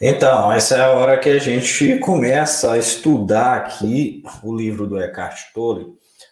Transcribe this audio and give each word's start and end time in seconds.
Então, 0.00 0.52
essa 0.52 0.76
é 0.76 0.80
a 0.80 0.90
hora 0.90 1.18
que 1.18 1.28
a 1.28 1.38
gente 1.38 1.98
começa 1.98 2.72
a 2.72 2.78
estudar 2.78 3.58
aqui 3.58 4.24
o 4.42 4.54
livro 4.54 4.86
do 4.86 5.00
Eckhart 5.00 5.52
Tolle, 5.54 5.86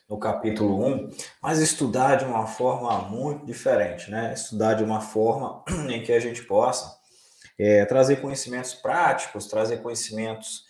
no 0.09 0.19
capítulo 0.19 0.85
1, 0.85 1.11
mas 1.41 1.61
estudar 1.61 2.17
de 2.17 2.25
uma 2.25 2.47
forma 2.47 3.09
muito 3.09 3.47
diferente, 3.47 4.11
né? 4.11 4.33
Estudar 4.35 4.75
de 4.75 4.83
uma 4.83 5.01
forma 5.01 5.63
em 5.89 6.03
que 6.03 6.13
a 6.13 6.19
gente 6.19 6.43
possa 6.43 6.99
é, 7.59 7.85
trazer 7.85 8.17
conhecimentos 8.17 8.75
práticos, 8.75 9.47
trazer 9.47 9.79
conhecimentos 9.79 10.65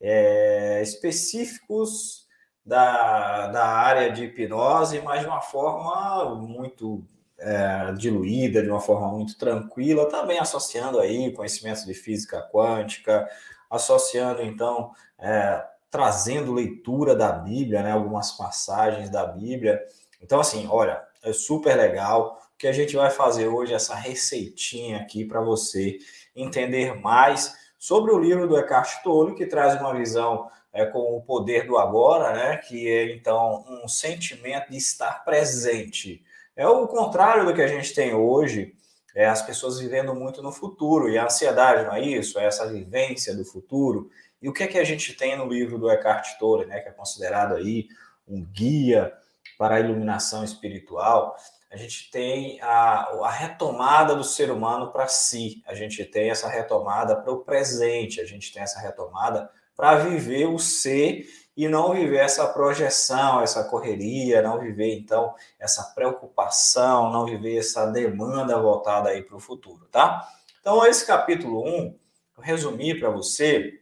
é, 0.00 0.80
específicos 0.82 2.26
da, 2.64 3.48
da 3.48 3.66
área 3.66 4.10
de 4.10 4.24
hipnose, 4.24 5.00
mas 5.00 5.20
de 5.20 5.26
uma 5.26 5.40
forma 5.40 6.34
muito 6.36 7.04
é, 7.38 7.92
diluída, 7.92 8.62
de 8.62 8.68
uma 8.68 8.80
forma 8.80 9.08
muito 9.08 9.36
tranquila, 9.38 10.08
também 10.08 10.38
associando 10.38 10.98
aí 10.98 11.32
conhecimentos 11.32 11.84
de 11.84 11.94
física 11.94 12.42
quântica, 12.52 13.28
associando 13.70 14.42
então, 14.42 14.92
é, 15.18 15.64
trazendo 15.90 16.52
leitura 16.52 17.14
da 17.14 17.32
Bíblia, 17.32 17.82
né, 17.82 17.92
algumas 17.92 18.32
passagens 18.32 19.10
da 19.10 19.24
Bíblia. 19.24 19.80
Então, 20.20 20.40
assim, 20.40 20.66
olha, 20.70 21.02
é 21.22 21.32
super 21.32 21.76
legal. 21.76 22.40
O 22.54 22.58
que 22.58 22.66
a 22.66 22.72
gente 22.72 22.96
vai 22.96 23.10
fazer 23.10 23.46
hoje, 23.46 23.72
essa 23.72 23.94
receitinha 23.94 24.98
aqui 24.98 25.24
para 25.24 25.40
você 25.40 25.98
entender 26.34 26.94
mais 27.00 27.56
sobre 27.78 28.10
o 28.12 28.18
livro 28.18 28.48
do 28.48 28.58
Eckhart 28.58 29.02
Tolle, 29.02 29.34
que 29.34 29.46
traz 29.46 29.80
uma 29.80 29.94
visão 29.94 30.50
é, 30.72 30.84
com 30.86 31.16
o 31.16 31.22
poder 31.22 31.66
do 31.66 31.78
agora, 31.78 32.32
né? 32.32 32.56
Que 32.56 32.88
é 32.88 33.14
então 33.14 33.64
um 33.68 33.88
sentimento 33.88 34.70
de 34.70 34.76
estar 34.76 35.24
presente. 35.24 36.22
É 36.58 36.66
o 36.66 36.88
contrário 36.88 37.46
do 37.46 37.54
que 37.54 37.62
a 37.62 37.68
gente 37.68 37.94
tem 37.94 38.12
hoje, 38.12 38.74
é 39.14 39.26
as 39.26 39.40
pessoas 39.42 39.78
vivendo 39.78 40.12
muito 40.12 40.42
no 40.42 40.50
futuro, 40.50 41.08
e 41.08 41.16
a 41.16 41.26
ansiedade 41.26 41.84
não 41.84 41.94
é 41.94 42.00
isso, 42.00 42.36
é 42.36 42.46
essa 42.46 42.66
vivência 42.66 43.32
do 43.32 43.44
futuro. 43.44 44.10
E 44.42 44.48
o 44.48 44.52
que 44.52 44.64
é 44.64 44.66
que 44.66 44.76
a 44.76 44.82
gente 44.82 45.14
tem 45.14 45.38
no 45.38 45.46
livro 45.46 45.78
do 45.78 45.88
Eckhart 45.88 46.36
Tolle, 46.36 46.66
né, 46.66 46.80
que 46.80 46.88
é 46.88 46.92
considerado 46.92 47.54
aí 47.54 47.86
um 48.26 48.44
guia 48.44 49.12
para 49.56 49.76
a 49.76 49.80
iluminação 49.80 50.42
espiritual? 50.42 51.36
A 51.70 51.76
gente 51.76 52.10
tem 52.10 52.60
a, 52.60 53.02
a 53.22 53.30
retomada 53.30 54.16
do 54.16 54.24
ser 54.24 54.50
humano 54.50 54.90
para 54.90 55.06
si, 55.06 55.62
a 55.64 55.74
gente 55.74 56.04
tem 56.06 56.28
essa 56.28 56.48
retomada 56.48 57.14
para 57.14 57.32
o 57.32 57.44
presente, 57.44 58.20
a 58.20 58.24
gente 58.24 58.52
tem 58.52 58.64
essa 58.64 58.80
retomada 58.80 59.48
para 59.76 59.94
viver 59.94 60.46
o 60.46 60.58
ser 60.58 61.24
e 61.58 61.66
não 61.66 61.92
viver 61.92 62.18
essa 62.18 62.46
projeção, 62.46 63.42
essa 63.42 63.64
correria, 63.64 64.40
não 64.40 64.60
viver 64.60 64.96
então 64.96 65.34
essa 65.58 65.82
preocupação, 65.92 67.10
não 67.10 67.26
viver 67.26 67.56
essa 67.56 67.84
demanda 67.86 68.56
voltada 68.56 69.08
aí 69.08 69.24
para 69.24 69.36
o 69.36 69.40
futuro, 69.40 69.84
tá? 69.90 70.24
Então, 70.60 70.86
esse 70.86 71.04
capítulo 71.04 71.66
1, 71.66 71.98
eu 72.36 72.42
resumi 72.44 72.94
para 72.94 73.10
você, 73.10 73.80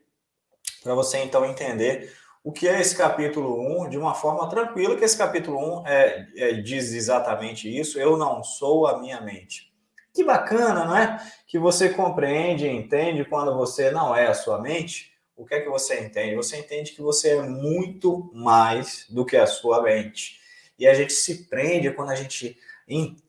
para 0.83 0.95
você 0.95 1.19
então 1.19 1.45
entender 1.45 2.15
o 2.43 2.51
que 2.51 2.67
é 2.67 2.81
esse 2.81 2.97
capítulo 2.97 3.85
1 3.85 3.91
de 3.91 3.99
uma 3.99 4.15
forma 4.15 4.49
tranquila, 4.49 4.97
que 4.97 5.05
esse 5.05 5.19
capítulo 5.19 5.83
1 5.83 5.87
é, 5.87 6.29
é, 6.35 6.53
diz 6.55 6.95
exatamente 6.95 7.69
isso, 7.69 8.01
eu 8.01 8.17
não 8.17 8.43
sou 8.43 8.87
a 8.87 8.99
minha 8.99 9.21
mente. 9.21 9.71
Que 10.15 10.25
bacana, 10.25 10.87
não 10.87 10.97
é? 10.97 11.21
Que 11.47 11.59
você 11.59 11.91
compreende 11.91 12.67
entende 12.67 13.23
quando 13.27 13.55
você 13.55 13.91
não 13.91 14.17
é 14.17 14.29
a 14.29 14.35
sua 14.35 14.63
mente, 14.63 15.13
o 15.37 15.45
que 15.45 15.55
é 15.55 15.61
que 15.61 15.69
você 15.69 16.01
entende? 16.01 16.35
Você 16.35 16.57
entende 16.57 16.93
que 16.93 17.03
você 17.03 17.37
é 17.37 17.43
muito 17.43 18.31
mais 18.33 19.07
do 19.11 19.25
que 19.25 19.37
a 19.37 19.47
sua 19.47 19.83
mente. 19.83 20.41
E 20.79 20.87
a 20.87 20.95
gente 20.95 21.13
se 21.13 21.45
prende 21.49 21.91
quando 21.91 22.11
a 22.11 22.15
gente, 22.15 22.59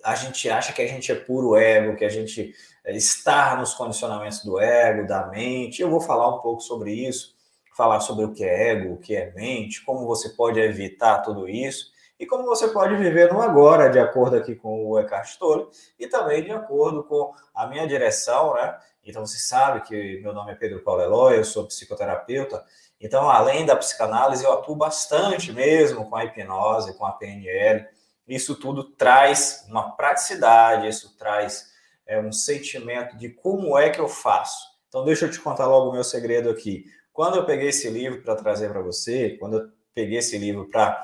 a 0.04 0.16
gente 0.16 0.50
acha 0.50 0.72
que 0.72 0.82
a 0.82 0.88
gente 0.88 1.12
é 1.12 1.16
puro 1.16 1.56
ego, 1.56 1.98
que 1.98 2.06
a 2.06 2.10
gente 2.10 2.54
eh, 2.86 2.96
está 2.96 3.56
nos 3.58 3.74
condicionamentos 3.74 4.44
do 4.44 4.60
ego, 4.60 5.06
da 5.06 5.28
mente. 5.28 5.82
Eu 5.82 5.90
vou 5.90 6.00
falar 6.00 6.34
um 6.34 6.40
pouco 6.40 6.62
sobre 6.62 6.94
isso, 6.94 7.36
falar 7.76 8.00
sobre 8.00 8.26
o 8.26 8.34
que 8.34 8.44
é 8.44 8.72
ego, 8.72 8.94
o 8.94 8.98
que 8.98 9.16
é 9.16 9.32
mente, 9.34 9.84
como 9.84 10.08
você 10.08 10.30
pode 10.30 10.60
evitar 10.60 11.20
tudo 11.20 11.48
isso 11.48 11.92
e 12.20 12.26
como 12.26 12.44
você 12.46 12.70
pode 12.70 12.96
viver 12.96 13.32
no 13.32 13.42
agora, 13.42 13.90
de 13.90 14.00
acordo 14.00 14.38
aqui 14.38 14.56
com 14.56 14.88
o 14.88 15.00
Eckhart 15.00 15.38
Tolle, 15.38 15.68
e 16.00 16.08
também 16.08 16.44
de 16.44 16.52
acordo 16.52 17.04
com 17.04 17.32
a 17.54 17.68
minha 17.68 17.88
direção, 17.88 18.56
né? 18.56 18.76
Então, 19.08 19.26
você 19.26 19.38
sabe 19.38 19.88
que 19.88 20.20
meu 20.22 20.34
nome 20.34 20.52
é 20.52 20.56
Pedro 20.56 20.84
Paulo 20.84 21.02
Eloy, 21.02 21.38
eu 21.38 21.46
sou 21.46 21.66
psicoterapeuta. 21.66 22.62
Então, 23.00 23.30
além 23.30 23.66
da 23.66 23.74
psicanálise, 23.74 24.44
eu 24.44 24.52
atuo 24.52 24.76
bastante 24.76 25.54
mesmo 25.54 26.10
com 26.10 26.16
a 26.18 26.26
hipnose, 26.26 26.98
com 26.98 27.06
a 27.06 27.14
PNL. 27.14 27.86
Isso 28.28 28.56
tudo 28.56 28.84
traz 28.84 29.66
uma 29.70 29.96
praticidade, 29.96 30.90
isso 30.90 31.16
traz 31.18 31.72
é, 32.06 32.20
um 32.20 32.34
sentimento 32.34 33.16
de 33.16 33.30
como 33.30 33.78
é 33.78 33.90
que 33.90 34.02
eu 34.02 34.10
faço. 34.10 34.68
Então, 34.90 35.06
deixa 35.06 35.26
eu 35.26 35.32
te 35.32 35.40
contar 35.40 35.68
logo 35.68 35.90
o 35.90 35.94
meu 35.94 36.04
segredo 36.04 36.50
aqui. 36.50 36.84
Quando 37.14 37.38
eu 37.38 37.46
peguei 37.46 37.70
esse 37.70 37.90
livro 37.90 38.22
para 38.22 38.36
trazer 38.36 38.70
para 38.70 38.82
você, 38.82 39.38
quando 39.40 39.58
eu 39.58 39.70
peguei 39.94 40.18
esse 40.18 40.38
livro 40.38 40.70
para, 40.70 41.02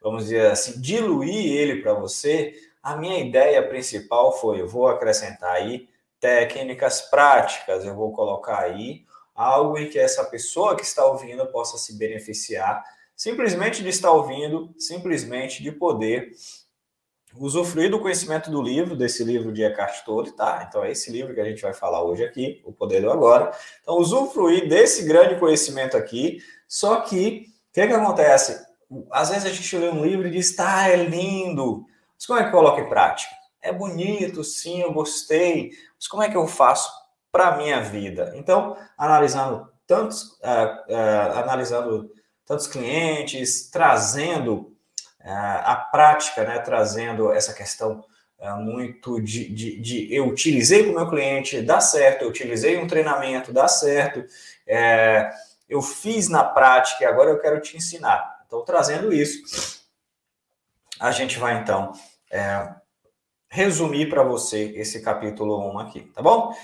vamos 0.00 0.24
dizer 0.24 0.50
assim, 0.50 0.80
diluir 0.80 1.52
ele 1.52 1.82
para 1.82 1.92
você, 1.92 2.54
a 2.82 2.96
minha 2.96 3.18
ideia 3.18 3.62
principal 3.68 4.32
foi: 4.38 4.60
eu 4.60 4.66
vou 4.66 4.88
acrescentar 4.88 5.52
aí 5.52 5.91
técnicas 6.22 7.02
práticas, 7.02 7.84
eu 7.84 7.96
vou 7.96 8.12
colocar 8.12 8.60
aí 8.60 9.04
algo 9.34 9.76
em 9.76 9.90
que 9.90 9.98
essa 9.98 10.22
pessoa 10.24 10.76
que 10.76 10.84
está 10.84 11.04
ouvindo 11.04 11.44
possa 11.48 11.76
se 11.76 11.98
beneficiar, 11.98 12.84
simplesmente 13.16 13.82
de 13.82 13.88
estar 13.88 14.12
ouvindo, 14.12 14.72
simplesmente 14.78 15.60
de 15.64 15.72
poder 15.72 16.30
usufruir 17.36 17.90
do 17.90 17.98
conhecimento 17.98 18.52
do 18.52 18.62
livro, 18.62 18.94
desse 18.94 19.24
livro 19.24 19.50
de 19.52 19.64
Eckhart 19.64 20.04
Tolle, 20.04 20.30
tá? 20.30 20.64
Então 20.68 20.84
é 20.84 20.92
esse 20.92 21.10
livro 21.10 21.34
que 21.34 21.40
a 21.40 21.44
gente 21.44 21.60
vai 21.60 21.74
falar 21.74 22.04
hoje 22.04 22.24
aqui, 22.24 22.62
O 22.64 22.72
Poder 22.72 23.00
do 23.00 23.10
Agora. 23.10 23.50
Então 23.80 23.98
usufruir 23.98 24.68
desse 24.68 25.02
grande 25.04 25.40
conhecimento 25.40 25.96
aqui, 25.96 26.38
só 26.68 27.00
que 27.00 27.48
o 27.70 27.72
que, 27.72 27.86
que 27.86 27.92
acontece? 27.92 28.64
Às 29.10 29.30
vezes 29.30 29.46
a 29.46 29.52
gente 29.52 29.76
lê 29.76 29.88
um 29.88 30.04
livro 30.04 30.28
e 30.28 30.30
diz, 30.30 30.54
tá, 30.54 30.88
é 30.88 30.94
lindo, 30.94 31.84
mas 32.14 32.26
como 32.26 32.38
é 32.38 32.44
que 32.44 32.50
coloca 32.52 32.80
em 32.80 32.88
prática? 32.88 33.41
É 33.62 33.72
bonito, 33.72 34.42
sim, 34.42 34.82
eu 34.82 34.92
gostei, 34.92 35.70
mas 35.94 36.08
como 36.08 36.22
é 36.22 36.28
que 36.28 36.36
eu 36.36 36.48
faço 36.48 36.90
para 37.30 37.48
a 37.48 37.56
minha 37.56 37.80
vida? 37.80 38.32
Então, 38.34 38.76
analisando 38.98 39.70
tantos, 39.86 40.32
uh, 40.40 40.92
uh, 40.92 41.38
analisando 41.38 42.10
tantos 42.44 42.66
clientes, 42.66 43.70
trazendo 43.70 44.74
uh, 45.20 45.62
a 45.64 45.76
prática, 45.76 46.44
né, 46.44 46.58
trazendo 46.58 47.32
essa 47.32 47.54
questão 47.54 48.04
muito 48.58 49.20
de, 49.20 49.48
de, 49.48 49.80
de, 49.80 50.12
eu 50.12 50.26
utilizei 50.26 50.84
com 50.84 50.90
o 50.90 50.94
meu 50.96 51.08
cliente, 51.08 51.62
dá 51.62 51.80
certo, 51.80 52.22
eu 52.22 52.28
utilizei 52.28 52.76
um 52.76 52.88
treinamento, 52.88 53.52
dá 53.52 53.68
certo, 53.68 54.24
é, 54.66 55.30
eu 55.68 55.80
fiz 55.80 56.28
na 56.28 56.42
prática 56.42 57.04
e 57.04 57.06
agora 57.06 57.30
eu 57.30 57.38
quero 57.38 57.60
te 57.60 57.76
ensinar. 57.76 58.42
Então, 58.44 58.64
trazendo 58.64 59.12
isso, 59.12 59.80
a 60.98 61.12
gente 61.12 61.38
vai 61.38 61.56
então 61.60 61.92
é, 62.32 62.74
resumir 63.52 64.08
para 64.08 64.22
você 64.22 64.72
esse 64.76 65.02
capítulo 65.02 65.70
1 65.74 65.78
aqui, 65.78 66.00
tá 66.14 66.22
bom? 66.22 66.54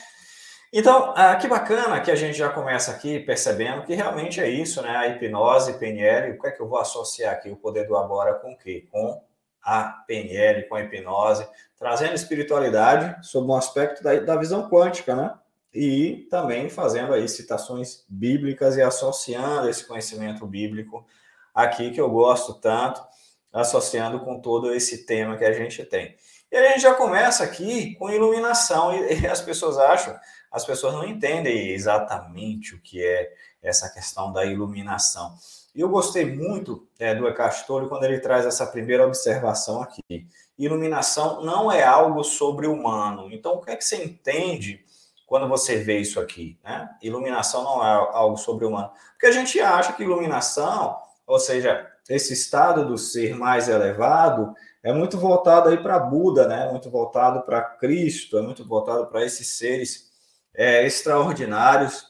Então, 0.73 1.13
ah, 1.15 1.37
que 1.37 1.47
bacana 1.47 2.01
que 2.01 2.11
a 2.11 2.15
gente 2.15 2.39
já 2.39 2.49
começa 2.49 2.91
aqui 2.91 3.21
percebendo 3.21 3.83
que 3.83 3.95
realmente 3.95 4.41
é 4.41 4.49
isso, 4.49 4.81
né? 4.81 4.97
A 4.97 5.07
hipnose, 5.07 5.75
PNL, 5.75 6.33
o 6.33 6.41
que 6.41 6.47
é 6.47 6.51
que 6.51 6.63
eu 6.63 6.67
vou 6.67 6.79
associar 6.79 7.35
aqui 7.35 7.51
o 7.51 7.57
poder 7.57 7.87
do 7.87 7.95
agora 7.95 8.35
com 8.37 8.53
o 8.53 8.57
quê? 8.57 8.87
Com 8.91 9.23
a 9.63 10.03
PNL, 10.07 10.67
com 10.67 10.77
a 10.77 10.81
hipnose, 10.81 11.47
trazendo 11.79 12.15
espiritualidade 12.15 13.23
sob 13.27 13.47
um 13.47 13.55
aspecto 13.55 14.03
da, 14.03 14.19
da 14.21 14.37
visão 14.37 14.71
quântica, 14.71 15.15
né? 15.15 15.35
E 15.75 16.27
também 16.31 16.71
fazendo 16.71 17.13
aí 17.13 17.29
citações 17.29 18.07
bíblicas 18.09 18.79
e 18.79 18.83
associando 18.83 19.69
esse 19.69 19.87
conhecimento 19.87 20.47
bíblico 20.47 21.07
aqui 21.55 21.91
que 21.91 22.01
eu 22.01 22.09
gosto 22.09 22.55
tanto, 22.55 23.07
associando 23.53 24.21
com 24.21 24.41
todo 24.41 24.73
esse 24.75 25.07
tema 25.07 25.37
que 25.37 25.45
a 25.45 25.53
gente 25.53 25.85
tem. 25.85 26.17
E 26.51 26.57
a 26.57 26.69
gente 26.69 26.81
já 26.81 26.95
começa 26.95 27.45
aqui 27.45 27.95
com 27.97 28.11
iluminação, 28.11 28.95
e, 28.95 29.27
as 29.27 29.41
pessoas 29.41 29.77
acham, 29.79 30.19
as 30.51 30.65
pessoas 30.65 30.95
não 30.95 31.05
entendem 31.07 31.71
exatamente 31.71 32.75
o 32.75 32.81
que 32.81 33.05
é 33.05 33.31
essa 33.63 33.91
questão 33.91 34.33
da 34.33 34.45
iluminação. 34.47 35.35
E 35.75 35.81
eu 35.81 35.89
gostei 35.89 36.25
muito 36.25 36.89
é, 36.99 37.15
do 37.15 37.29
Eckhart 37.29 37.67
Tolle 37.67 37.89
quando 37.89 38.05
ele 38.05 38.19
traz 38.19 38.47
essa 38.47 38.67
primeira 38.67 39.07
observação 39.07 39.83
aqui. 39.83 40.27
Iluminação 40.59 41.45
não 41.45 41.71
é 41.71 41.85
algo 41.85 42.25
sobre-humano. 42.25 43.29
Então, 43.31 43.55
o 43.55 43.61
que 43.61 43.71
é 43.71 43.77
que 43.77 43.85
você 43.85 44.03
entende 44.03 44.85
quando 45.27 45.47
você 45.47 45.77
vê 45.77 45.99
isso 45.99 46.19
aqui? 46.19 46.59
Né? 46.65 46.89
Iluminação 47.03 47.63
não 47.63 47.85
é 47.85 47.93
algo 48.13 48.37
sobre-humano. 48.37 48.91
Porque 49.13 49.27
a 49.27 49.33
gente 49.33 49.61
acha 49.61 49.93
que 49.93 50.03
iluminação, 50.03 50.99
ou 51.27 51.39
seja, 51.39 51.87
esse 52.09 52.33
estado 52.33 52.87
do 52.87 52.97
ser 52.97 53.37
mais 53.37 53.69
elevado, 53.69 54.55
é 54.83 54.93
muito 54.93 55.19
voltado 55.19 55.69
aí 55.69 55.77
para 55.77 55.99
Buda, 55.99 56.47
né? 56.47 56.71
Muito 56.71 56.91
voltado 56.91 57.43
para 57.43 57.61
Cristo, 57.61 58.39
é 58.39 58.43
muito 58.43 58.67
voltado 58.67 59.07
para 59.07 59.25
esses 59.25 59.49
seres 59.49 60.09
é, 60.55 60.87
extraordinários 60.87 62.07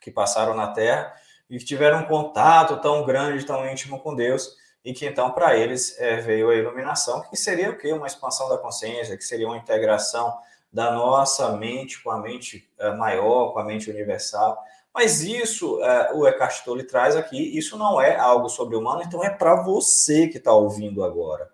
que 0.00 0.10
passaram 0.10 0.54
na 0.54 0.68
Terra 0.68 1.14
e 1.48 1.58
tiveram 1.58 2.00
um 2.00 2.06
contato 2.06 2.80
tão 2.80 3.04
grande, 3.04 3.46
tão 3.46 3.68
íntimo 3.68 4.00
com 4.00 4.14
Deus, 4.14 4.56
e 4.84 4.92
que 4.92 5.06
então 5.06 5.30
para 5.30 5.56
eles 5.56 5.98
é, 5.98 6.16
veio 6.16 6.50
a 6.50 6.54
iluminação, 6.54 7.22
que 7.22 7.36
seria 7.36 7.70
o 7.70 7.78
quê? 7.78 7.92
Uma 7.92 8.06
expansão 8.06 8.48
da 8.48 8.58
consciência, 8.58 9.16
que 9.16 9.24
seria 9.24 9.46
uma 9.46 9.56
integração 9.56 10.36
da 10.72 10.90
nossa 10.90 11.56
mente 11.56 12.02
com 12.02 12.10
a 12.10 12.20
mente 12.20 12.70
é, 12.78 12.90
maior, 12.94 13.52
com 13.52 13.58
a 13.58 13.64
mente 13.64 13.90
universal. 13.90 14.62
Mas 14.96 15.20
isso, 15.20 15.78
é, 15.82 16.14
o 16.14 16.26
Eckhart 16.26 16.64
Tolle 16.64 16.82
traz 16.82 17.14
aqui, 17.14 17.36
isso 17.36 17.76
não 17.76 18.00
é 18.00 18.16
algo 18.16 18.48
sobre-humano, 18.48 19.02
então 19.04 19.22
é 19.22 19.28
para 19.28 19.62
você 19.62 20.26
que 20.26 20.38
está 20.38 20.54
ouvindo 20.54 21.04
agora. 21.04 21.50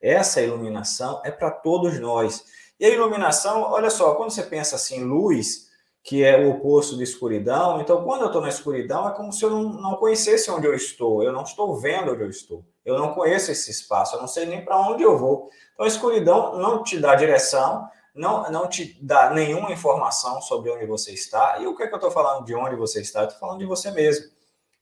Essa 0.00 0.40
iluminação 0.40 1.20
é 1.22 1.30
para 1.30 1.50
todos 1.50 2.00
nós. 2.00 2.46
E 2.80 2.86
a 2.86 2.88
iluminação, 2.88 3.60
olha 3.60 3.90
só, 3.90 4.14
quando 4.14 4.30
você 4.30 4.42
pensa 4.42 4.76
assim, 4.76 5.04
luz, 5.04 5.68
que 6.02 6.24
é 6.24 6.38
o 6.38 6.48
oposto 6.52 6.96
de 6.96 7.02
escuridão, 7.02 7.78
então 7.78 8.02
quando 8.04 8.22
eu 8.22 8.28
estou 8.28 8.40
na 8.40 8.48
escuridão 8.48 9.06
é 9.06 9.14
como 9.14 9.34
se 9.34 9.44
eu 9.44 9.50
não, 9.50 9.64
não 9.64 9.96
conhecesse 9.96 10.50
onde 10.50 10.66
eu 10.66 10.72
estou, 10.72 11.22
eu 11.22 11.30
não 11.30 11.42
estou 11.42 11.76
vendo 11.76 12.12
onde 12.12 12.22
eu 12.22 12.30
estou, 12.30 12.64
eu 12.86 12.98
não 12.98 13.12
conheço 13.12 13.50
esse 13.50 13.70
espaço, 13.70 14.16
eu 14.16 14.20
não 14.22 14.26
sei 14.26 14.46
nem 14.46 14.64
para 14.64 14.80
onde 14.80 15.02
eu 15.02 15.18
vou. 15.18 15.50
Então 15.74 15.84
a 15.84 15.88
escuridão 15.88 16.56
não 16.56 16.82
te 16.82 16.98
dá 16.98 17.14
direção, 17.14 17.86
não, 18.18 18.50
não 18.50 18.68
te 18.68 18.98
dá 19.00 19.30
nenhuma 19.30 19.72
informação 19.72 20.42
sobre 20.42 20.70
onde 20.70 20.84
você 20.84 21.12
está. 21.12 21.58
E 21.60 21.66
o 21.66 21.76
que, 21.76 21.84
é 21.84 21.86
que 21.86 21.94
eu 21.94 21.98
estou 21.98 22.10
falando 22.10 22.44
de 22.44 22.54
onde 22.54 22.74
você 22.74 23.00
está? 23.00 23.24
Estou 23.24 23.38
falando 23.38 23.60
de 23.60 23.66
você 23.66 23.90
mesmo. 23.90 24.26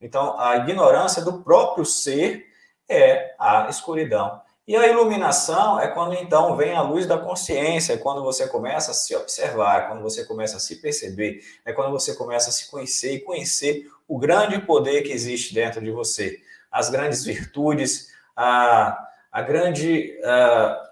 Então, 0.00 0.38
a 0.38 0.56
ignorância 0.56 1.22
do 1.22 1.42
próprio 1.42 1.84
ser 1.84 2.46
é 2.88 3.34
a 3.38 3.68
escuridão. 3.68 4.40
E 4.66 4.74
a 4.74 4.86
iluminação 4.88 5.78
é 5.78 5.86
quando 5.86 6.14
então 6.14 6.56
vem 6.56 6.74
a 6.74 6.82
luz 6.82 7.06
da 7.06 7.16
consciência, 7.16 7.92
é 7.92 7.96
quando 7.96 8.22
você 8.22 8.48
começa 8.48 8.90
a 8.90 8.94
se 8.94 9.14
observar, 9.14 9.82
é 9.82 9.86
quando 9.86 10.02
você 10.02 10.24
começa 10.24 10.56
a 10.56 10.60
se 10.60 10.76
perceber, 10.76 11.40
é 11.64 11.72
quando 11.72 11.92
você 11.92 12.14
começa 12.16 12.48
a 12.48 12.52
se 12.52 12.68
conhecer 12.68 13.14
e 13.14 13.20
conhecer 13.20 13.88
o 14.08 14.18
grande 14.18 14.58
poder 14.60 15.02
que 15.02 15.12
existe 15.12 15.54
dentro 15.54 15.80
de 15.80 15.90
você, 15.90 16.40
as 16.70 16.90
grandes 16.90 17.22
virtudes, 17.22 18.08
a, 18.34 18.98
a 19.30 19.42
grande. 19.42 20.18
A, 20.24 20.85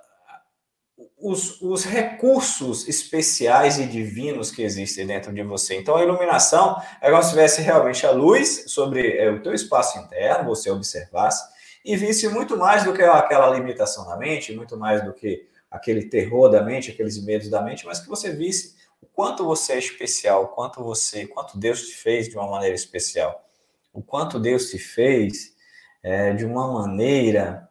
os, 1.24 1.58
os, 1.62 1.84
recursos 1.84 2.86
especiais 2.86 3.78
e 3.78 3.86
divinos 3.86 4.50
que 4.50 4.62
existem 4.62 5.06
dentro 5.06 5.32
de 5.32 5.42
você. 5.42 5.74
Então, 5.74 5.96
a 5.96 6.02
iluminação 6.02 6.78
é 7.00 7.10
como 7.10 7.22
se 7.22 7.30
tivesse 7.30 7.62
realmente 7.62 8.04
a 8.04 8.10
luz 8.10 8.64
sobre 8.66 9.16
é, 9.16 9.30
o 9.30 9.42
teu 9.42 9.54
espaço 9.54 9.98
interno, 9.98 10.50
você 10.50 10.70
observasse, 10.70 11.42
e 11.82 11.96
visse 11.96 12.28
muito 12.28 12.58
mais 12.58 12.84
do 12.84 12.92
que 12.92 13.02
aquela 13.02 13.48
limitação 13.48 14.06
da 14.06 14.18
mente, 14.18 14.54
muito 14.54 14.76
mais 14.76 15.02
do 15.02 15.14
que 15.14 15.48
aquele 15.70 16.04
terror 16.10 16.50
da 16.50 16.62
mente, 16.62 16.90
aqueles 16.90 17.18
medos 17.24 17.48
da 17.48 17.62
mente, 17.62 17.86
mas 17.86 18.00
que 18.00 18.08
você 18.08 18.30
visse 18.30 18.76
o 19.00 19.06
quanto 19.06 19.46
você 19.46 19.72
é 19.72 19.78
especial, 19.78 20.44
o 20.44 20.48
quanto 20.48 20.84
você, 20.84 21.26
quanto 21.26 21.56
Deus 21.56 21.88
te 21.88 21.94
fez 21.94 22.28
de 22.28 22.36
uma 22.36 22.50
maneira 22.50 22.74
especial, 22.74 23.48
o 23.94 24.02
quanto 24.02 24.38
Deus 24.38 24.68
te 24.70 24.78
fez 24.78 25.54
é, 26.02 26.34
de 26.34 26.44
uma 26.44 26.70
maneira 26.70 27.66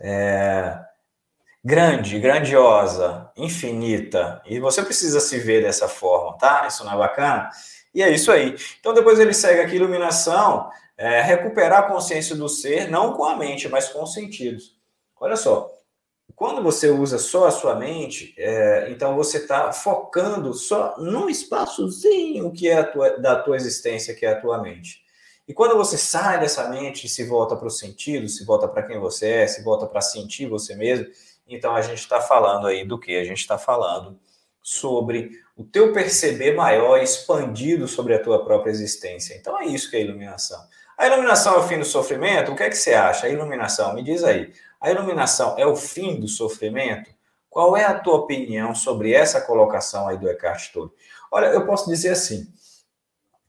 é, 0.00 0.78
grande, 1.64 2.18
grandiosa, 2.18 3.30
infinita, 3.36 4.42
e 4.44 4.60
você 4.60 4.82
precisa 4.82 5.18
se 5.18 5.38
ver 5.38 5.62
dessa 5.62 5.88
forma, 5.88 6.36
tá? 6.36 6.66
Isso 6.68 6.84
não 6.84 6.92
é 6.92 6.98
bacana? 6.98 7.48
E 7.94 8.02
é 8.02 8.10
isso 8.10 8.30
aí. 8.30 8.54
Então, 8.78 8.92
depois 8.92 9.18
ele 9.18 9.32
segue 9.32 9.60
aqui, 9.60 9.76
iluminação, 9.76 10.68
é, 10.98 11.22
recuperar 11.22 11.80
a 11.80 11.88
consciência 11.88 12.36
do 12.36 12.48
ser, 12.48 12.90
não 12.90 13.14
com 13.14 13.24
a 13.24 13.36
mente, 13.36 13.68
mas 13.68 13.88
com 13.88 14.02
os 14.02 14.12
sentidos. 14.12 14.76
Olha 15.18 15.36
só, 15.36 15.70
quando 16.36 16.62
você 16.62 16.90
usa 16.90 17.18
só 17.18 17.46
a 17.46 17.50
sua 17.50 17.74
mente, 17.76 18.34
é, 18.36 18.90
então 18.90 19.16
você 19.16 19.38
está 19.38 19.72
focando 19.72 20.52
só 20.52 20.96
num 20.98 21.30
espaçozinho 21.30 22.52
que 22.52 22.68
é 22.68 22.82
tua, 22.82 23.18
da 23.18 23.36
tua 23.36 23.56
existência, 23.56 24.14
que 24.14 24.26
é 24.26 24.32
a 24.32 24.40
tua 24.40 24.60
mente. 24.60 25.02
E 25.46 25.54
quando 25.54 25.76
você 25.76 25.96
sai 25.96 26.40
dessa 26.40 26.68
mente 26.68 27.06
e 27.06 27.08
se 27.08 27.22
volta 27.24 27.54
para 27.54 27.68
o 27.68 27.70
sentido, 27.70 28.28
se 28.28 28.44
volta 28.44 28.66
para 28.66 28.82
quem 28.82 28.98
você 28.98 29.28
é, 29.28 29.46
se 29.46 29.62
volta 29.62 29.86
para 29.86 30.00
sentir 30.00 30.46
você 30.46 30.74
mesmo, 30.74 31.06
então 31.46 31.74
a 31.74 31.82
gente 31.82 31.98
está 31.98 32.20
falando 32.20 32.66
aí 32.66 32.84
do 32.84 32.98
que? 32.98 33.16
A 33.16 33.24
gente 33.24 33.40
está 33.40 33.58
falando 33.58 34.18
sobre 34.62 35.30
o 35.56 35.62
teu 35.62 35.92
perceber 35.92 36.54
maior 36.54 37.00
expandido 37.00 37.86
sobre 37.86 38.14
a 38.14 38.22
tua 38.22 38.44
própria 38.44 38.70
existência. 38.70 39.34
Então 39.34 39.58
é 39.60 39.66
isso 39.66 39.90
que 39.90 39.96
é 39.96 40.00
iluminação. 40.00 40.60
A 40.96 41.06
iluminação 41.06 41.54
é 41.54 41.58
o 41.58 41.68
fim 41.68 41.78
do 41.78 41.84
sofrimento? 41.84 42.52
O 42.52 42.56
que 42.56 42.62
é 42.62 42.70
que 42.70 42.76
você 42.76 42.94
acha? 42.94 43.26
A 43.26 43.30
iluminação, 43.30 43.94
me 43.94 44.02
diz 44.02 44.24
aí. 44.24 44.52
A 44.80 44.90
iluminação 44.90 45.54
é 45.58 45.66
o 45.66 45.76
fim 45.76 46.18
do 46.18 46.28
sofrimento? 46.28 47.10
Qual 47.50 47.76
é 47.76 47.84
a 47.84 47.98
tua 47.98 48.14
opinião 48.14 48.74
sobre 48.74 49.12
essa 49.12 49.40
colocação 49.40 50.08
aí 50.08 50.16
do 50.16 50.28
Eckhart 50.28 50.72
Tolle? 50.72 50.90
Olha, 51.30 51.46
eu 51.46 51.66
posso 51.66 51.88
dizer 51.88 52.10
assim. 52.10 52.52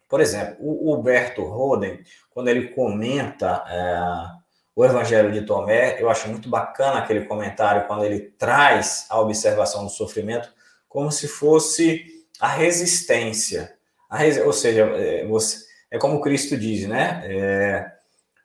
Por 0.07 0.21
exemplo, 0.21 0.57
o 0.59 0.94
Huberto 0.94 1.44
Roden, 1.44 2.03
quando 2.30 2.47
ele 2.47 2.69
comenta 2.69 3.63
é, 3.68 4.44
o 4.75 4.83
Evangelho 4.83 5.31
de 5.31 5.44
Tomé, 5.44 6.01
eu 6.01 6.10
acho 6.10 6.27
muito 6.27 6.50
bacana 6.50 7.00
aquele 7.00 7.25
comentário 7.25 7.88
quando 7.88 8.04
ele 8.04 8.19
traz 8.19 9.06
a 9.10 9.19
observação 9.22 9.86
do 9.86 9.89
sofrimento 9.89 10.54
como 10.89 11.12
se 11.12 11.27
fosse 11.27 12.06
a 12.39 12.48
resistência. 12.48 13.74
A 14.10 14.18
res... 14.18 14.38
Ou 14.38 14.51
seja, 14.51 14.81
é, 14.81 15.25
você... 15.25 15.66
é 15.89 15.98
como 15.98 16.22
Cristo 16.22 16.57
diz, 16.57 16.88
né? 16.88 17.22
É... 17.25 17.92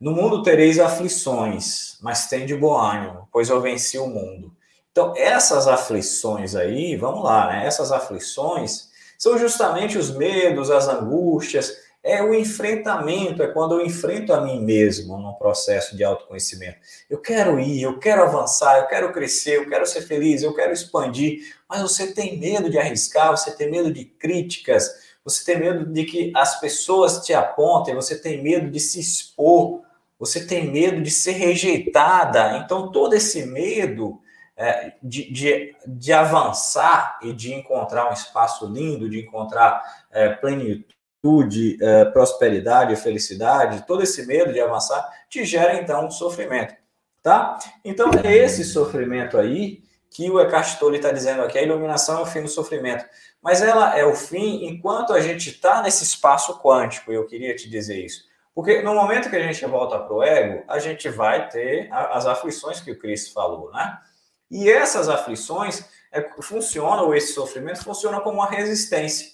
No 0.01 0.13
mundo 0.13 0.43
tereis 0.43 0.79
aflições, 0.79 1.99
mas 2.01 2.29
tem 2.29 2.47
de 2.47 2.55
bom 2.55 2.77
ânimo, 2.77 3.29
pois 3.31 3.51
eu 3.51 3.61
venci 3.61 3.99
o 3.99 4.07
mundo. 4.07 4.57
Então, 4.91 5.13
essas 5.17 5.69
aflições 5.69 6.55
aí, 6.55 6.97
vamos 6.97 7.23
lá, 7.23 7.49
né? 7.49 7.67
Essas 7.67 7.93
aflições 7.93 8.89
são 9.19 9.37
justamente 9.37 9.99
os 9.99 10.11
medos, 10.11 10.71
as 10.71 10.89
angústias, 10.89 11.77
é 12.03 12.23
o 12.23 12.33
enfrentamento, 12.33 13.43
é 13.43 13.49
quando 13.49 13.79
eu 13.79 13.85
enfrento 13.85 14.33
a 14.33 14.41
mim 14.41 14.61
mesmo 14.61 15.19
num 15.19 15.35
processo 15.35 15.97
de 15.97 16.03
autoconhecimento. 16.03 16.79
Eu 17.09 17.19
quero 17.19 17.61
ir, 17.61 17.83
eu 17.83 17.99
quero 17.99 18.23
avançar, 18.23 18.79
eu 18.79 18.87
quero 18.87 19.13
crescer, 19.13 19.59
eu 19.59 19.69
quero 19.69 19.87
ser 19.87 20.03
feliz, 20.03 20.43
eu 20.43 20.55
quero 20.55 20.73
expandir, 20.73 21.55
mas 21.69 21.83
você 21.83 22.13
tem 22.13 22.39
medo 22.39 22.71
de 22.71 22.79
arriscar, 22.79 23.31
você 23.31 23.51
tem 23.55 23.71
medo 23.71 23.93
de 23.93 24.05
críticas, 24.05 25.11
você 25.23 25.45
tem 25.45 25.61
medo 25.61 25.85
de 25.85 26.05
que 26.05 26.33
as 26.35 26.59
pessoas 26.59 27.25
te 27.25 27.35
apontem, 27.35 27.95
você 27.95 28.19
tem 28.19 28.43
medo 28.43 28.71
de 28.71 28.81
se 28.81 28.99
expor, 28.99 29.83
você 30.19 30.47
tem 30.47 30.71
medo 30.71 31.03
de 31.03 31.11
ser 31.11 31.33
rejeitada. 31.33 32.57
Então, 32.59 32.91
todo 32.91 33.15
esse 33.15 33.45
medo 33.45 34.21
é, 34.57 34.95
de, 35.03 35.31
de, 35.31 35.77
de 35.87 36.13
avançar 36.13 37.19
e 37.23 37.33
de 37.35 37.53
encontrar 37.53 38.09
um 38.09 38.13
espaço 38.13 38.67
lindo, 38.67 39.09
de 39.09 39.21
encontrar 39.21 39.83
é, 40.11 40.31
plenitude 40.31 41.00
saúde, 41.23 41.77
é, 41.81 42.05
prosperidade, 42.07 42.97
felicidade, 42.97 43.87
todo 43.87 44.03
esse 44.03 44.27
medo 44.27 44.53
de 44.53 44.61
avançar, 44.61 45.07
te 45.29 45.45
gera 45.45 45.75
então 45.75 46.07
um 46.07 46.11
sofrimento, 46.11 46.75
tá? 47.23 47.59
Então 47.85 48.11
é 48.25 48.37
esse 48.37 48.65
sofrimento 48.65 49.39
aí 49.39 49.83
que 50.11 50.29
o 50.29 50.41
Eckhart 50.41 50.79
Tolle 50.79 50.97
está 50.97 51.13
dizendo 51.13 51.43
aqui, 51.43 51.59
a 51.59 51.63
iluminação 51.63 52.19
é 52.19 52.23
o 52.23 52.27
fim 52.27 52.43
do 52.43 52.49
sofrimento, 52.49 53.05
mas 53.41 53.63
ela 53.63 53.97
é 53.97 54.05
o 54.05 54.15
fim 54.15 54.67
enquanto 54.67 55.13
a 55.13 55.21
gente 55.21 55.51
está 55.51 55.83
nesse 55.83 56.03
espaço 56.03 56.59
quântico, 56.59 57.13
eu 57.13 57.27
queria 57.27 57.55
te 57.55 57.71
dizer 57.71 58.05
isso. 58.05 58.29
Porque 58.53 58.83
no 58.83 58.95
momento 58.95 59.31
que 59.31 59.37
a 59.37 59.43
gente 59.43 59.65
volta 59.67 59.99
para 59.99 60.13
o 60.13 60.23
ego, 60.23 60.65
a 60.67 60.79
gente 60.81 61.09
vai 61.09 61.49
ter 61.49 61.89
as 61.93 62.27
aflições 62.27 62.81
que 62.81 62.91
o 62.91 62.99
Cristo 62.99 63.33
falou, 63.33 63.71
né? 63.71 63.99
E 64.51 64.69
essas 64.69 65.09
aflições 65.09 65.85
é, 66.11 66.21
funcionam, 66.43 67.07
ou 67.07 67.15
esse 67.15 67.33
sofrimento 67.33 67.85
funciona 67.85 68.21
como 68.21 68.39
uma 68.39 68.51
resistência. 68.51 69.29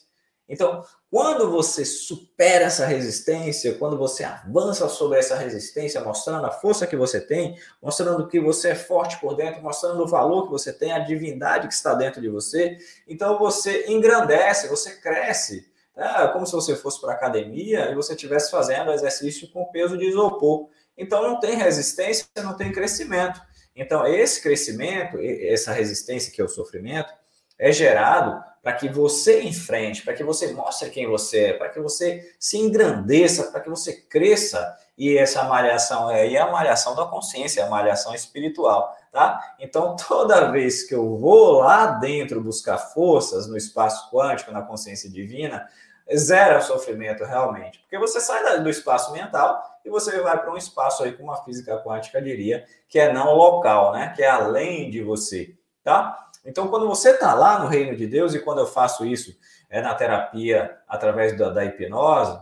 Então, 0.49 0.85
quando 1.17 1.51
você 1.51 1.83
supera 1.83 2.67
essa 2.67 2.85
resistência, 2.85 3.73
quando 3.79 3.97
você 3.97 4.23
avança 4.23 4.87
sobre 4.87 5.19
essa 5.19 5.35
resistência, 5.35 5.99
mostrando 6.03 6.45
a 6.45 6.51
força 6.51 6.87
que 6.87 6.95
você 6.95 7.19
tem, 7.19 7.59
mostrando 7.81 8.29
que 8.29 8.39
você 8.39 8.73
é 8.73 8.75
forte 8.75 9.19
por 9.19 9.35
dentro, 9.35 9.63
mostrando 9.63 10.03
o 10.03 10.07
valor 10.07 10.45
que 10.45 10.51
você 10.51 10.75
tem, 10.75 10.93
a 10.93 10.99
divindade 10.99 11.69
que 11.69 11.73
está 11.73 11.95
dentro 11.95 12.21
de 12.21 12.29
você, 12.29 12.77
então 13.09 13.39
você 13.39 13.87
engrandece, 13.91 14.69
você 14.69 14.95
cresce. 15.01 15.67
É 15.97 16.29
como 16.29 16.45
se 16.47 16.53
você 16.53 16.77
fosse 16.77 17.01
para 17.01 17.13
a 17.13 17.15
academia 17.15 17.91
e 17.91 17.95
você 17.95 18.13
estivesse 18.13 18.51
fazendo 18.51 18.93
exercício 18.93 19.51
com 19.51 19.65
peso 19.73 19.97
de 19.97 20.05
isopor. 20.05 20.69
Então 20.99 21.23
não 21.23 21.41
tem 21.41 21.57
resistência, 21.57 22.27
não 22.45 22.55
tem 22.55 22.71
crescimento. 22.71 23.41
Então 23.75 24.07
esse 24.07 24.43
crescimento, 24.43 25.17
essa 25.19 25.73
resistência 25.73 26.31
que 26.31 26.43
é 26.43 26.45
o 26.45 26.49
sofrimento, 26.49 27.11
é 27.59 27.73
gerado 27.73 28.45
para 28.67 28.73
que 28.73 28.89
você 28.89 29.43
enfrente, 29.43 30.03
para 30.03 30.13
que 30.13 30.25
você 30.25 30.53
mostre 30.53 30.91
quem 30.91 31.07
você 31.07 31.45
é, 31.45 31.53
para 31.53 31.69
que 31.69 31.79
você 31.79 32.35
se 32.37 32.59
engrandeça, 32.59 33.53
para 33.53 33.61
que 33.61 33.71
você 33.71 33.93
cresça. 33.93 34.77
E 34.99 35.17
essa 35.17 35.45
malhação 35.45 36.11
é, 36.11 36.33
é 36.33 36.41
a 36.41 36.51
malhação 36.51 36.97
da 36.97 37.05
consciência, 37.05 37.61
é 37.61 37.65
a 37.65 37.71
malhação 37.71 38.13
espiritual, 38.13 38.93
tá? 39.13 39.55
Então, 39.61 39.95
toda 40.09 40.51
vez 40.51 40.83
que 40.83 40.97
eu 40.97 41.17
vou 41.17 41.61
lá 41.61 41.87
dentro 41.87 42.41
buscar 42.41 42.77
forças 42.77 43.47
no 43.47 43.57
espaço 43.57 44.11
quântico, 44.11 44.51
na 44.51 44.63
consciência 44.63 45.09
divina, 45.09 45.65
zera 46.13 46.59
o 46.59 46.63
sofrimento 46.63 47.23
realmente, 47.23 47.79
porque 47.79 47.97
você 47.97 48.21
sai 48.21 48.61
do 48.61 48.69
espaço 48.69 49.13
mental 49.13 49.63
e 49.85 49.89
você 49.89 50.21
vai 50.21 50.41
para 50.41 50.53
um 50.53 50.57
espaço 50.57 51.05
aí, 51.05 51.13
como 51.13 51.31
a 51.31 51.45
física 51.45 51.81
quântica 51.85 52.21
diria, 52.21 52.65
que 52.89 52.99
é 52.99 53.13
não 53.13 53.33
local, 53.33 53.93
né? 53.93 54.13
Que 54.17 54.25
é 54.25 54.29
além 54.29 54.91
de 54.91 55.05
você, 55.05 55.55
tá? 55.85 56.26
Então, 56.47 56.69
quando 56.69 56.87
você 56.87 57.11
está 57.11 57.35
lá 57.35 57.59
no 57.59 57.67
reino 57.67 57.97
de 57.97 58.07
Deus, 58.07 58.35
e 58.35 58.39
quando 58.39 58.61
eu 58.61 58.67
faço 58.67 59.05
isso 59.05 59.37
é 59.69 59.81
na 59.83 59.95
terapia 59.95 60.79
através 60.89 61.37
da, 61.37 61.51
da 61.51 61.65
hipnose, 61.65 62.39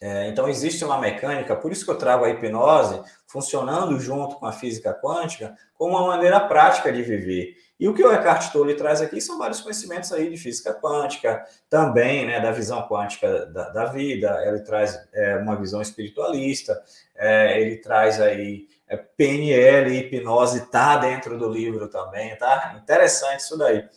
é, 0.00 0.28
então 0.28 0.46
existe 0.46 0.84
uma 0.84 0.98
mecânica, 0.98 1.56
por 1.56 1.72
isso 1.72 1.84
que 1.84 1.90
eu 1.90 1.96
trago 1.96 2.24
a 2.24 2.28
hipnose 2.28 3.00
funcionando 3.26 3.98
junto 3.98 4.36
com 4.36 4.44
a 4.44 4.52
física 4.52 4.92
quântica 4.92 5.56
como 5.74 5.96
uma 5.96 6.06
maneira 6.06 6.38
prática 6.40 6.92
de 6.92 7.02
viver. 7.02 7.56
E 7.78 7.88
o 7.88 7.94
que 7.94 8.02
o 8.02 8.12
Eckhart 8.12 8.52
Tolle 8.52 8.74
traz 8.74 9.00
aqui 9.00 9.20
são 9.20 9.38
vários 9.38 9.60
conhecimentos 9.60 10.12
aí 10.12 10.30
de 10.30 10.36
física 10.36 10.74
quântica, 10.74 11.44
também, 11.68 12.26
né, 12.26 12.40
da 12.40 12.50
visão 12.50 12.86
quântica 12.88 13.46
da, 13.46 13.70
da 13.70 13.84
vida, 13.86 14.42
ele 14.46 14.60
traz 14.60 14.98
é, 15.12 15.36
uma 15.36 15.56
visão 15.56 15.80
espiritualista, 15.80 16.82
é, 17.14 17.60
ele 17.60 17.76
traz 17.76 18.20
aí 18.20 18.66
PNL 18.94 19.90
e 19.90 19.98
hipnose, 19.98 20.70
tá 20.70 20.96
dentro 20.96 21.38
do 21.38 21.48
livro 21.48 21.88
também, 21.88 22.36
tá? 22.36 22.76
Interessante 22.80 23.40
isso 23.40 23.58
daí. 23.58 23.88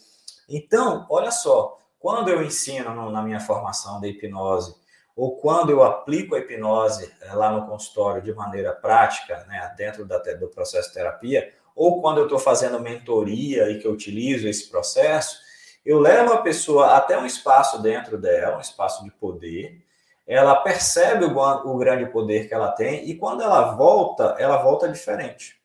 Então, 0.48 1.06
olha 1.10 1.30
só, 1.30 1.80
quando 2.00 2.30
eu 2.30 2.42
ensino 2.42 2.94
no, 2.96 3.12
na 3.12 3.22
minha 3.22 3.40
formação 3.40 4.00
de 4.00 4.08
hipnose, 4.08 4.74
ou 5.16 5.36
quando 5.36 5.70
eu 5.70 5.84
aplico 5.84 6.34
a 6.34 6.40
hipnose 6.40 7.14
é, 7.22 7.34
lá 7.34 7.52
no 7.52 7.68
consultório 7.68 8.22
de 8.22 8.34
maneira 8.34 8.72
prática, 8.72 9.46
né, 9.48 9.74
dentro 9.78 10.06
da, 10.06 10.18
do 10.18 10.48
processo 10.48 10.88
de 10.88 10.96
terapia, 10.96 11.54
ou 11.76 12.02
quando 12.02 12.18
eu 12.18 12.24
estou 12.24 12.40
fazendo 12.40 12.80
mentoria 12.80 13.70
e 13.70 13.80
que 13.80 13.86
eu 13.86 13.92
utilizo 13.92 14.48
esse 14.48 14.70
processo, 14.70 15.38
eu 15.86 16.00
levo 16.00 16.34
a 16.34 16.42
pessoa 16.42 16.96
até 16.96 17.18
um 17.18 17.26
espaço 17.26 17.82
dentro 17.82 18.18
dela, 18.18 18.58
um 18.58 18.62
espaço 18.62 19.04
de 19.04 19.12
poder, 19.12 19.82
ela 20.30 20.56
percebe 20.58 21.26
o, 21.26 21.40
o 21.40 21.78
grande 21.78 22.06
poder 22.12 22.48
que 22.48 22.54
ela 22.54 22.72
tem 22.72 23.10
e 23.10 23.16
quando 23.16 23.42
ela 23.42 23.72
volta, 23.76 24.36
ela 24.38 24.58
volta 24.58 24.88
diferente. 24.88 25.60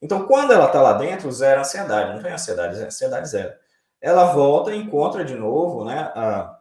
Então, 0.00 0.24
quando 0.26 0.52
ela 0.52 0.66
está 0.66 0.80
lá 0.80 0.92
dentro, 0.92 1.32
zero 1.32 1.60
ansiedade, 1.60 2.14
não 2.14 2.22
tem 2.22 2.32
ansiedade, 2.32 2.78
ansiedade 2.80 3.28
zero. 3.28 3.52
Ela 4.00 4.26
volta 4.26 4.72
e 4.72 4.78
encontra 4.78 5.24
de 5.24 5.34
novo 5.34 5.84
né, 5.84 6.12
a, 6.14 6.60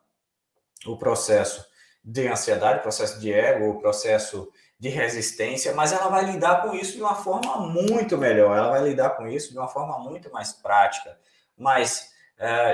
o 0.87 0.97
processo 0.97 1.63
de 2.03 2.27
ansiedade, 2.27 2.79
o 2.79 2.83
processo 2.83 3.19
de 3.19 3.31
ego, 3.31 3.69
o 3.69 3.79
processo 3.79 4.51
de 4.79 4.89
resistência, 4.89 5.75
mas 5.75 5.93
ela 5.93 6.07
vai 6.07 6.25
lidar 6.25 6.63
com 6.63 6.73
isso 6.73 6.93
de 6.93 7.01
uma 7.01 7.15
forma 7.15 7.59
muito 7.59 8.17
melhor, 8.17 8.57
ela 8.57 8.71
vai 8.71 8.81
lidar 8.81 9.11
com 9.11 9.27
isso 9.27 9.51
de 9.51 9.57
uma 9.59 9.67
forma 9.67 9.99
muito 9.99 10.31
mais 10.31 10.53
prática, 10.53 11.17
mais 11.55 12.14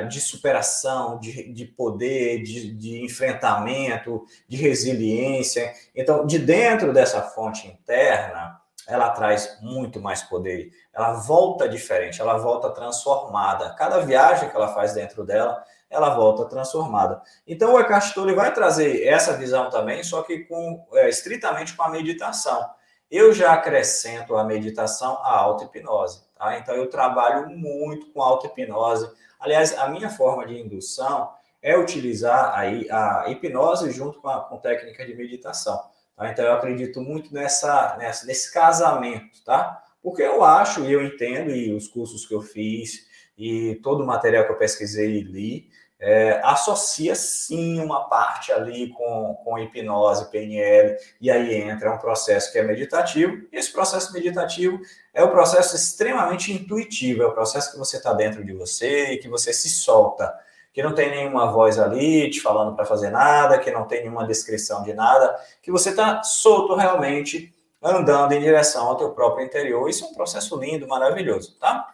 de 0.10 0.20
superação, 0.20 1.20
de, 1.20 1.51
de 1.53 1.65
poder, 1.65 2.41
de, 2.41 2.72
de 2.74 3.03
enfrentamento, 3.03 4.25
de 4.48 4.58
resiliência. 4.58 5.72
Então, 5.96 6.25
de 6.25 6.39
dentro 6.39 6.91
dessa 6.91 7.22
fonte 7.22 7.68
interna, 7.68 8.60
ela 8.88 9.10
traz 9.12 9.60
muito 9.62 10.01
mais 10.01 10.24
poder, 10.24 10.72
ela 10.94 11.13
volta 11.13 11.70
diferente, 11.70 12.20
ela 12.20 12.38
volta 12.38 12.70
transformada. 12.72 13.74
Cada 13.75 14.00
viagem 14.00 14.50
que 14.50 14.56
ela 14.56 14.74
faz 14.74 14.94
dentro 14.94 15.24
dela, 15.24 15.63
ela 15.89 16.10
volta 16.15 16.46
transformada. 16.46 17.22
Então, 17.46 17.74
o 17.74 17.80
Eckhart 17.80 18.15
vai 18.36 18.53
trazer 18.53 19.06
essa 19.06 19.38
visão 19.38 19.70
também, 19.70 20.03
só 20.03 20.24
que 20.24 20.39
com 20.39 20.86
é, 20.94 21.10
estritamente 21.10 21.75
com 21.75 21.84
a 21.84 21.89
meditação. 21.89 22.70
Eu 23.10 23.34
já 23.34 23.53
acrescento 23.53 24.36
a 24.38 24.44
meditação 24.44 25.18
à 25.18 25.38
auto-hipnose. 25.38 26.24
Tá? 26.34 26.58
Então, 26.58 26.74
eu 26.74 26.89
trabalho 26.89 27.50
muito 27.50 28.12
com 28.12 28.22
auto-hipnose. 28.22 29.12
Aliás, 29.41 29.77
a 29.77 29.89
minha 29.89 30.10
forma 30.10 30.45
de 30.45 30.57
indução 30.57 31.31
é 31.62 31.77
utilizar 31.77 32.57
aí 32.57 32.89
a 32.89 33.25
hipnose 33.27 33.91
junto 33.91 34.21
com 34.21 34.29
a 34.29 34.41
com 34.41 34.57
técnica 34.57 35.05
de 35.05 35.15
meditação. 35.15 35.81
Tá? 36.15 36.31
Então, 36.31 36.45
eu 36.45 36.53
acredito 36.53 37.01
muito 37.01 37.33
nessa, 37.33 37.98
nessa, 37.98 38.25
nesse 38.25 38.53
casamento, 38.53 39.43
tá? 39.43 39.83
Porque 40.01 40.21
eu 40.21 40.43
acho 40.43 40.83
e 40.86 40.91
eu 40.91 41.03
entendo, 41.03 41.51
e 41.51 41.74
os 41.74 41.88
cursos 41.88 42.25
que 42.25 42.33
eu 42.33 42.41
fiz, 42.41 43.07
e 43.38 43.75
todo 43.83 44.03
o 44.03 44.07
material 44.07 44.45
que 44.45 44.51
eu 44.51 44.57
pesquisei 44.57 45.17
e 45.17 45.21
li, 45.21 45.69
é, 46.03 46.41
associa 46.43 47.13
sim 47.13 47.79
uma 47.79 48.10
parte 48.10 48.51
ali 48.51 48.89
com, 48.89 49.36
com 49.43 49.60
hipnose, 49.60 50.31
PNL, 50.31 50.98
e 51.22 51.29
aí 51.29 51.53
entra 51.53 51.93
um 51.93 52.00
processo 52.00 52.51
que 52.51 52.58
é 52.58 52.63
meditativo. 52.63 53.48
Esse 53.51 53.72
processo 53.72 54.12
meditativo 54.12 54.81
é 55.13 55.24
um 55.24 55.29
processo 55.29 55.75
extremamente 55.75 56.51
intuitivo, 56.51 57.22
é 57.22 57.27
o 57.27 57.34
processo 57.34 57.72
que 57.72 57.77
você 57.77 57.98
está 57.98 58.13
dentro 58.13 58.43
de 58.43 58.51
você 58.51 59.12
e 59.12 59.17
que 59.20 59.29
você 59.29 59.53
se 59.53 59.70
solta, 59.70 60.34
que 60.74 60.81
não 60.81 60.96
tem 60.96 61.12
nenhuma 61.12 61.51
voz 61.51 61.77
ali 61.77 62.31
te 62.31 62.41
falando 62.41 62.75
para 62.75 62.84
fazer 62.84 63.12
nada, 63.12 63.60
que 63.60 63.70
não 63.70 63.86
tem 63.86 64.01
nenhuma 64.01 64.25
descrição 64.25 64.81
de 64.81 64.96
nada, 64.96 65.39
que 65.62 65.72
você 65.72 65.91
está 65.91 66.24
solto 66.24 66.74
realmente 66.74 67.53
andando 67.79 68.31
em 68.31 68.39
direção 68.41 68.88
ao 68.88 68.98
teu 68.98 69.12
próprio 69.12 69.46
interior. 69.46 69.88
Isso 69.88 70.03
é 70.03 70.08
um 70.08 70.15
processo 70.15 70.60
lindo, 70.60 70.88
maravilhoso, 70.88 71.55
tá? 71.60 71.93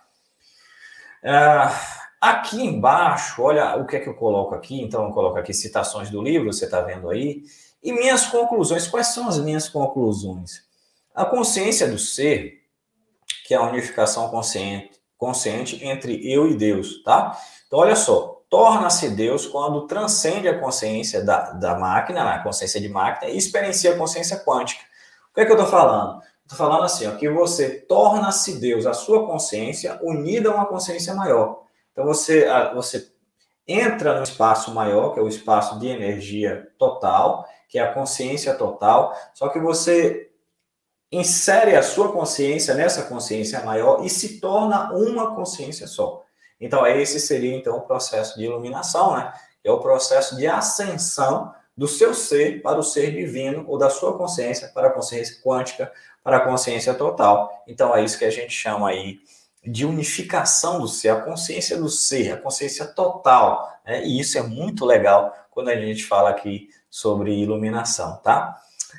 Uh, 1.24 2.07
Aqui 2.20 2.62
embaixo, 2.64 3.42
olha 3.44 3.76
o 3.78 3.86
que 3.86 3.96
é 3.96 4.00
que 4.00 4.10
eu 4.10 4.16
coloco 4.16 4.56
aqui. 4.56 4.82
Então, 4.82 5.06
eu 5.06 5.12
coloco 5.12 5.38
aqui 5.38 5.54
citações 5.54 6.10
do 6.10 6.22
livro, 6.22 6.52
você 6.52 6.66
está 6.66 6.82
vendo 6.82 7.10
aí. 7.10 7.44
E 7.84 7.92
minhas 7.92 8.26
conclusões. 8.26 8.88
Quais 8.88 9.08
são 9.08 9.28
as 9.28 9.38
minhas 9.40 9.70
conclusões? 9.70 10.64
A 11.14 11.26
consciência 11.26 11.88
do 11.88 11.98
ser, 11.98 12.64
que 13.46 13.54
é 13.54 13.58
a 13.58 13.64
unificação 13.64 14.30
consciente, 14.30 14.92
consciente 15.18 15.84
entre 15.86 16.32
eu 16.32 16.50
e 16.50 16.56
Deus, 16.56 17.04
tá? 17.04 17.38
Então, 17.68 17.80
olha 17.80 17.96
só. 17.96 18.36
Torna-se 18.50 19.10
Deus 19.10 19.46
quando 19.46 19.88
transcende 19.88 20.48
a 20.48 20.58
consciência 20.58 21.22
da, 21.22 21.52
da 21.52 21.78
máquina, 21.78 22.24
né, 22.24 22.32
a 22.32 22.44
consciência 22.44 22.80
de 22.80 22.88
máquina, 22.88 23.30
e 23.30 23.38
experiencia 23.38 23.94
a 23.94 23.98
consciência 23.98 24.40
quântica. 24.40 24.82
O 25.32 25.36
que 25.36 25.42
é 25.42 25.46
que 25.46 25.52
eu 25.52 25.58
estou 25.58 25.70
falando? 25.70 26.22
Estou 26.44 26.58
falando 26.58 26.84
assim, 26.84 27.06
ó, 27.08 27.12
que 27.12 27.30
você 27.30 27.70
torna-se 27.70 28.58
Deus, 28.58 28.86
a 28.86 28.94
sua 28.94 29.28
consciência, 29.28 30.00
unida 30.02 30.50
a 30.50 30.56
uma 30.56 30.66
consciência 30.66 31.14
maior. 31.14 31.67
Então 31.98 32.06
você, 32.06 32.46
você 32.76 33.12
entra 33.68 34.18
no 34.18 34.22
espaço 34.22 34.72
maior, 34.72 35.16
que 35.16 35.20
é 35.20 35.24
o 35.24 35.28
espaço 35.28 35.80
de 35.80 35.88
energia 35.88 36.72
total, 36.78 37.44
que 37.68 37.80
é 37.80 37.82
a 37.82 37.92
consciência 37.92 38.54
total, 38.54 39.18
só 39.34 39.50
que 39.50 39.60
você 39.60 40.30
insere 41.12 41.76
a 41.76 41.82
sua 41.82 42.12
consciência 42.12 42.76
nessa 42.76 43.02
consciência 43.02 43.64
maior 43.64 44.06
e 44.06 44.12
se 44.12 44.40
torna 44.40 44.94
uma 44.94 45.34
consciência 45.34 45.88
só. 45.88 46.24
Então, 46.62 46.86
esse 46.86 47.20
seria 47.20 47.56
então 47.56 47.78
o 47.78 47.82
processo 47.82 48.38
de 48.38 48.46
iluminação, 48.46 49.18
né? 49.18 49.34
É 49.64 49.72
o 49.72 49.80
processo 49.80 50.36
de 50.36 50.46
ascensão 50.46 51.52
do 51.76 51.88
seu 51.88 52.14
ser 52.14 52.62
para 52.62 52.78
o 52.78 52.84
ser 52.84 53.12
divino 53.12 53.66
ou 53.68 53.76
da 53.76 53.90
sua 53.90 54.16
consciência 54.16 54.68
para 54.68 54.90
a 54.90 54.92
consciência 54.92 55.42
quântica, 55.44 55.92
para 56.24 56.38
a 56.38 56.42
consciência 56.42 56.94
total. 56.94 57.64
Então, 57.68 57.96
é 57.96 58.04
isso 58.04 58.20
que 58.20 58.26
a 58.26 58.30
gente 58.30 58.52
chama 58.52 58.90
aí 58.90 59.20
de 59.68 59.86
unificação 59.86 60.80
do 60.80 60.88
ser, 60.88 61.10
a 61.10 61.22
consciência 61.22 61.78
do 61.78 61.90
ser, 61.90 62.34
a 62.34 62.38
consciência 62.38 62.86
total. 62.86 63.70
Né? 63.86 64.06
E 64.06 64.20
isso 64.20 64.38
é 64.38 64.42
muito 64.42 64.86
legal 64.86 65.34
quando 65.52 65.70
a 65.70 65.76
gente 65.76 66.06
fala 66.06 66.30
aqui 66.30 66.70
sobre 66.90 67.34
iluminação, 67.34 68.18
tá? 68.24 68.58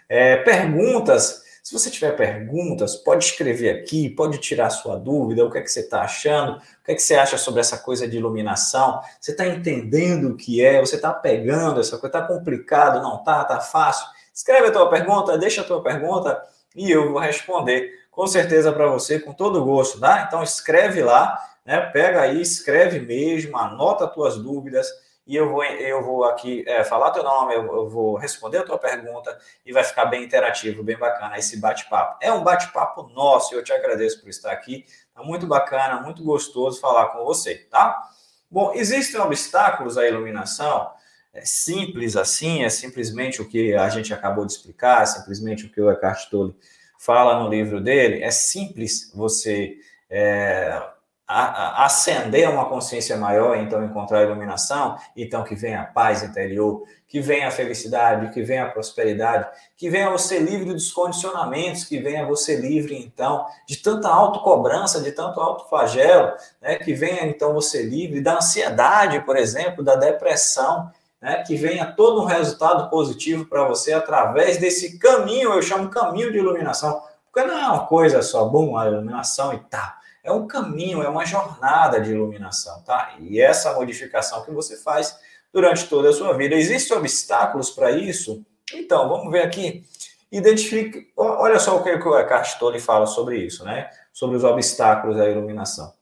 É, 0.08 0.36
perguntas. 0.36 1.46
Se 1.62 1.72
você 1.72 1.90
tiver 1.90 2.12
perguntas, 2.12 2.96
pode 2.96 3.24
escrever 3.24 3.70
aqui, 3.70 4.08
pode 4.08 4.38
tirar 4.38 4.70
sua 4.70 4.96
dúvida, 4.96 5.44
o 5.44 5.50
que 5.50 5.58
é 5.58 5.60
que 5.60 5.70
você 5.70 5.80
está 5.80 6.00
achando, 6.00 6.56
o 6.56 6.84
que 6.84 6.92
é 6.92 6.94
que 6.94 7.02
você 7.02 7.14
acha 7.14 7.36
sobre 7.36 7.60
essa 7.60 7.76
coisa 7.76 8.08
de 8.08 8.16
iluminação, 8.16 9.02
você 9.20 9.32
está 9.32 9.46
entendendo 9.46 10.30
o 10.30 10.36
que 10.36 10.64
é, 10.64 10.80
você 10.80 10.96
está 10.96 11.12
pegando 11.12 11.80
essa 11.80 11.98
coisa, 11.98 12.18
está 12.18 12.22
complicado, 12.22 13.02
não 13.02 13.18
está, 13.18 13.42
está 13.42 13.60
fácil. 13.60 14.06
Escreve 14.32 14.68
a 14.68 14.72
tua 14.72 14.88
pergunta, 14.88 15.36
deixa 15.36 15.60
a 15.60 15.64
tua 15.64 15.82
pergunta 15.82 16.40
e 16.74 16.90
eu 16.90 17.12
vou 17.12 17.20
responder 17.20 17.97
com 18.18 18.26
certeza 18.26 18.72
para 18.72 18.88
você, 18.88 19.20
com 19.20 19.32
todo 19.32 19.64
gosto, 19.64 20.00
tá? 20.00 20.24
Então 20.26 20.42
escreve 20.42 21.04
lá, 21.04 21.40
né? 21.64 21.78
Pega 21.78 22.22
aí, 22.22 22.42
escreve 22.42 22.98
mesmo, 22.98 23.56
anota 23.56 24.06
as 24.06 24.12
tuas 24.12 24.36
dúvidas 24.36 24.88
e 25.24 25.36
eu 25.36 25.48
vou, 25.48 25.62
eu 25.62 26.02
vou 26.02 26.24
aqui 26.24 26.64
é, 26.66 26.82
falar 26.82 27.12
teu 27.12 27.22
nome, 27.22 27.54
eu, 27.54 27.62
eu, 27.62 27.88
vou 27.88 28.16
responder 28.16 28.58
a 28.58 28.64
tua 28.64 28.76
pergunta 28.76 29.38
e 29.64 29.72
vai 29.72 29.84
ficar 29.84 30.06
bem 30.06 30.24
interativo, 30.24 30.82
bem 30.82 30.98
bacana 30.98 31.38
esse 31.38 31.58
bate-papo. 31.58 32.18
É 32.20 32.32
um 32.32 32.42
bate-papo 32.42 33.04
nosso 33.14 33.54
eu 33.54 33.62
te 33.62 33.72
agradeço 33.72 34.20
por 34.20 34.28
estar 34.28 34.50
aqui. 34.50 34.84
Tá 35.14 35.22
muito 35.22 35.46
bacana, 35.46 36.00
muito 36.00 36.24
gostoso 36.24 36.80
falar 36.80 37.10
com 37.10 37.24
você, 37.24 37.54
tá? 37.70 38.02
Bom, 38.50 38.72
existem 38.74 39.20
obstáculos 39.20 39.96
à 39.96 40.08
iluminação? 40.08 40.90
É 41.32 41.44
simples 41.44 42.16
assim, 42.16 42.64
é 42.64 42.68
simplesmente 42.68 43.40
o 43.40 43.48
que 43.48 43.74
a 43.74 43.88
gente 43.88 44.12
acabou 44.12 44.44
de 44.44 44.50
explicar, 44.50 45.04
é 45.04 45.06
simplesmente 45.06 45.66
o 45.66 45.70
que 45.70 45.80
o 45.80 45.88
Eckhart 45.88 46.28
Tolle 46.28 46.56
fala 46.98 47.42
no 47.42 47.48
livro 47.48 47.80
dele, 47.80 48.22
é 48.22 48.30
simples 48.30 49.10
você 49.14 49.76
é, 50.10 50.82
acender 51.28 52.48
uma 52.48 52.64
consciência 52.64 53.14
maior, 53.14 53.56
então 53.58 53.84
encontrar 53.84 54.20
a 54.20 54.22
iluminação, 54.22 54.96
então 55.14 55.44
que 55.44 55.54
venha 55.54 55.82
a 55.82 55.84
paz 55.84 56.22
interior, 56.22 56.84
que 57.06 57.20
venha 57.20 57.48
a 57.48 57.50
felicidade, 57.50 58.32
que 58.32 58.42
venha 58.42 58.64
a 58.64 58.70
prosperidade, 58.70 59.46
que 59.76 59.90
venha 59.90 60.10
você 60.10 60.38
livre 60.38 60.72
dos 60.72 60.90
condicionamentos, 60.90 61.84
que 61.84 61.98
venha 61.98 62.24
você 62.26 62.56
livre 62.56 62.96
então 62.96 63.46
de 63.66 63.76
tanta 63.76 64.08
autocobrança, 64.08 65.02
de 65.02 65.12
tanto 65.12 65.38
autoflagelo, 65.38 66.32
né? 66.62 66.76
que 66.76 66.94
venha 66.94 67.26
então 67.26 67.52
você 67.52 67.82
livre 67.82 68.22
da 68.22 68.38
ansiedade, 68.38 69.20
por 69.20 69.36
exemplo, 69.36 69.84
da 69.84 69.96
depressão, 69.96 70.90
né, 71.20 71.42
que 71.42 71.56
venha 71.56 71.86
todo 71.86 72.22
um 72.22 72.24
resultado 72.24 72.88
positivo 72.90 73.46
para 73.46 73.64
você 73.64 73.92
através 73.92 74.58
desse 74.58 74.98
caminho, 74.98 75.52
eu 75.52 75.62
chamo 75.62 75.88
caminho 75.90 76.30
de 76.30 76.38
iluminação, 76.38 77.02
porque 77.24 77.46
não 77.46 77.58
é 77.58 77.66
uma 77.66 77.86
coisa 77.86 78.22
só, 78.22 78.44
bom, 78.44 78.76
a 78.76 78.86
iluminação 78.86 79.52
e 79.52 79.58
tal. 79.58 79.92
É 80.22 80.32
um 80.32 80.46
caminho, 80.46 81.02
é 81.02 81.08
uma 81.08 81.24
jornada 81.24 82.00
de 82.00 82.10
iluminação, 82.10 82.82
tá? 82.82 83.14
E 83.18 83.40
essa 83.40 83.72
modificação 83.74 84.44
que 84.44 84.50
você 84.50 84.76
faz 84.76 85.16
durante 85.52 85.88
toda 85.88 86.10
a 86.10 86.12
sua 86.12 86.34
vida. 86.34 86.54
Existem 86.54 86.96
obstáculos 86.96 87.70
para 87.70 87.90
isso? 87.90 88.44
Então, 88.72 89.08
vamos 89.08 89.32
ver 89.32 89.42
aqui. 89.42 89.84
Identifique, 90.30 91.10
olha 91.16 91.58
só 91.58 91.78
o 91.78 91.82
que 91.82 91.90
o 91.90 92.18
Eckhart 92.18 92.58
Tolle 92.58 92.78
fala 92.78 93.06
sobre 93.06 93.38
isso, 93.38 93.64
né? 93.64 93.88
Sobre 94.12 94.36
os 94.36 94.44
obstáculos 94.44 95.18
à 95.18 95.28
iluminação. 95.28 95.92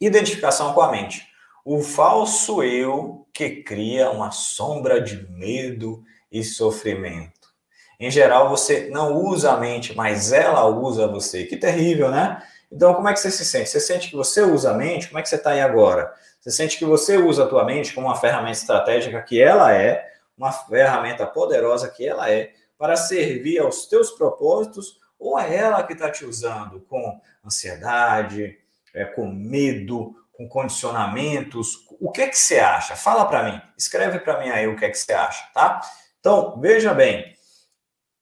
Identificação 0.00 0.72
com 0.72 0.80
a 0.80 0.90
mente. 0.90 1.29
O 1.64 1.82
falso 1.82 2.62
eu 2.62 3.26
que 3.32 3.62
cria 3.62 4.10
uma 4.10 4.30
sombra 4.30 5.00
de 5.00 5.30
medo 5.30 6.02
e 6.30 6.42
sofrimento. 6.42 7.50
Em 7.98 8.10
geral, 8.10 8.48
você 8.48 8.88
não 8.90 9.14
usa 9.14 9.52
a 9.52 9.56
mente, 9.58 9.94
mas 9.94 10.32
ela 10.32 10.64
usa 10.66 11.06
você. 11.06 11.44
Que 11.44 11.56
terrível, 11.56 12.10
né? 12.10 12.42
Então, 12.72 12.94
como 12.94 13.08
é 13.08 13.12
que 13.12 13.20
você 13.20 13.30
se 13.30 13.44
sente? 13.44 13.68
Você 13.68 13.80
sente 13.80 14.08
que 14.08 14.16
você 14.16 14.42
usa 14.42 14.70
a 14.70 14.74
mente? 14.74 15.08
Como 15.08 15.18
é 15.18 15.22
que 15.22 15.28
você 15.28 15.36
está 15.36 15.50
aí 15.50 15.60
agora? 15.60 16.14
Você 16.40 16.50
sente 16.50 16.78
que 16.78 16.84
você 16.84 17.18
usa 17.18 17.44
a 17.44 17.46
tua 17.46 17.64
mente 17.64 17.92
como 17.92 18.06
uma 18.06 18.16
ferramenta 18.16 18.58
estratégica 18.58 19.20
que 19.20 19.42
ela 19.42 19.74
é, 19.74 20.10
uma 20.38 20.52
ferramenta 20.52 21.26
poderosa 21.26 21.90
que 21.90 22.08
ela 22.08 22.30
é, 22.30 22.52
para 22.78 22.96
servir 22.96 23.58
aos 23.58 23.86
teus 23.86 24.10
propósitos, 24.10 24.98
ou 25.18 25.38
é 25.38 25.54
ela 25.54 25.82
que 25.82 25.92
está 25.92 26.10
te 26.10 26.24
usando 26.24 26.80
com 26.88 27.20
ansiedade, 27.44 28.56
é, 28.94 29.04
com 29.04 29.26
medo, 29.26 30.14
com 30.40 30.48
condicionamentos? 30.48 31.86
O 32.00 32.10
que 32.10 32.22
é 32.22 32.28
que 32.28 32.38
você 32.38 32.58
acha? 32.58 32.96
Fala 32.96 33.26
para 33.26 33.42
mim, 33.44 33.60
escreve 33.76 34.18
para 34.20 34.40
mim 34.40 34.48
aí 34.48 34.66
o 34.66 34.74
que 34.74 34.86
é 34.86 34.90
que 34.90 34.96
você 34.96 35.12
acha, 35.12 35.44
tá? 35.52 35.82
Então, 36.18 36.58
veja 36.58 36.94
bem, 36.94 37.36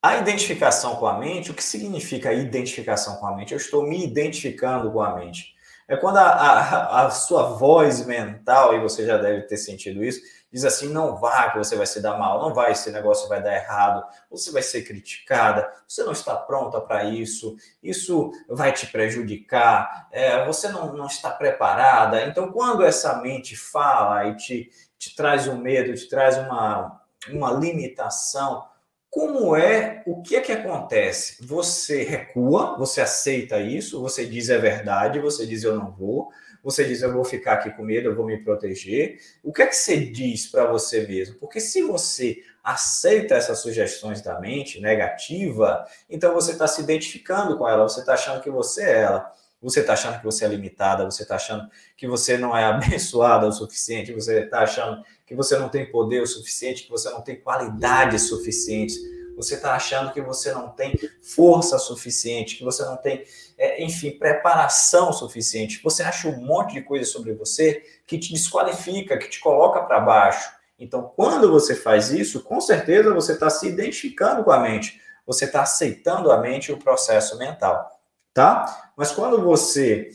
a 0.03 0.17
identificação 0.17 0.97
com 0.97 1.07
a 1.07 1.17
mente, 1.17 1.53
o 1.53 1.55
que 1.55 1.63
significa 1.63 2.33
identificação 2.33 3.17
com 3.17 3.27
a 3.27 3.37
mente? 3.37 3.53
Eu 3.53 3.59
estou 3.59 3.87
me 3.87 4.05
identificando 4.05 4.91
com 4.91 5.01
a 5.01 5.15
mente. 5.15 5.55
É 5.87 5.97
quando 5.97 6.17
a, 6.17 6.29
a, 6.29 7.07
a, 7.07 7.11
sua 7.11 7.57
voz 7.57 8.05
mental, 8.05 8.75
e 8.75 8.81
você 8.81 9.07
já 9.07 9.17
deve 9.17 9.43
ter 9.43 9.57
sentido 9.57 10.05
isso, 10.05 10.21
diz 10.53 10.65
assim: 10.65 10.89
não 10.89 11.17
vá, 11.17 11.51
que 11.51 11.59
você 11.59 11.77
vai 11.77 11.87
se 11.87 12.01
dar 12.01 12.19
mal, 12.19 12.41
não 12.41 12.55
vai, 12.55 12.73
esse 12.73 12.91
negócio 12.91 13.29
vai 13.29 13.43
dar 13.43 13.55
errado, 13.55 14.05
você 14.31 14.51
vai 14.51 14.63
ser 14.63 14.83
criticada, 14.83 15.71
você 15.87 16.03
não 16.03 16.13
está 16.13 16.35
pronta 16.37 16.81
para 16.81 17.05
isso, 17.05 17.57
isso 17.83 18.33
vai 18.49 18.73
te 18.73 18.87
prejudicar, 18.87 20.09
é, 20.11 20.45
você 20.45 20.69
não, 20.69 20.93
não 20.95 21.07
está 21.07 21.31
preparada. 21.31 22.23
Então, 22.27 22.51
quando 22.51 22.85
essa 22.85 23.21
mente 23.21 23.57
fala 23.57 24.29
e 24.29 24.37
te, 24.37 24.71
te 24.99 25.15
traz 25.15 25.47
um 25.47 25.59
medo, 25.59 25.95
te 25.95 26.09
traz 26.09 26.37
uma, 26.37 27.01
uma 27.31 27.53
limitação, 27.53 28.65
como 29.11 29.57
é, 29.57 30.03
o 30.07 30.23
que 30.23 30.37
é 30.37 30.41
que 30.41 30.53
acontece? 30.53 31.45
Você 31.45 32.03
recua, 32.05 32.77
você 32.77 33.01
aceita 33.01 33.59
isso, 33.59 34.01
você 34.01 34.27
diz 34.27 34.51
é 34.51 34.59
verdade, 34.59 35.19
você 35.19 35.47
diz 35.47 35.65
eu 35.65 35.75
não 35.75 35.91
vou, 35.91 36.31
você 36.63 36.85
diz 36.85 37.03
eu 37.03 37.13
vou 37.13 37.25
ficar 37.25 37.55
aqui 37.55 37.71
com 37.71 37.83
medo, 37.83 38.09
eu 38.09 38.15
vou 38.15 38.27
me 38.27 38.39
proteger. 38.39 39.19
O 39.43 39.53
que 39.53 39.63
é 39.63 39.67
que 39.67 39.77
você 39.77 39.97
diz 39.99 40.47
para 40.47 40.67
você 40.67 41.07
mesmo? 41.07 41.37
Porque 41.37 41.61
se 41.61 41.83
você 41.83 42.43
aceita 42.63 43.35
essas 43.35 43.61
sugestões 43.61 44.21
da 44.21 44.39
mente 44.41 44.81
negativa, 44.81 45.87
então 46.09 46.35
você 46.35 46.53
está 46.53 46.67
se 46.67 46.83
identificando 46.83 47.57
com 47.57 47.69
ela, 47.69 47.89
você 47.89 48.01
está 48.01 48.15
achando 48.15 48.43
que 48.43 48.51
você 48.51 48.83
é 48.83 49.01
ela. 49.01 49.33
Você 49.61 49.81
está 49.81 49.95
achando 49.95 50.19
que 50.19 50.25
você 50.25 50.45
é 50.45 50.49
limitada, 50.49 51.05
você 51.05 51.23
está 51.23 51.35
achando 51.35 51.69
que 51.97 52.07
você 52.07 52.39
não 52.39 52.57
é 52.57 52.63
abençoada 52.69 53.47
o 53.47 53.53
suficiente, 53.53 54.13
você 54.13 54.41
está 54.45 54.61
achando 54.61 55.03
que 55.27 55.35
você 55.35 55.59
não 55.59 55.69
tem 55.69 55.91
poder 55.91 56.23
o 56.23 56.27
suficiente, 56.27 56.85
que 56.85 56.91
você 56.91 57.11
não 57.11 57.23
tem 57.23 57.37
qualidades 57.37 58.23
suficientes, 58.29 58.97
você 59.39 59.55
está 59.55 59.75
achando 59.75 60.13
que 60.13 60.21
você 60.21 60.53
não 60.53 60.69
tem 60.71 60.99
força 61.23 61.79
suficiente, 61.79 62.57
que 62.57 62.65
você 62.65 62.85
não 62.85 62.97
tem, 62.97 63.25
é, 63.57 63.85
enfim, 63.85 64.11
preparação 64.11 65.13
suficiente. 65.13 65.81
Você 65.85 66.03
acha 66.03 66.27
um 66.29 66.45
monte 66.45 66.75
de 66.75 66.83
coisa 66.83 67.09
sobre 67.09 67.33
você 67.33 67.83
que 68.05 68.19
te 68.19 68.33
desqualifica, 68.33 69.17
que 69.17 69.29
te 69.29 69.39
coloca 69.39 69.81
para 69.83 70.01
baixo. 70.01 70.51
Então, 70.77 71.13
quando 71.15 71.51
você 71.51 71.77
faz 71.77 72.11
isso, 72.11 72.43
com 72.43 72.61
certeza 72.61 73.15
você 73.15 73.33
está 73.33 73.49
se 73.49 73.69
identificando 73.69 74.43
com 74.43 74.51
a 74.51 74.59
mente, 74.59 75.01
você 75.25 75.45
está 75.45 75.63
aceitando 75.63 76.33
a 76.33 76.39
mente 76.39 76.71
e 76.71 76.73
o 76.73 76.79
processo 76.79 77.39
mental, 77.39 77.89
tá? 78.35 78.91
Mas 78.97 79.13
quando 79.13 79.41
você 79.41 80.11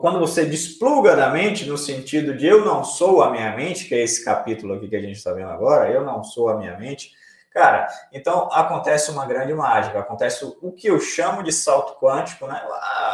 quando 0.00 0.18
você 0.18 0.46
despluga 0.46 1.14
da 1.14 1.28
mente, 1.28 1.66
no 1.66 1.76
sentido 1.76 2.34
de 2.34 2.46
eu 2.46 2.64
não 2.64 2.82
sou 2.82 3.22
a 3.22 3.30
minha 3.30 3.54
mente, 3.54 3.84
que 3.84 3.94
é 3.94 4.02
esse 4.02 4.24
capítulo 4.24 4.72
aqui 4.72 4.88
que 4.88 4.96
a 4.96 5.02
gente 5.02 5.16
está 5.16 5.34
vendo 5.34 5.50
agora, 5.50 5.90
eu 5.90 6.02
não 6.02 6.24
sou 6.24 6.48
a 6.48 6.56
minha 6.56 6.78
mente, 6.78 7.12
cara, 7.56 7.88
então 8.12 8.52
acontece 8.52 9.10
uma 9.10 9.24
grande 9.24 9.54
mágica, 9.54 9.98
acontece 9.98 10.44
o 10.60 10.70
que 10.72 10.88
eu 10.88 11.00
chamo 11.00 11.42
de 11.42 11.50
salto 11.50 11.98
quântico, 11.98 12.46
né? 12.46 12.62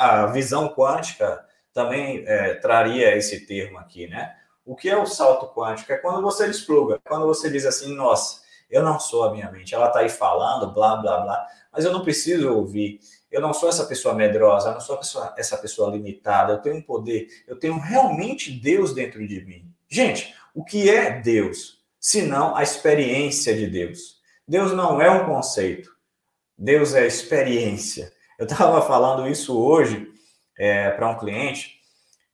A 0.01 0.27
visão 0.27 0.69
quântica 0.69 1.47
também 1.73 2.25
é, 2.27 2.55
traria 2.55 3.17
esse 3.17 3.47
termo 3.47 3.79
aqui, 3.79 4.09
né? 4.09 4.35
O 4.67 4.75
que 4.75 4.91
é 4.91 4.97
o 4.97 5.07
salto 5.07 5.47
quântico? 5.55 5.93
É 5.93 5.97
quando 5.97 6.21
você 6.21 6.49
despluga, 6.49 7.01
quando 7.05 7.25
você 7.25 7.49
diz 7.49 7.65
assim, 7.65 7.95
nossa, 7.95 8.43
eu 8.69 8.83
não 8.83 8.99
sou 8.99 9.23
a 9.23 9.31
minha 9.31 9.49
mente, 9.49 9.77
ela 9.77 9.87
está 9.87 10.01
aí 10.01 10.09
falando, 10.09 10.73
blá, 10.75 10.97
blá, 10.97 11.21
blá, 11.21 11.47
mas 11.73 11.85
eu 11.85 11.93
não 11.93 12.03
preciso 12.03 12.53
ouvir. 12.53 12.99
Eu 13.31 13.41
não 13.41 13.55
sou 13.55 13.69
essa 13.69 13.85
pessoa 13.85 14.13
medrosa, 14.13 14.71
eu 14.71 14.75
não 14.75 14.81
sou 14.81 14.99
pessoa, 14.99 15.33
essa 15.39 15.57
pessoa 15.57 15.89
limitada, 15.89 16.55
eu 16.55 16.59
tenho 16.59 16.77
um 16.77 16.83
poder, 16.83 17.29
eu 17.47 17.57
tenho 17.57 17.79
realmente 17.79 18.51
Deus 18.51 18.93
dentro 18.93 19.25
de 19.25 19.45
mim. 19.45 19.73
Gente, 19.89 20.35
o 20.53 20.65
que 20.65 20.91
é 20.91 21.21
Deus? 21.21 21.81
Senão 22.01 22.57
a 22.57 22.65
experiência 22.65 23.55
de 23.55 23.69
Deus. 23.69 24.21
Deus 24.53 24.75
não 24.75 25.01
é 25.01 25.11
um 25.11 25.25
conceito, 25.25 25.91
Deus 26.59 26.95
é 26.95 27.07
experiência. 27.07 28.13
Eu 28.39 28.45
estava 28.45 28.83
falando 28.87 29.27
isso 29.27 29.59
hoje 29.59 30.13
é, 30.59 30.91
para 30.91 31.09
um 31.09 31.17
cliente, 31.17 31.81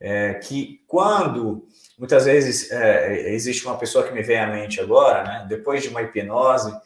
é, 0.00 0.35
que 0.35 0.81
quando 0.88 1.68
muitas 1.96 2.24
vezes 2.24 2.72
é, 2.72 3.31
existe 3.31 3.64
uma 3.64 3.78
pessoa 3.78 4.04
que 4.04 4.12
me 4.12 4.20
vem 4.20 4.40
à 4.40 4.48
mente 4.48 4.81
agora, 4.81 5.22
né, 5.22 5.46
depois 5.48 5.81
de 5.81 5.90
uma 5.90 6.02
hipnose, 6.02 6.76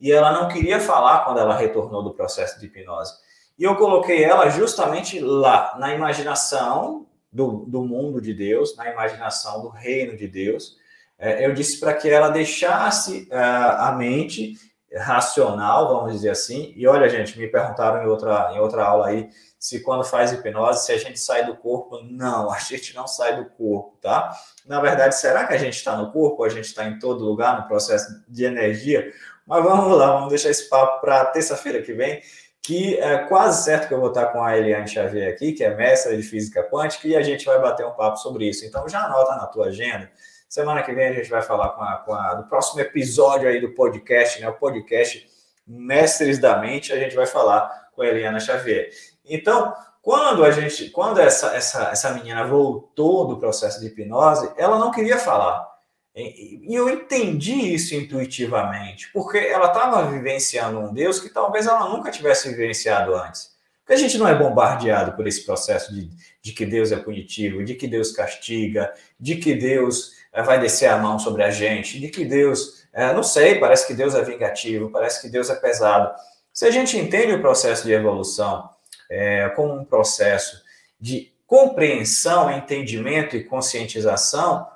e 0.00 0.10
ela 0.10 0.32
não 0.32 0.48
queria 0.48 0.80
falar 0.80 1.24
quando 1.24 1.38
ela 1.38 1.56
retornou 1.56 2.02
do 2.02 2.12
processo 2.12 2.58
de 2.58 2.66
hipnose. 2.66 3.12
E 3.56 3.62
eu 3.62 3.76
coloquei 3.76 4.24
ela 4.24 4.48
justamente 4.48 5.20
lá, 5.20 5.76
na 5.78 5.94
imaginação 5.94 7.06
do, 7.32 7.64
do 7.64 7.84
mundo 7.84 8.20
de 8.20 8.34
Deus, 8.34 8.76
na 8.76 8.90
imaginação 8.90 9.62
do 9.62 9.68
reino 9.68 10.16
de 10.16 10.26
Deus. 10.26 10.80
É, 11.16 11.46
eu 11.46 11.54
disse 11.54 11.78
para 11.78 11.94
que 11.94 12.08
ela 12.08 12.28
deixasse 12.28 13.28
uh, 13.30 13.76
a 13.78 13.92
mente 13.92 14.58
racional, 14.96 15.88
vamos 15.88 16.12
dizer 16.12 16.30
assim. 16.30 16.72
E 16.76 16.86
olha, 16.86 17.08
gente, 17.08 17.38
me 17.38 17.46
perguntaram 17.46 18.02
em 18.02 18.06
outra, 18.06 18.52
em 18.54 18.58
outra 18.58 18.84
aula 18.84 19.08
aí 19.08 19.30
se 19.58 19.80
quando 19.80 20.02
faz 20.02 20.32
hipnose, 20.32 20.86
se 20.86 20.92
a 20.92 20.96
gente 20.96 21.20
sai 21.20 21.44
do 21.44 21.54
corpo. 21.54 22.00
Não, 22.02 22.50
a 22.50 22.58
gente 22.58 22.94
não 22.94 23.06
sai 23.06 23.36
do 23.36 23.44
corpo, 23.50 23.98
tá? 24.00 24.34
Na 24.66 24.80
verdade, 24.80 25.14
será 25.14 25.46
que 25.46 25.52
a 25.52 25.58
gente 25.58 25.74
está 25.74 25.96
no 25.96 26.10
corpo? 26.10 26.42
A 26.44 26.48
gente 26.48 26.64
está 26.64 26.86
em 26.86 26.98
todo 26.98 27.24
lugar 27.24 27.60
no 27.60 27.68
processo 27.68 28.24
de 28.26 28.44
energia? 28.44 29.12
Mas 29.46 29.62
vamos 29.62 29.96
lá, 29.96 30.12
vamos 30.12 30.30
deixar 30.30 30.50
esse 30.50 30.68
papo 30.68 31.00
para 31.00 31.26
terça-feira 31.26 31.82
que 31.82 31.92
vem 31.92 32.22
que 32.62 32.98
é 32.98 33.18
quase 33.24 33.64
certo 33.64 33.88
que 33.88 33.94
eu 33.94 34.00
vou 34.00 34.10
estar 34.10 34.26
com 34.26 34.42
a 34.42 34.56
Eliane 34.56 34.86
Xavier 34.86 35.32
aqui, 35.32 35.52
que 35.52 35.64
é 35.64 35.74
mestra 35.74 36.16
de 36.16 36.22
física 36.22 36.62
quântica, 36.62 37.08
e 37.08 37.16
a 37.16 37.22
gente 37.22 37.44
vai 37.44 37.60
bater 37.60 37.86
um 37.86 37.92
papo 37.92 38.18
sobre 38.18 38.48
isso. 38.48 38.66
Então 38.66 38.88
já 38.88 39.04
anota 39.04 39.34
na 39.34 39.46
tua 39.46 39.66
agenda. 39.66 40.10
Semana 40.50 40.82
que 40.82 40.92
vem 40.92 41.06
a 41.06 41.12
gente 41.12 41.30
vai 41.30 41.42
falar 41.42 41.68
com 41.68 41.82
a, 41.84 41.96
com 41.98 42.12
a 42.12 42.34
do 42.34 42.48
próximo 42.48 42.80
episódio 42.80 43.48
aí 43.48 43.60
do 43.60 43.70
podcast, 43.70 44.40
né? 44.40 44.48
O 44.48 44.54
podcast 44.54 45.24
Mestres 45.64 46.40
da 46.40 46.58
Mente, 46.58 46.92
a 46.92 46.98
gente 46.98 47.14
vai 47.14 47.24
falar 47.24 47.90
com 47.92 48.02
a 48.02 48.08
Eliana 48.08 48.40
Xavier. 48.40 48.90
Então, 49.24 49.72
quando 50.02 50.44
a 50.44 50.50
gente, 50.50 50.90
quando 50.90 51.20
essa, 51.20 51.54
essa, 51.54 51.90
essa 51.92 52.10
menina 52.14 52.44
voltou 52.44 53.28
do 53.28 53.38
processo 53.38 53.78
de 53.78 53.86
hipnose, 53.86 54.50
ela 54.56 54.76
não 54.76 54.90
queria 54.90 55.18
falar. 55.18 55.70
E 56.16 56.74
eu 56.74 56.90
entendi 56.90 57.72
isso 57.72 57.94
intuitivamente, 57.94 59.08
porque 59.12 59.38
ela 59.38 59.68
estava 59.68 60.10
vivenciando 60.10 60.80
um 60.80 60.92
Deus 60.92 61.20
que 61.20 61.28
talvez 61.28 61.68
ela 61.68 61.88
nunca 61.88 62.10
tivesse 62.10 62.48
vivenciado 62.48 63.14
antes. 63.14 63.54
Porque 63.84 63.92
a 63.92 63.96
gente 63.96 64.18
não 64.18 64.26
é 64.26 64.34
bombardeado 64.34 65.12
por 65.12 65.28
esse 65.28 65.44
processo 65.44 65.94
de, 65.94 66.10
de 66.42 66.52
que 66.52 66.66
Deus 66.66 66.90
é 66.90 66.96
punitivo, 66.96 67.64
de 67.64 67.76
que 67.76 67.86
Deus 67.86 68.10
castiga, 68.10 68.92
de 69.18 69.36
que 69.36 69.54
Deus 69.54 70.18
vai 70.32 70.60
descer 70.60 70.86
a 70.86 70.96
mão 70.96 71.18
sobre 71.18 71.42
a 71.42 71.50
gente, 71.50 72.00
de 72.00 72.08
que 72.08 72.24
Deus, 72.24 72.86
é, 72.92 73.12
não 73.12 73.22
sei, 73.22 73.58
parece 73.58 73.86
que 73.86 73.94
Deus 73.94 74.14
é 74.14 74.22
vingativo, 74.22 74.90
parece 74.90 75.20
que 75.20 75.28
Deus 75.28 75.50
é 75.50 75.54
pesado. 75.54 76.14
Se 76.52 76.66
a 76.66 76.70
gente 76.70 76.96
entende 76.96 77.32
o 77.32 77.40
processo 77.40 77.84
de 77.84 77.92
evolução 77.92 78.68
é, 79.08 79.48
como 79.50 79.74
um 79.74 79.84
processo 79.84 80.62
de 81.00 81.32
compreensão, 81.46 82.50
entendimento 82.50 83.36
e 83.36 83.42
conscientização, 83.42 84.66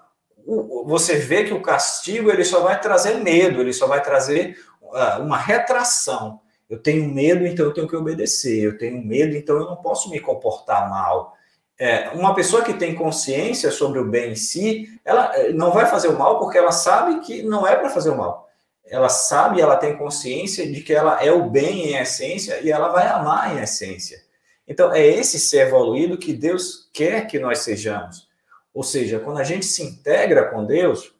você 0.84 1.16
vê 1.16 1.44
que 1.44 1.54
o 1.54 1.62
castigo 1.62 2.30
ele 2.30 2.44
só 2.44 2.60
vai 2.60 2.80
trazer 2.80 3.14
medo, 3.14 3.60
ele 3.60 3.72
só 3.72 3.86
vai 3.86 4.02
trazer 4.02 4.58
uh, 4.82 5.22
uma 5.22 5.38
retração. 5.38 6.40
Eu 6.68 6.78
tenho 6.78 7.08
medo, 7.08 7.46
então 7.46 7.66
eu 7.66 7.72
tenho 7.72 7.88
que 7.88 7.96
obedecer. 7.96 8.62
Eu 8.62 8.76
tenho 8.76 9.02
medo, 9.04 9.36
então 9.36 9.56
eu 9.56 9.66
não 9.66 9.76
posso 9.76 10.10
me 10.10 10.20
comportar 10.20 10.88
mal. 10.90 11.34
É, 11.78 12.10
uma 12.10 12.34
pessoa 12.34 12.62
que 12.62 12.74
tem 12.74 12.94
consciência 12.94 13.70
sobre 13.70 13.98
o 13.98 14.08
bem 14.08 14.32
em 14.32 14.37
si, 14.37 14.88
ela 15.04 15.37
eh, 15.37 15.52
não 15.52 15.72
vai 15.72 15.87
fazer 15.87 16.08
o 16.08 16.16
mal 16.16 16.38
porque 16.38 16.56
ela 16.56 16.70
sabe 16.70 17.20
que 17.20 17.42
não 17.42 17.66
é 17.66 17.74
para 17.74 17.90
fazer 17.90 18.10
o 18.10 18.16
mal. 18.16 18.48
Ela 18.87 19.08
sabe, 19.08 19.60
ela 19.60 19.76
tem 19.76 19.96
consciência 19.96 20.70
de 20.70 20.82
que 20.82 20.92
ela 20.92 21.22
é 21.24 21.32
o 21.32 21.50
bem 21.50 21.90
em 21.90 21.96
essência 21.96 22.60
e 22.60 22.70
ela 22.70 22.90
vai 22.90 23.08
amar 23.08 23.56
em 23.56 23.60
essência. 23.60 24.22
Então, 24.68 24.92
é 24.92 25.04
esse 25.04 25.38
ser 25.38 25.66
evoluído 25.66 26.16
que 26.16 26.32
Deus 26.32 26.88
quer 26.92 27.26
que 27.26 27.38
nós 27.38 27.58
sejamos. 27.58 28.28
Ou 28.72 28.82
seja, 28.82 29.18
quando 29.18 29.38
a 29.38 29.44
gente 29.44 29.66
se 29.66 29.82
integra 29.82 30.50
com 30.50 30.64
Deus, 30.64 31.12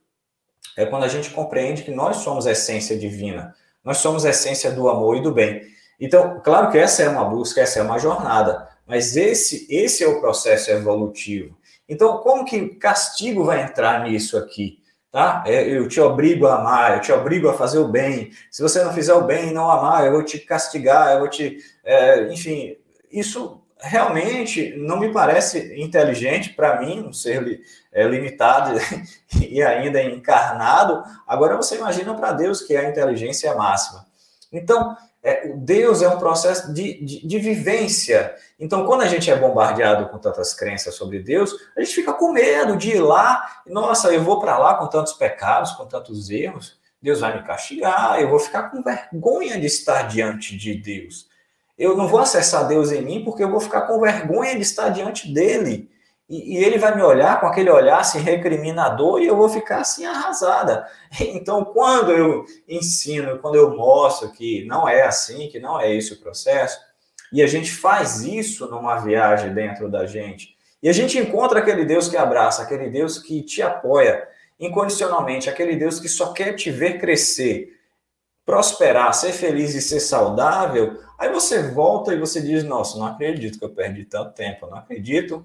é 0.77 0.87
quando 0.87 1.05
a 1.05 1.09
gente 1.09 1.31
compreende 1.31 1.83
que 1.83 1.91
nós 1.91 2.19
somos 2.19 2.47
a 2.47 2.53
essência 2.53 2.99
divina, 2.99 3.55
nós 3.83 3.99
somos 3.99 4.25
a 4.25 4.31
essência 4.31 4.71
do 4.71 4.89
amor 4.89 5.17
e 5.17 5.23
do 5.23 5.33
bem. 5.33 5.63
Então, 6.01 6.41
claro 6.43 6.71
que 6.71 6.79
essa 6.79 7.03
é 7.03 7.09
uma 7.09 7.25
busca, 7.25 7.61
essa 7.61 7.79
é 7.79 7.83
uma 7.83 7.99
jornada, 7.99 8.69
mas 8.87 9.17
esse, 9.17 9.67
esse 9.71 10.05
é 10.05 10.09
o 10.09 10.21
processo 10.21 10.71
evolutivo. 10.71 11.57
Então, 11.89 12.19
como 12.19 12.45
que 12.45 12.69
castigo 12.77 13.45
vai 13.45 13.63
entrar 13.63 14.05
nisso 14.05 14.37
aqui? 14.37 14.79
Tá? 15.11 15.45
É, 15.47 15.69
eu 15.69 15.87
te 15.87 16.01
obrigo 16.01 16.47
a 16.47 16.57
amar, 16.57 16.97
eu 16.97 17.01
te 17.01 17.13
obrigo 17.13 17.49
a 17.49 17.55
fazer 17.55 17.79
o 17.79 17.87
bem. 17.87 18.33
Se 18.51 18.63
você 18.63 18.83
não 18.83 18.93
fizer 18.93 19.15
o 19.15 19.25
bem 19.25 19.51
e 19.51 19.53
não 19.53 19.71
amar, 19.71 20.05
eu 20.05 20.13
vou 20.13 20.25
te 20.25 20.39
castigar, 20.41 21.13
eu 21.13 21.21
vou 21.21 21.29
te. 21.29 21.59
É, 21.85 22.33
enfim, 22.33 22.77
isso 23.13 23.63
realmente 23.79 24.75
não 24.77 24.99
me 24.99 25.13
parece 25.13 25.81
inteligente 25.81 26.51
para 26.55 26.81
mim, 26.81 27.07
um 27.07 27.13
ser 27.13 27.61
é, 27.93 28.07
limitado 28.09 28.79
e 29.41 29.63
ainda 29.63 30.03
encarnado. 30.03 31.03
Agora 31.27 31.57
você 31.57 31.77
imagina 31.77 32.15
para 32.15 32.33
Deus 32.33 32.63
que 32.63 32.75
é 32.75 32.81
a 32.81 32.91
inteligência 32.91 33.55
máxima. 33.55 34.07
Então, 34.53 34.97
é, 35.25 35.49
Deus 35.49 36.03
é 36.03 36.09
um 36.09 36.19
processo 36.19 36.73
de, 36.75 37.03
de, 37.03 37.27
de, 37.27 37.39
vivência. 37.39 38.35
Então, 38.61 38.85
quando 38.85 39.01
a 39.01 39.09
gente 39.09 39.31
é 39.31 39.35
bombardeado 39.35 40.11
com 40.11 40.19
tantas 40.19 40.53
crenças 40.53 40.95
sobre 40.95 41.19
Deus, 41.19 41.55
a 41.75 41.81
gente 41.81 41.95
fica 41.95 42.13
com 42.13 42.31
medo 42.31 42.77
de 42.77 42.91
ir 42.91 43.01
lá. 43.01 43.63
Nossa, 43.67 44.13
eu 44.13 44.23
vou 44.23 44.39
para 44.39 44.59
lá 44.59 44.75
com 44.75 44.87
tantos 44.87 45.15
pecados, 45.15 45.73
com 45.73 45.87
tantos 45.87 46.29
erros. 46.29 46.79
Deus 47.01 47.21
vai 47.21 47.35
me 47.35 47.43
castigar. 47.43 48.21
Eu 48.21 48.29
vou 48.29 48.39
ficar 48.39 48.65
com 48.65 48.83
vergonha 48.83 49.59
de 49.59 49.65
estar 49.65 50.03
diante 50.03 50.59
de 50.59 50.75
Deus. 50.75 51.27
Eu 51.79 51.97
não 51.97 52.07
vou 52.07 52.21
acessar 52.21 52.69
Deus 52.69 52.93
em 52.93 53.01
mim 53.01 53.25
porque 53.25 53.43
eu 53.43 53.51
vou 53.51 53.61
ficar 53.61 53.83
com 53.83 53.99
vergonha 53.99 54.55
de 54.55 54.63
estar 54.63 54.91
diante 54.91 55.33
dele. 55.33 55.91
E, 56.29 56.55
e, 56.55 56.65
ele 56.65 56.79
vai 56.79 56.97
me 56.97 57.03
olhar 57.03 57.39
com 57.39 57.47
aquele 57.47 57.71
olhar 57.71 58.01
assim 58.01 58.19
recriminador 58.19 59.21
e 59.21 59.27
eu 59.27 59.37
vou 59.37 59.49
ficar 59.49 59.79
assim 59.79 60.07
arrasada. 60.07 60.87
Então, 61.21 61.65
quando 61.65 62.11
eu 62.11 62.45
ensino, 62.69 63.39
quando 63.39 63.57
eu 63.57 63.77
mostro 63.77 64.31
que 64.33 64.65
não 64.65 64.89
é 64.89 65.03
assim, 65.03 65.49
que 65.49 65.61
não 65.61 65.81
é 65.81 65.95
esse 65.95 66.15
o 66.15 66.21
processo, 66.21 66.79
e 67.33 67.43
a 67.43 67.47
gente 67.47 67.71
faz 67.71 68.23
isso 68.23 68.67
numa 68.69 68.97
viagem 68.97 69.53
dentro 69.53 69.89
da 69.89 70.07
gente, 70.07 70.57
e 70.83 70.89
a 70.89 70.93
gente 70.93 71.19
encontra 71.19 71.61
aquele 71.61 71.85
Deus 71.85 72.09
que 72.09 72.17
abraça, 72.17 72.63
aquele 72.63 72.89
Deus 72.91 73.19
que 73.19 73.43
te 73.43 73.63
apoia 73.63 74.27
incondicionalmente, 74.59 75.49
aquele 75.49 75.77
Deus 75.77 76.01
que 76.01 76.09
só 76.09 76.33
quer 76.33 76.55
te 76.55 76.71
ver 76.71 76.99
crescer, 76.99 77.69
prosperar, 78.45 79.15
ser 79.15 79.33
feliz 79.33 79.75
e 79.75 79.81
ser 79.81 80.01
saudável, 80.01 81.01
aí 81.19 81.31
você 81.31 81.63
volta 81.63 82.13
e 82.13 82.19
você 82.19 82.41
diz: 82.41 82.65
Nossa, 82.65 82.99
não 82.99 83.07
acredito 83.07 83.59
que 83.59 83.65
eu 83.65 83.71
perdi 83.71 84.05
tanto 84.05 84.35
tempo, 84.35 84.67
não 84.67 84.79
acredito 84.79 85.45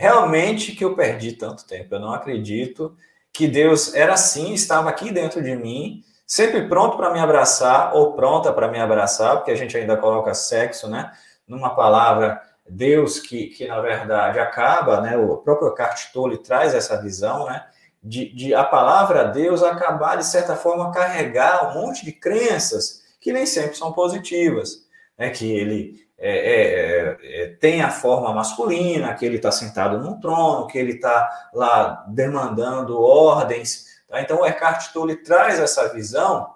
realmente 0.00 0.72
que 0.72 0.82
eu 0.82 0.96
perdi 0.96 1.32
tanto 1.32 1.66
tempo. 1.66 1.94
Eu 1.94 2.00
não 2.00 2.14
acredito 2.14 2.96
que 3.30 3.46
Deus 3.46 3.94
era 3.94 4.14
assim, 4.14 4.54
estava 4.54 4.88
aqui 4.88 5.12
dentro 5.12 5.42
de 5.42 5.54
mim, 5.54 6.02
sempre 6.26 6.66
pronto 6.66 6.96
para 6.96 7.12
me 7.12 7.18
abraçar 7.18 7.94
ou 7.94 8.14
pronta 8.14 8.50
para 8.50 8.68
me 8.68 8.80
abraçar, 8.80 9.36
porque 9.36 9.50
a 9.50 9.54
gente 9.54 9.76
ainda 9.76 9.98
coloca 9.98 10.32
sexo, 10.32 10.88
né, 10.88 11.12
numa 11.46 11.76
palavra 11.76 12.40
Deus 12.66 13.20
que, 13.20 13.48
que 13.48 13.68
na 13.68 13.78
verdade 13.82 14.38
acaba, 14.38 15.02
né, 15.02 15.18
o 15.18 15.36
próprio 15.36 15.68
Eckhart 15.68 16.10
Tolle 16.14 16.38
traz 16.38 16.72
essa 16.72 16.98
visão, 17.02 17.44
né, 17.44 17.62
de, 18.02 18.34
de 18.34 18.54
a 18.54 18.64
palavra 18.64 19.24
Deus 19.24 19.62
acabar 19.62 20.16
de 20.16 20.24
certa 20.24 20.56
forma 20.56 20.90
carregar 20.92 21.68
um 21.68 21.82
monte 21.82 22.06
de 22.06 22.12
crenças 22.12 23.02
que 23.20 23.34
nem 23.34 23.44
sempre 23.44 23.76
são 23.76 23.92
positivas, 23.92 24.86
né, 25.18 25.28
que 25.28 25.52
ele 25.52 26.08
é, 26.22 27.16
é, 27.18 27.18
é, 27.22 27.46
tem 27.58 27.80
a 27.80 27.90
forma 27.90 28.30
masculina, 28.34 29.14
que 29.14 29.24
ele 29.24 29.36
está 29.36 29.50
sentado 29.50 29.98
num 29.98 30.20
trono, 30.20 30.66
que 30.66 30.76
ele 30.76 30.92
está 30.92 31.48
lá 31.54 32.04
demandando 32.08 33.00
ordens. 33.00 33.86
Tá? 34.06 34.20
Então, 34.20 34.42
o 34.42 34.46
Eckhart 34.46 34.92
Tolle 34.92 35.16
traz 35.16 35.58
essa 35.58 35.88
visão 35.88 36.54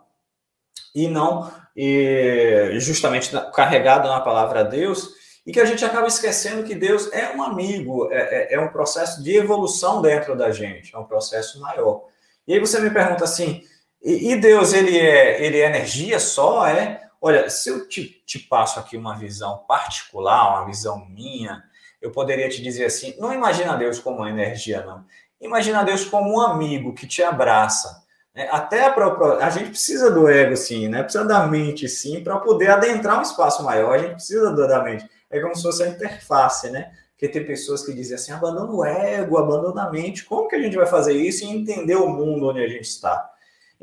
e 0.95 1.09
não 1.09 1.51
e 1.75 2.77
justamente 2.79 3.33
carregado 3.53 4.07
na 4.09 4.21
palavra 4.21 4.63
Deus, 4.63 5.11
e 5.47 5.51
que 5.51 5.59
a 5.59 5.65
gente 5.65 5.85
acaba 5.85 6.07
esquecendo 6.07 6.63
que 6.63 6.75
Deus 6.75 7.13
é 7.13 7.35
um 7.35 7.43
amigo, 7.43 8.09
é, 8.13 8.53
é, 8.53 8.55
é 8.55 8.61
um 8.61 8.69
processo 8.69 9.23
de 9.23 9.35
evolução 9.37 10.01
dentro 10.01 10.37
da 10.37 10.53
gente, 10.53 10.95
é 10.95 10.99
um 10.99 11.05
processo 11.05 11.61
maior. 11.61 12.05
E 12.47 12.55
aí 12.55 12.61
você 12.61 12.79
me 12.79 12.91
pergunta 12.91 13.25
assim, 13.25 13.63
e 14.03 14.37
Deus, 14.37 14.75
ele 14.75 14.99
é, 14.99 15.43
ele 15.43 15.59
é 15.59 15.67
energia 15.67 16.21
só, 16.21 16.67
é? 16.67 17.01
Olha, 17.27 17.49
se 17.49 17.71
eu 17.71 17.89
te, 17.89 18.23
te 18.27 18.39
passo 18.39 18.79
aqui 18.79 18.99
uma 18.99 19.17
visão 19.17 19.65
particular, 19.67 20.59
uma 20.59 20.67
visão 20.67 21.07
minha, 21.09 21.65
eu 21.99 22.11
poderia 22.11 22.51
te 22.51 22.63
dizer 22.63 22.85
assim: 22.85 23.15
não 23.19 23.33
imagina 23.33 23.79
Deus 23.79 23.99
como 23.99 24.19
uma 24.19 24.29
energia, 24.29 24.85
não. 24.85 25.07
Imagina 25.41 25.83
Deus 25.83 26.05
como 26.05 26.35
um 26.35 26.39
amigo 26.39 26.93
que 26.93 27.07
te 27.07 27.23
abraça. 27.23 28.05
Né? 28.35 28.47
Até 28.53 28.85
a 28.85 28.93
própria. 28.93 29.43
A 29.43 29.49
gente 29.49 29.71
precisa 29.71 30.11
do 30.11 30.29
ego, 30.29 30.55
sim, 30.55 30.87
né? 30.87 31.03
Precisa 31.03 31.25
da 31.25 31.47
mente, 31.47 31.89
sim, 31.89 32.23
para 32.23 32.39
poder 32.41 32.69
adentrar 32.69 33.19
um 33.19 33.23
espaço 33.23 33.65
maior. 33.65 33.95
A 33.95 33.99
gente 33.99 34.17
precisa 34.17 34.53
da 34.55 34.83
mente. 34.83 35.09
É 35.31 35.41
como 35.41 35.57
se 35.57 35.63
fosse 35.63 35.83
a 35.83 35.89
interface, 35.89 36.69
né? 36.71 36.93
Porque 37.13 37.27
tem 37.27 37.47
pessoas 37.47 37.87
que 37.87 37.95
dizem 37.95 38.17
assim: 38.17 38.33
abandona 38.33 38.71
o 38.71 38.85
ego, 38.85 39.39
abandona 39.39 39.85
a 39.85 39.91
mente. 39.91 40.27
Como 40.27 40.47
que 40.47 40.57
a 40.57 40.61
gente 40.61 40.77
vai 40.77 40.85
fazer 40.85 41.15
isso 41.15 41.43
e 41.43 41.49
entender 41.49 41.97
o 41.97 42.07
mundo 42.07 42.51
onde 42.51 42.63
a 42.63 42.69
gente 42.69 42.85
está? 42.85 43.31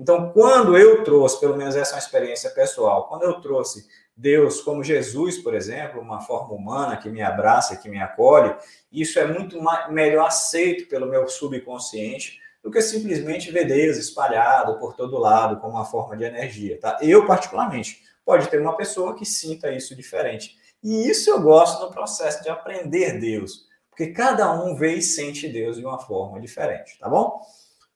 Então, 0.02 0.32
quando 0.32 0.76
eu 0.76 1.04
trouxe, 1.04 1.40
pelo 1.40 1.56
menos 1.56 1.76
essa 1.76 1.92
é 1.92 1.94
uma 1.94 2.00
experiência 2.00 2.50
pessoal, 2.50 3.08
quando 3.08 3.22
eu 3.22 3.40
trouxe 3.40 3.88
Deus 4.18 4.60
como 4.60 4.84
Jesus, 4.84 5.38
por 5.38 5.54
exemplo, 5.54 6.02
uma 6.02 6.22
forma 6.22 6.56
humana 6.56 6.98
que 6.98 7.08
me 7.08 7.22
abraça, 7.22 7.78
que 7.78 7.88
me 7.88 8.02
acolhe, 8.02 8.52
isso 8.92 9.20
é 9.20 9.28
muito 9.28 9.62
mais, 9.62 9.92
melhor 9.92 10.26
aceito 10.26 10.90
pelo 10.90 11.06
meu 11.06 11.28
subconsciente 11.28 12.40
do 12.64 12.72
que 12.72 12.82
simplesmente 12.82 13.52
ver 13.52 13.66
Deus 13.66 13.96
espalhado 13.98 14.80
por 14.80 14.96
todo 14.96 15.20
lado 15.20 15.60
como 15.60 15.74
uma 15.74 15.86
forma 15.86 16.18
de 16.18 16.24
energia, 16.24 16.80
tá? 16.80 16.98
Eu 17.00 17.28
particularmente, 17.28 18.02
pode 18.26 18.50
ter 18.50 18.60
uma 18.60 18.76
pessoa 18.76 19.14
que 19.16 19.24
sinta 19.24 19.72
isso 19.72 19.96
diferente. 19.96 20.58
E 20.84 21.08
isso 21.08 21.30
eu 21.30 21.40
gosto 21.44 21.80
no 21.80 21.92
processo 21.92 22.42
de 22.42 22.50
aprender 22.50 23.20
Deus, 23.20 23.68
porque 23.92 24.08
cada 24.08 24.52
um 24.52 24.76
vê 24.76 24.96
e 24.96 25.02
sente 25.02 25.48
Deus 25.48 25.78
de 25.78 25.86
uma 25.86 26.00
forma 26.00 26.42
diferente, 26.42 26.98
tá 26.98 27.08
bom? 27.08 27.40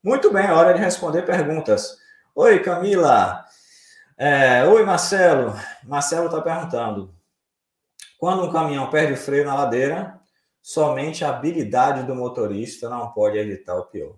Muito 0.06 0.32
bem, 0.32 0.52
hora 0.52 0.72
de 0.72 0.80
responder 0.80 1.24
perguntas. 1.24 1.98
Oi, 2.36 2.60
Camila. 2.60 3.44
É, 4.16 4.64
oi, 4.64 4.86
Marcelo. 4.86 5.56
Marcelo 5.84 6.28
está 6.28 6.40
perguntando: 6.40 7.12
quando 8.20 8.44
um 8.44 8.52
caminhão 8.52 8.88
perde 8.92 9.14
o 9.14 9.18
freio 9.18 9.46
na 9.46 9.56
ladeira, 9.56 10.22
somente 10.62 11.26
a 11.26 11.30
habilidade 11.30 12.04
do 12.04 12.14
motorista 12.14 12.88
não 12.88 13.12
pode 13.14 13.40
evitar 13.40 13.76
o 13.78 13.86
pior. 13.86 14.16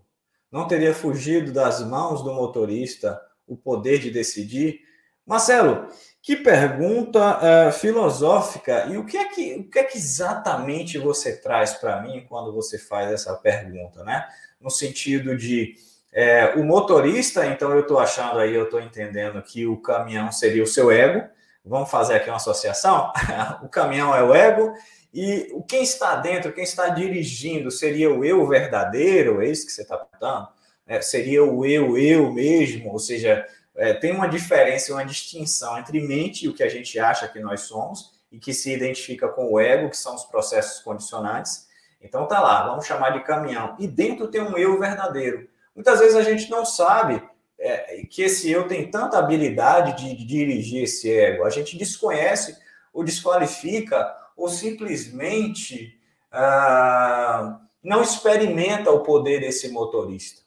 Não 0.51 0.67
teria 0.67 0.93
fugido 0.93 1.53
das 1.53 1.81
mãos 1.81 2.21
do 2.21 2.33
motorista 2.33 3.17
o 3.47 3.55
poder 3.55 3.99
de 3.99 4.11
decidir? 4.11 4.81
Marcelo, 5.25 5.87
que 6.21 6.35
pergunta 6.35 7.39
é, 7.41 7.71
filosófica 7.71 8.87
e 8.87 8.97
o 8.97 9.05
que 9.05 9.17
é 9.17 9.23
que, 9.29 9.55
o 9.55 9.69
que 9.69 9.79
é 9.79 9.83
que 9.85 9.97
exatamente 9.97 10.97
você 10.97 11.37
traz 11.37 11.75
para 11.75 12.01
mim 12.01 12.25
quando 12.27 12.51
você 12.51 12.77
faz 12.77 13.09
essa 13.09 13.33
pergunta, 13.35 14.03
né? 14.03 14.27
No 14.59 14.69
sentido 14.69 15.37
de 15.37 15.75
é, 16.13 16.53
o 16.55 16.63
motorista, 16.63 17.45
então 17.45 17.71
eu 17.71 17.81
estou 17.81 17.99
achando 17.99 18.39
aí, 18.39 18.53
eu 18.53 18.63
estou 18.63 18.81
entendendo 18.81 19.41
que 19.41 19.67
o 19.67 19.77
caminhão 19.77 20.31
seria 20.31 20.63
o 20.63 20.67
seu 20.67 20.91
ego. 20.91 21.27
Vamos 21.63 21.91
fazer 21.91 22.15
aqui 22.15 22.29
uma 22.29 22.37
associação? 22.37 23.11
o 23.61 23.69
caminhão 23.69 24.15
é 24.15 24.23
o 24.23 24.33
ego, 24.33 24.73
e 25.13 25.51
quem 25.67 25.83
está 25.83 26.15
dentro, 26.15 26.53
quem 26.53 26.63
está 26.63 26.89
dirigindo, 26.89 27.69
seria 27.71 28.11
o 28.11 28.23
eu 28.23 28.47
verdadeiro, 28.47 29.41
é 29.41 29.49
isso 29.49 29.65
que 29.65 29.71
você 29.71 29.81
está 29.81 29.97
perguntando? 29.97 30.47
É, 30.85 31.01
seria 31.01 31.43
o 31.43 31.65
eu, 31.65 31.97
eu 31.97 32.31
mesmo, 32.31 32.91
ou 32.91 32.99
seja, 32.99 33.45
é, 33.75 33.93
tem 33.93 34.11
uma 34.11 34.27
diferença, 34.27 34.93
uma 34.93 35.05
distinção 35.05 35.77
entre 35.77 35.99
mente 35.99 36.45
e 36.45 36.47
o 36.47 36.53
que 36.53 36.63
a 36.63 36.69
gente 36.69 36.97
acha 36.99 37.27
que 37.27 37.39
nós 37.39 37.61
somos, 37.61 38.17
e 38.31 38.39
que 38.39 38.53
se 38.53 38.73
identifica 38.73 39.27
com 39.27 39.51
o 39.51 39.59
ego, 39.59 39.89
que 39.89 39.97
são 39.97 40.15
os 40.15 40.23
processos 40.25 40.81
condicionantes, 40.81 41.66
então 42.01 42.27
tá 42.27 42.39
lá, 42.39 42.67
vamos 42.67 42.85
chamar 42.85 43.11
de 43.11 43.23
caminhão. 43.23 43.75
E 43.79 43.87
dentro 43.87 44.27
tem 44.27 44.41
um 44.41 44.57
eu 44.57 44.79
verdadeiro. 44.79 45.47
Muitas 45.75 45.99
vezes 45.99 46.15
a 46.15 46.23
gente 46.23 46.49
não 46.49 46.65
sabe 46.65 47.21
é, 47.59 48.03
que 48.09 48.21
esse 48.21 48.49
eu 48.49 48.67
tem 48.67 48.89
tanta 48.89 49.17
habilidade 49.17 49.97
de, 49.97 50.15
de 50.15 50.25
dirigir 50.25 50.83
esse 50.83 51.11
ego. 51.11 51.43
A 51.43 51.49
gente 51.49 51.77
desconhece 51.77 52.57
ou 52.93 53.03
desqualifica 53.03 54.15
ou 54.35 54.47
simplesmente 54.49 55.99
ah, 56.31 57.59
não 57.83 58.01
experimenta 58.01 58.91
o 58.91 59.01
poder 59.01 59.39
desse 59.39 59.69
motorista. 59.69 60.41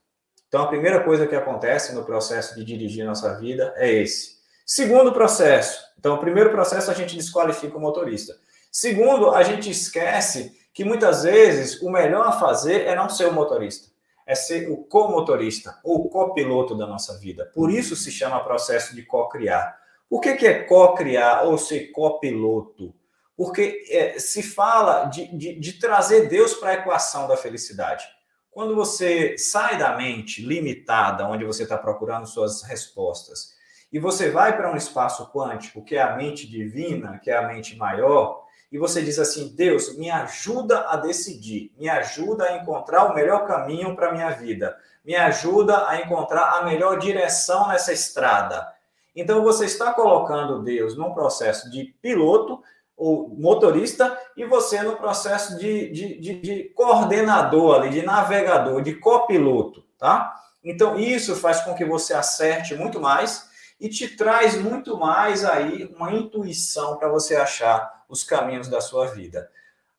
Então 0.49 0.63
a 0.63 0.69
primeira 0.69 1.03
coisa 1.03 1.27
que 1.27 1.35
acontece 1.35 1.95
no 1.95 2.05
processo 2.05 2.55
de 2.57 2.65
dirigir 2.65 3.05
nossa 3.05 3.39
vida 3.39 3.73
é 3.77 3.91
esse. 3.91 4.41
Segundo 4.67 5.13
processo, 5.13 5.81
então 5.99 6.15
o 6.15 6.19
primeiro 6.19 6.51
processo 6.51 6.91
a 6.91 6.95
gente 6.95 7.17
desqualifica 7.17 7.77
o 7.77 7.81
motorista. 7.81 8.37
Segundo, 8.71 9.33
a 9.33 9.43
gente 9.43 9.69
esquece 9.69 10.60
que 10.73 10.85
muitas 10.85 11.25
vezes 11.25 11.81
o 11.83 11.91
melhor 11.91 12.27
a 12.27 12.33
fazer 12.33 12.87
é 12.87 12.95
não 12.95 13.09
ser 13.09 13.27
o 13.27 13.33
motorista, 13.33 13.89
é 14.27 14.35
ser 14.35 14.71
o 14.71 14.79
comotorista 14.79 15.79
ou 15.83 16.09
copiloto 16.09 16.77
da 16.77 16.87
nossa 16.87 17.19
vida. 17.19 17.51
Por 17.55 17.71
isso 17.71 17.97
se 17.97 18.11
chama 18.11 18.45
processo 18.45 18.95
de 18.95 19.03
co-criar. 19.03 19.79
Por 20.09 20.21
que, 20.21 20.35
que 20.35 20.47
é 20.47 20.63
co-criar 20.63 21.43
ou 21.43 21.59
ser 21.59 21.91
copiloto? 21.93 22.95
Porque 23.37 23.85
é, 23.89 24.19
se 24.19 24.43
fala 24.43 25.05
de, 25.05 25.27
de, 25.37 25.59
de 25.59 25.73
trazer 25.75 26.29
Deus 26.29 26.55
para 26.55 26.71
a 26.71 26.75
equação 26.75 27.27
da 27.27 27.37
felicidade. 27.37 28.05
Quando 28.51 28.75
você 28.75 29.39
sai 29.39 29.79
da 29.79 29.97
mente 29.97 30.45
limitada, 30.45 31.27
onde 31.27 31.45
você 31.45 31.63
está 31.63 31.79
procurando 31.79 32.27
suas 32.27 32.63
respostas, 32.63 33.55
e 33.93 33.99
você 33.99 34.31
vai 34.31 34.57
para 34.57 34.71
um 34.71 34.77
espaço 34.77 35.31
quântico, 35.33 35.85
que 35.85 35.97
é 35.97 36.03
a 36.03 36.17
mente 36.17 36.49
divina, 36.49 37.19
que 37.19 37.31
é 37.31 37.37
a 37.37 37.49
mente 37.49 37.77
maior, 37.77 38.45
e 38.71 38.79
você 38.79 39.03
diz 39.03 39.19
assim: 39.19 39.55
Deus, 39.55 39.97
me 39.97 40.11
ajuda 40.11 40.87
a 40.89 40.97
decidir, 40.97 41.73
me 41.79 41.89
ajuda 41.89 42.45
a 42.45 42.57
encontrar 42.57 43.07
o 43.07 43.15
melhor 43.15 43.47
caminho 43.47 43.97
para 43.97 44.11
a 44.11 44.13
minha 44.13 44.31
vida, 44.31 44.77
me 45.05 45.17
ajuda 45.17 45.89
a 45.89 46.01
encontrar 46.01 46.59
a 46.59 46.65
melhor 46.65 46.99
direção 46.99 47.69
nessa 47.69 47.93
estrada. 47.93 48.67
Então 49.15 49.43
você 49.43 49.65
está 49.65 49.93
colocando 49.93 50.63
Deus 50.63 50.97
num 50.97 51.13
processo 51.13 51.69
de 51.71 51.95
piloto 52.01 52.63
ou 52.97 53.29
motorista 53.29 54.17
e 54.37 54.45
você 54.45 54.83
no 54.83 54.97
processo 54.97 55.59
de, 55.59 55.91
de, 55.91 56.21
de, 56.21 56.41
de 56.41 56.65
coordenador 56.75 57.77
ali, 57.77 57.91
de 57.91 58.03
navegador, 58.03 58.83
de 58.83 58.95
copiloto, 58.95 59.83
tá? 59.99 60.37
Então 60.63 60.99
isso 60.99 61.35
faz 61.35 61.61
com 61.63 61.75
que 61.75 61.85
você 61.85 62.15
acerte 62.15 62.75
muito 62.75 63.01
mais 63.01 63.49
e 63.81 63.89
te 63.89 64.07
traz 64.17 64.55
muito 64.61 64.97
mais 64.99 65.45
aí 65.45 65.93
uma 65.97 66.13
intuição 66.13 66.99
para 66.99 67.09
você 67.09 67.35
achar 67.35 68.00
os 68.11 68.23
caminhos 68.25 68.69
da 68.69 68.81
sua 68.81 69.07
vida. 69.07 69.51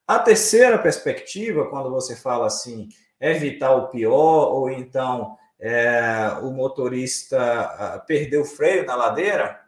A 0.08 0.20
terceira 0.20 0.78
perspectiva, 0.78 1.70
quando 1.70 1.90
você 1.90 2.16
fala 2.16 2.46
assim, 2.46 2.90
evitar 3.20 3.72
o 3.72 3.88
pior, 3.88 4.52
ou 4.52 4.70
então 4.70 5.38
é, 5.60 6.38
o 6.42 6.52
motorista 6.52 7.40
ah, 7.40 8.00
perdeu 8.00 8.42
o 8.42 8.46
freio 8.46 8.86
na 8.86 8.96
ladeira, 8.96 9.62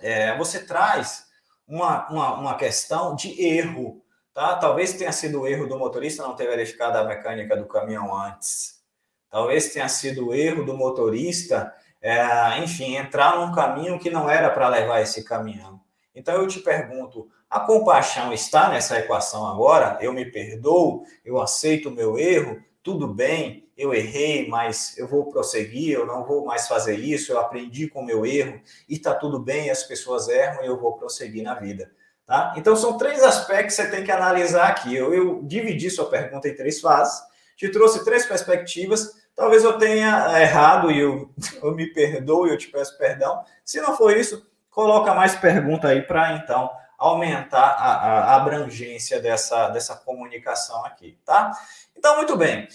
é, 0.00 0.36
você 0.36 0.64
traz 0.64 1.26
uma, 1.68 2.08
uma, 2.08 2.34
uma 2.34 2.54
questão 2.56 3.14
de 3.14 3.40
erro. 3.44 4.02
Tá? 4.32 4.56
Talvez 4.56 4.94
tenha 4.94 5.12
sido 5.12 5.42
o 5.42 5.46
erro 5.46 5.68
do 5.68 5.78
motorista 5.78 6.22
não 6.22 6.34
ter 6.34 6.46
verificado 6.46 6.96
a 6.96 7.04
mecânica 7.04 7.56
do 7.56 7.66
caminhão 7.66 8.16
antes. 8.16 8.80
Talvez 9.28 9.72
tenha 9.72 9.88
sido 9.88 10.28
o 10.28 10.34
erro 10.34 10.64
do 10.64 10.76
motorista 10.76 11.72
é, 12.00 12.58
enfim, 12.60 12.96
entrar 12.96 13.36
num 13.36 13.52
caminho 13.52 13.98
que 13.98 14.08
não 14.08 14.28
era 14.30 14.48
para 14.48 14.68
levar 14.68 15.02
esse 15.02 15.22
caminhão. 15.22 15.80
Então 16.14 16.34
eu 16.34 16.48
te 16.48 16.60
pergunto: 16.60 17.30
a 17.50 17.60
compaixão 17.60 18.32
está 18.32 18.68
nessa 18.68 18.98
equação 18.98 19.46
agora? 19.46 19.98
Eu 20.00 20.12
me 20.12 20.24
perdoo, 20.24 21.04
eu 21.24 21.40
aceito 21.40 21.88
o 21.88 21.92
meu 21.92 22.18
erro, 22.18 22.62
tudo 22.82 23.08
bem, 23.08 23.68
eu 23.76 23.92
errei, 23.92 24.48
mas 24.48 24.96
eu 24.96 25.08
vou 25.08 25.26
prosseguir, 25.26 25.92
eu 25.92 26.06
não 26.06 26.24
vou 26.24 26.44
mais 26.44 26.68
fazer 26.68 26.96
isso, 26.96 27.32
eu 27.32 27.40
aprendi 27.40 27.88
com 27.88 28.00
o 28.00 28.06
meu 28.06 28.24
erro 28.24 28.60
e 28.88 28.94
está 28.94 29.14
tudo 29.14 29.40
bem, 29.40 29.70
as 29.70 29.82
pessoas 29.82 30.28
erram 30.28 30.62
e 30.62 30.66
eu 30.66 30.78
vou 30.78 30.94
prosseguir 30.94 31.42
na 31.42 31.54
vida. 31.54 31.90
Tá? 32.24 32.54
Então 32.56 32.76
são 32.76 32.96
três 32.96 33.22
aspectos 33.22 33.74
que 33.74 33.82
você 33.82 33.90
tem 33.90 34.04
que 34.04 34.12
analisar 34.12 34.68
aqui. 34.68 34.94
Eu, 34.94 35.12
eu 35.12 35.42
dividi 35.42 35.90
sua 35.90 36.08
pergunta 36.08 36.48
em 36.48 36.54
três 36.54 36.80
fases, 36.80 37.20
te 37.56 37.68
trouxe 37.68 38.04
três 38.04 38.24
perspectivas 38.24 39.20
Talvez 39.40 39.64
eu 39.64 39.78
tenha 39.78 40.38
errado 40.38 40.90
e 40.90 40.98
eu, 40.98 41.30
eu 41.62 41.74
me 41.74 41.86
perdoo 41.86 42.46
e 42.46 42.50
eu 42.50 42.58
te 42.58 42.68
peço 42.68 42.98
perdão. 42.98 43.42
Se 43.64 43.80
não 43.80 43.96
for 43.96 44.14
isso, 44.14 44.46
coloca 44.68 45.14
mais 45.14 45.34
pergunta 45.34 45.88
aí 45.88 46.02
para 46.02 46.34
então 46.34 46.70
aumentar 47.00 47.76
a, 47.78 47.92
a, 47.92 48.36
abrangência 48.36 49.18
dessa, 49.18 49.70
dessa 49.70 49.96
comunicação 49.96 50.84
aqui, 50.84 51.18
tá? 51.24 51.50
Então, 51.96 52.16
muito 52.16 52.36
bem. 52.36 52.68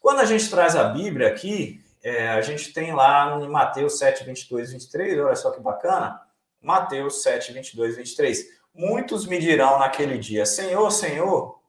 Quando 0.00 0.20
a 0.20 0.24
gente 0.24 0.48
traz 0.48 0.74
a 0.74 0.84
Bíblia 0.84 1.28
aqui, 1.28 1.84
é, 2.02 2.30
a 2.30 2.40
gente 2.40 2.72
tem 2.72 2.94
lá 2.94 3.38
em 3.38 3.46
Mateus 3.46 3.98
7, 3.98 4.24
22, 4.24 4.72
23, 4.72 5.18
olha 5.18 5.36
só 5.36 5.50
que 5.50 5.60
bacana. 5.60 6.18
Mateus 6.62 7.22
7, 7.22 7.52
22, 7.52 7.96
23. 7.96 8.46
Muitos 8.74 9.26
me 9.26 9.38
dirão 9.38 9.78
naquele 9.78 10.16
dia: 10.16 10.46
Senhor, 10.46 10.90
Senhor, 10.90 11.60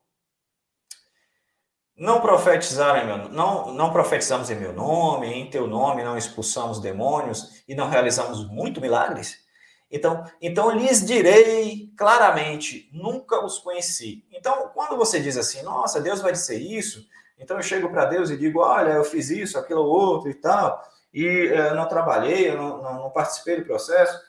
não 1.97 2.21
profetizaram 2.21 3.05
meu, 3.05 3.29
não, 3.29 3.73
não 3.73 3.91
profetizamos 3.91 4.49
em 4.49 4.55
meu 4.55 4.71
nome, 4.71 5.27
em 5.27 5.49
teu 5.49 5.67
nome 5.67 6.01
não 6.01 6.17
expulsamos 6.17 6.79
demônios 6.79 7.62
e 7.67 7.75
não 7.75 7.89
realizamos 7.89 8.47
muito 8.47 8.79
milagres? 8.79 9.48
Então, 9.91 10.23
então 10.41 10.71
lhes 10.71 11.06
direi 11.06 11.91
claramente, 11.97 12.89
nunca 12.93 13.43
os 13.43 13.58
conheci. 13.58 14.23
Então, 14.32 14.69
quando 14.73 14.95
você 14.95 15.19
diz 15.19 15.36
assim, 15.36 15.63
nossa, 15.63 15.99
Deus 15.99 16.21
vai 16.21 16.32
dizer 16.32 16.60
isso, 16.60 17.08
então 17.38 17.58
eu 17.58 17.63
chego 17.63 17.89
para 17.89 18.06
Deus 18.06 18.30
e 18.30 18.38
digo, 18.38 18.60
olha, 18.60 18.91
eu 18.91 19.04
fiz 19.04 19.30
isso, 19.30 19.58
aquilo 19.58 19.84
outro 19.84 20.30
e 20.30 20.36
tal, 20.36 20.84
e 21.12 21.25
eh, 21.25 21.73
não 21.73 21.88
trabalhei, 21.88 22.49
eu 22.49 22.58
não, 22.58 22.82
não, 22.82 22.93
não 23.04 23.10
participei 23.10 23.58
do 23.58 23.65
processo, 23.65 24.19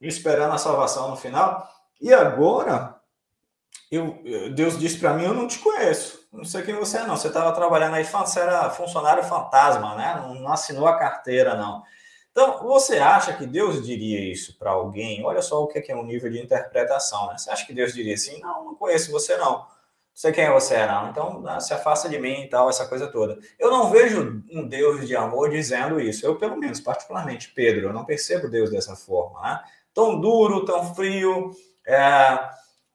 esperando 0.00 0.54
a 0.54 0.58
salvação 0.58 1.10
no 1.10 1.16
final, 1.16 1.68
e 2.00 2.12
agora 2.14 2.96
eu, 3.90 4.22
Deus 4.54 4.78
disse 4.78 4.98
para 4.98 5.12
mim, 5.12 5.24
eu 5.24 5.34
não 5.34 5.46
te 5.46 5.58
conheço 5.58 6.26
não 6.36 6.44
sei 6.44 6.62
quem 6.62 6.74
você 6.74 6.98
é, 6.98 7.06
não. 7.06 7.16
Você 7.16 7.28
estava 7.28 7.52
trabalhando 7.52 7.94
aí, 7.94 8.04
você 8.04 8.40
era 8.40 8.70
funcionário 8.70 9.24
fantasma, 9.24 9.94
né? 9.94 10.20
Não, 10.20 10.34
não 10.34 10.52
assinou 10.52 10.86
a 10.86 10.98
carteira, 10.98 11.54
não. 11.54 11.82
Então, 12.36 12.62
você 12.64 12.98
acha 12.98 13.32
que 13.32 13.46
Deus 13.46 13.82
diria 13.82 14.20
isso 14.20 14.58
para 14.58 14.70
alguém? 14.70 15.24
Olha 15.24 15.40
só 15.40 15.62
o 15.62 15.66
que 15.66 15.90
é 15.90 15.96
um 15.96 16.04
nível 16.04 16.30
de 16.30 16.38
interpretação, 16.38 17.28
né? 17.28 17.38
Você 17.38 17.48
acha 17.48 17.64
que 17.64 17.72
Deus 17.72 17.94
diria 17.94 18.12
assim? 18.12 18.38
Não, 18.42 18.62
não 18.62 18.74
conheço 18.74 19.10
você, 19.10 19.38
não. 19.38 19.66
Sei 20.12 20.32
quem 20.32 20.50
você 20.50 20.74
é, 20.74 20.86
não. 20.86 21.08
Então, 21.08 21.40
né, 21.40 21.58
se 21.60 21.72
afasta 21.72 22.10
de 22.10 22.18
mim 22.18 22.42
e 22.42 22.48
tal, 22.50 22.68
essa 22.68 22.86
coisa 22.86 23.06
toda. 23.06 23.38
Eu 23.58 23.70
não 23.70 23.88
vejo 23.88 24.42
um 24.52 24.68
Deus 24.68 25.08
de 25.08 25.16
amor 25.16 25.48
dizendo 25.48 25.98
isso. 25.98 26.26
Eu, 26.26 26.36
pelo 26.36 26.58
menos, 26.58 26.78
particularmente, 26.78 27.52
Pedro, 27.54 27.86
eu 27.86 27.92
não 27.94 28.04
percebo 28.04 28.50
Deus 28.50 28.70
dessa 28.70 28.94
forma, 28.94 29.40
né? 29.40 29.64
Tão 29.94 30.20
duro, 30.20 30.66
tão 30.66 30.94
frio, 30.94 31.52
é 31.86 32.38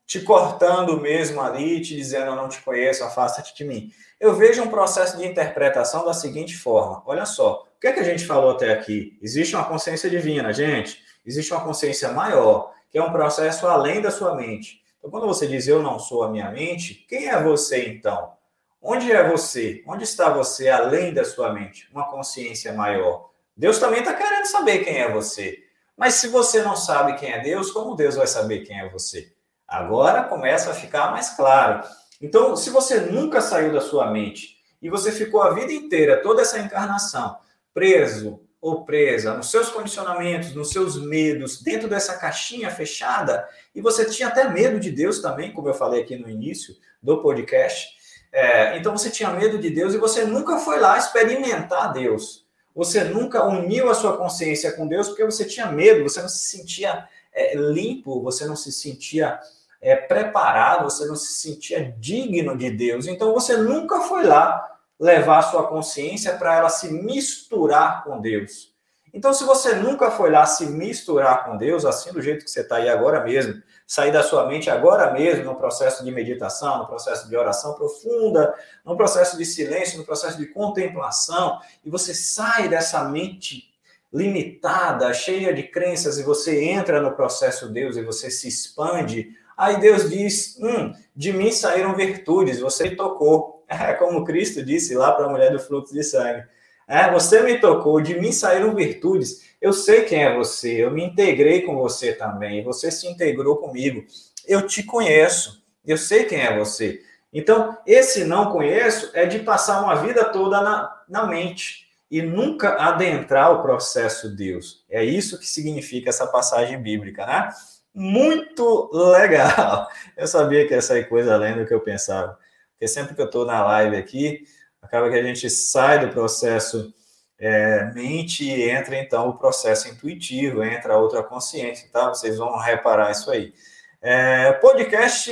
te 0.06 0.22
cortando 0.22 1.02
mesmo 1.02 1.42
ali, 1.42 1.82
te 1.82 1.96
dizendo 1.96 2.28
eu 2.28 2.36
não 2.36 2.48
te 2.48 2.62
conheço, 2.62 3.04
afasta-te 3.04 3.56
de 3.56 3.64
mim. 3.64 3.92
Eu 4.20 4.36
vejo 4.36 4.62
um 4.62 4.70
processo 4.70 5.18
de 5.18 5.26
interpretação 5.26 6.06
da 6.06 6.14
seguinte 6.14 6.56
forma: 6.56 7.02
olha 7.08 7.26
só, 7.26 7.66
que 7.82 7.88
é 7.88 7.94
que 7.94 8.00
a 8.00 8.04
gente 8.04 8.28
falou 8.28 8.52
até 8.52 8.72
aqui? 8.72 9.18
Existe 9.20 9.56
uma 9.56 9.66
consciência 9.66 10.08
divina, 10.08 10.54
gente, 10.54 11.04
existe 11.26 11.52
uma 11.52 11.64
consciência 11.64 12.12
maior, 12.12 12.72
que 12.92 12.98
é 13.00 13.04
um 13.04 13.12
processo 13.12 13.68
além 13.68 14.00
da 14.00 14.12
sua 14.12 14.36
mente. 14.36 14.84
Então, 15.00 15.10
quando 15.10 15.26
você 15.26 15.48
diz 15.48 15.68
eu 15.68 15.82
não 15.82 15.98
sou 15.98 16.24
a 16.24 16.30
minha 16.30 16.52
mente, 16.52 16.94
quem 17.10 17.28
é 17.28 17.42
você 17.42 17.88
então? 17.90 18.34
Onde 18.80 19.12
é 19.12 19.28
você? 19.28 19.84
Onde 19.88 20.04
está 20.04 20.30
você 20.30 20.70
além 20.70 21.12
da 21.12 21.26
sua 21.26 21.52
mente? 21.54 21.90
Uma 21.92 22.08
consciência 22.08 22.72
maior. 22.72 23.32
Deus 23.58 23.80
também 23.80 24.02
está 24.02 24.14
querendo 24.14 24.46
saber 24.46 24.84
quem 24.84 25.00
é 25.00 25.12
você. 25.12 25.58
Mas 25.98 26.16
se 26.16 26.28
você 26.28 26.62
não 26.62 26.76
sabe 26.76 27.16
quem 27.16 27.32
é 27.32 27.40
Deus, 27.40 27.72
como 27.72 27.96
Deus 27.96 28.16
vai 28.16 28.28
saber 28.28 28.60
quem 28.60 28.80
é 28.80 28.90
você? 28.90 29.34
Agora 29.68 30.24
começa 30.26 30.70
a 30.70 30.76
ficar 30.76 31.10
mais 31.10 31.32
claro. 31.32 31.84
Então, 32.22 32.56
se 32.56 32.70
você 32.70 33.00
nunca 33.00 33.42
saiu 33.42 33.74
da 33.74 33.82
sua 33.82 34.12
mente 34.12 34.58
e 34.80 34.88
você 34.88 35.12
ficou 35.12 35.42
a 35.42 35.56
vida 35.56 35.74
inteira, 35.74 36.22
toda 36.22 36.44
essa 36.44 36.60
encarnação, 36.60 37.38
preso 37.74 38.42
ou 38.62 38.86
presa 38.86 39.34
nos 39.34 39.50
seus 39.50 39.70
condicionamentos, 39.70 40.54
nos 40.54 40.70
seus 40.70 41.02
medos, 41.04 41.62
dentro 41.62 41.90
dessa 41.90 42.18
caixinha 42.18 42.70
fechada, 42.70 43.48
e 43.74 43.82
você 43.82 44.06
tinha 44.06 44.28
até 44.28 44.48
medo 44.48 44.80
de 44.80 44.92
Deus 44.92 45.20
também, 45.20 45.52
como 45.52 45.68
eu 45.68 45.74
falei 45.74 46.04
aqui 46.04 46.16
no 46.16 46.30
início 46.30 46.76
do 47.02 47.22
podcast. 47.22 47.90
É, 48.32 48.78
então 48.78 48.96
você 48.96 49.10
tinha 49.10 49.32
medo 49.32 49.58
de 49.58 49.70
Deus 49.70 49.94
e 49.94 49.98
você 49.98 50.24
nunca 50.24 50.60
foi 50.60 50.80
lá 50.80 50.98
experimentar 50.98 51.92
Deus. 51.92 52.46
Você 52.74 53.04
nunca 53.04 53.44
uniu 53.44 53.90
a 53.90 53.94
sua 53.94 54.16
consciência 54.16 54.72
com 54.72 54.88
Deus 54.88 55.10
porque 55.10 55.26
você 55.26 55.44
tinha 55.44 55.66
medo, 55.68 56.04
você 56.04 56.22
não 56.22 56.30
se 56.30 56.58
sentia 56.58 57.06
é, 57.34 57.56
limpo, 57.56 58.22
você 58.22 58.46
não 58.46 58.56
se 58.56 58.72
sentia 58.72 59.40
é, 59.82 59.96
preparado, 59.96 60.84
você 60.84 61.06
não 61.06 61.16
se 61.16 61.34
sentia 61.34 61.94
digno 62.00 62.56
de 62.56 62.70
Deus. 62.70 63.08
Então 63.08 63.34
você 63.34 63.58
nunca 63.58 64.02
foi 64.02 64.24
lá 64.24 64.71
levar 65.02 65.40
a 65.40 65.42
sua 65.42 65.68
consciência 65.68 66.34
para 66.36 66.56
ela 66.58 66.70
se 66.70 66.94
misturar 66.94 68.04
com 68.04 68.22
Deus. 68.22 68.70
Então, 69.12 69.34
se 69.34 69.44
você 69.44 69.74
nunca 69.74 70.12
foi 70.12 70.30
lá 70.30 70.46
se 70.46 70.68
misturar 70.68 71.44
com 71.44 71.58
Deus, 71.58 71.84
assim 71.84 72.14
do 72.14 72.22
jeito 72.22 72.46
que 72.46 72.52
você 72.52 72.62
está 72.62 72.76
aí 72.76 72.88
agora 72.88 73.22
mesmo, 73.24 73.62
sair 73.86 74.12
da 74.12 74.22
sua 74.22 74.46
mente 74.48 74.70
agora 74.70 75.12
mesmo, 75.12 75.44
no 75.44 75.56
processo 75.56 76.06
de 76.06 76.12
meditação, 76.12 76.78
no 76.78 76.88
processo 76.88 77.28
de 77.28 77.36
oração 77.36 77.74
profunda, 77.74 78.54
no 78.86 78.96
processo 78.96 79.38
de 79.38 79.44
silêncio, 79.44 79.98
no 79.98 80.06
processo 80.06 80.38
de 80.38 80.46
contemplação, 80.46 81.60
e 81.84 81.90
você 81.90 82.14
sai 82.14 82.70
dessa 82.70 83.04
mente 83.04 83.70
limitada, 84.14 85.14
cheia 85.14 85.52
de 85.52 85.64
crenças, 85.64 86.20
e 86.20 86.24
você 86.24 86.64
entra 86.64 87.02
no 87.02 87.14
processo 87.14 87.68
Deus 87.68 87.98
e 87.98 88.04
você 88.04 88.30
se 88.30 88.48
expande 88.48 89.36
Aí 89.62 89.80
Deus 89.80 90.10
diz: 90.10 90.58
hum, 90.60 90.92
de 91.16 91.32
mim 91.32 91.52
saíram 91.52 91.96
virtudes, 91.96 92.60
você 92.60 92.96
tocou. 92.96 93.61
É 93.72 93.94
como 93.94 94.26
Cristo 94.26 94.64
disse 94.64 94.94
lá 94.96 95.14
para 95.14 95.26
a 95.26 95.30
mulher 95.30 95.52
do 95.52 95.60
fluxo 95.60 95.94
de 95.94 96.04
sangue. 96.04 96.44
É, 96.86 97.10
você 97.10 97.42
me 97.42 97.58
tocou, 97.58 98.02
de 98.02 98.20
mim 98.20 98.34
saíram 98.34 98.76
virtudes. 98.76 99.50
Eu 99.62 99.72
sei 99.72 100.04
quem 100.04 100.24
é 100.24 100.36
você, 100.36 100.84
eu 100.84 100.92
me 100.92 101.06
integrei 101.06 101.62
com 101.62 101.78
você 101.78 102.12
também, 102.12 102.66
você 102.66 102.92
se 102.92 103.08
integrou 103.08 103.56
comigo. 103.58 104.04
Eu 104.46 104.68
te 104.68 104.84
conheço, 104.84 105.64
eu 105.86 105.98
sei 105.98 106.26
quem 106.26 106.42
é 106.42 106.58
você. 106.58 107.02
Então, 107.32 107.78
esse 107.88 108.26
não 108.26 108.52
conheço 108.52 109.10
é 109.14 109.26
de 109.26 109.40
passar 109.40 109.82
uma 109.82 109.96
vida 109.96 110.26
toda 110.26 110.60
na, 110.60 111.04
na 111.08 111.26
mente 111.26 111.88
e 112.10 112.22
nunca 112.22 112.76
adentrar 112.76 113.54
o 113.54 113.62
processo 113.62 114.36
Deus. 114.36 114.84
É 114.90 115.02
isso 115.02 115.40
que 115.40 115.48
significa 115.48 116.10
essa 116.10 116.28
passagem 116.28 116.82
bíblica, 116.82 117.26
né? 117.26 117.50
muito 117.94 118.90
legal. 118.94 119.88
Eu 120.16 120.28
sabia 120.28 120.68
que 120.68 120.74
ia 120.74 120.82
sair 120.82 121.08
coisa 121.08 121.34
além 121.34 121.58
do 121.58 121.66
que 121.66 121.74
eu 121.74 121.82
pensava. 121.82 122.38
Porque 122.82 122.88
sempre 122.88 123.14
que 123.14 123.22
eu 123.22 123.28
estou 123.28 123.46
na 123.46 123.64
live 123.64 123.96
aqui, 123.96 124.44
acaba 124.82 125.08
que 125.08 125.16
a 125.16 125.22
gente 125.22 125.48
sai 125.52 126.00
do 126.00 126.12
processo 126.12 126.92
é, 127.38 127.92
mente 127.94 128.44
e 128.44 128.72
entra 128.72 128.98
então 128.98 129.30
o 129.30 129.38
processo 129.38 129.88
intuitivo, 129.88 130.64
entra 130.64 130.98
outra 130.98 131.22
consciência, 131.22 131.88
tá? 131.92 132.10
Vocês 132.10 132.40
vão 132.40 132.58
reparar 132.58 133.12
isso 133.12 133.30
aí. 133.30 133.54
É, 134.02 134.54
podcast 134.54 135.32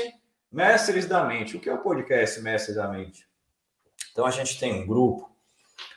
Mestres 0.52 1.08
da 1.08 1.26
Mente. 1.26 1.58
O 1.58 1.60
que 1.60 1.68
é 1.68 1.74
o 1.74 1.80
podcast 1.80 2.40
Mestres 2.40 2.76
da 2.76 2.88
Mente? 2.88 3.28
Então 4.12 4.28
a 4.28 4.32
gente 4.32 4.60
tem 4.60 4.84
um 4.84 4.86
grupo, 4.86 5.28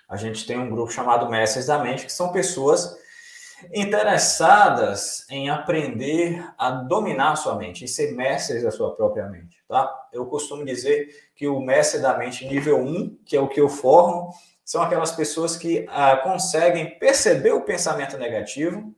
a 0.08 0.16
gente 0.16 0.46
tem 0.46 0.58
um 0.58 0.70
grupo 0.70 0.90
chamado 0.90 1.28
Mestres 1.28 1.66
da 1.66 1.78
Mente, 1.80 2.06
que 2.06 2.12
são 2.12 2.32
pessoas 2.32 2.96
interessadas 3.72 5.26
em 5.30 5.50
aprender 5.50 6.44
a 6.56 6.70
dominar 6.70 7.36
sua 7.36 7.56
mente 7.56 7.84
e 7.84 7.88
ser 7.88 8.12
mestres 8.12 8.62
da 8.62 8.70
sua 8.70 8.94
própria 8.94 9.26
mente, 9.26 9.56
tá? 9.68 9.92
Eu 10.12 10.26
costumo 10.26 10.64
dizer 10.64 11.08
que 11.34 11.46
o 11.46 11.60
mestre 11.60 12.00
da 12.00 12.16
mente 12.16 12.46
nível 12.46 12.78
1, 12.78 13.18
que 13.24 13.36
é 13.36 13.40
o 13.40 13.48
que 13.48 13.60
eu 13.60 13.68
formo, 13.68 14.32
são 14.64 14.82
aquelas 14.82 15.12
pessoas 15.12 15.56
que 15.56 15.86
ah, 15.88 16.16
conseguem 16.16 16.98
perceber 16.98 17.52
o 17.52 17.62
pensamento 17.62 18.16
negativo, 18.16 18.94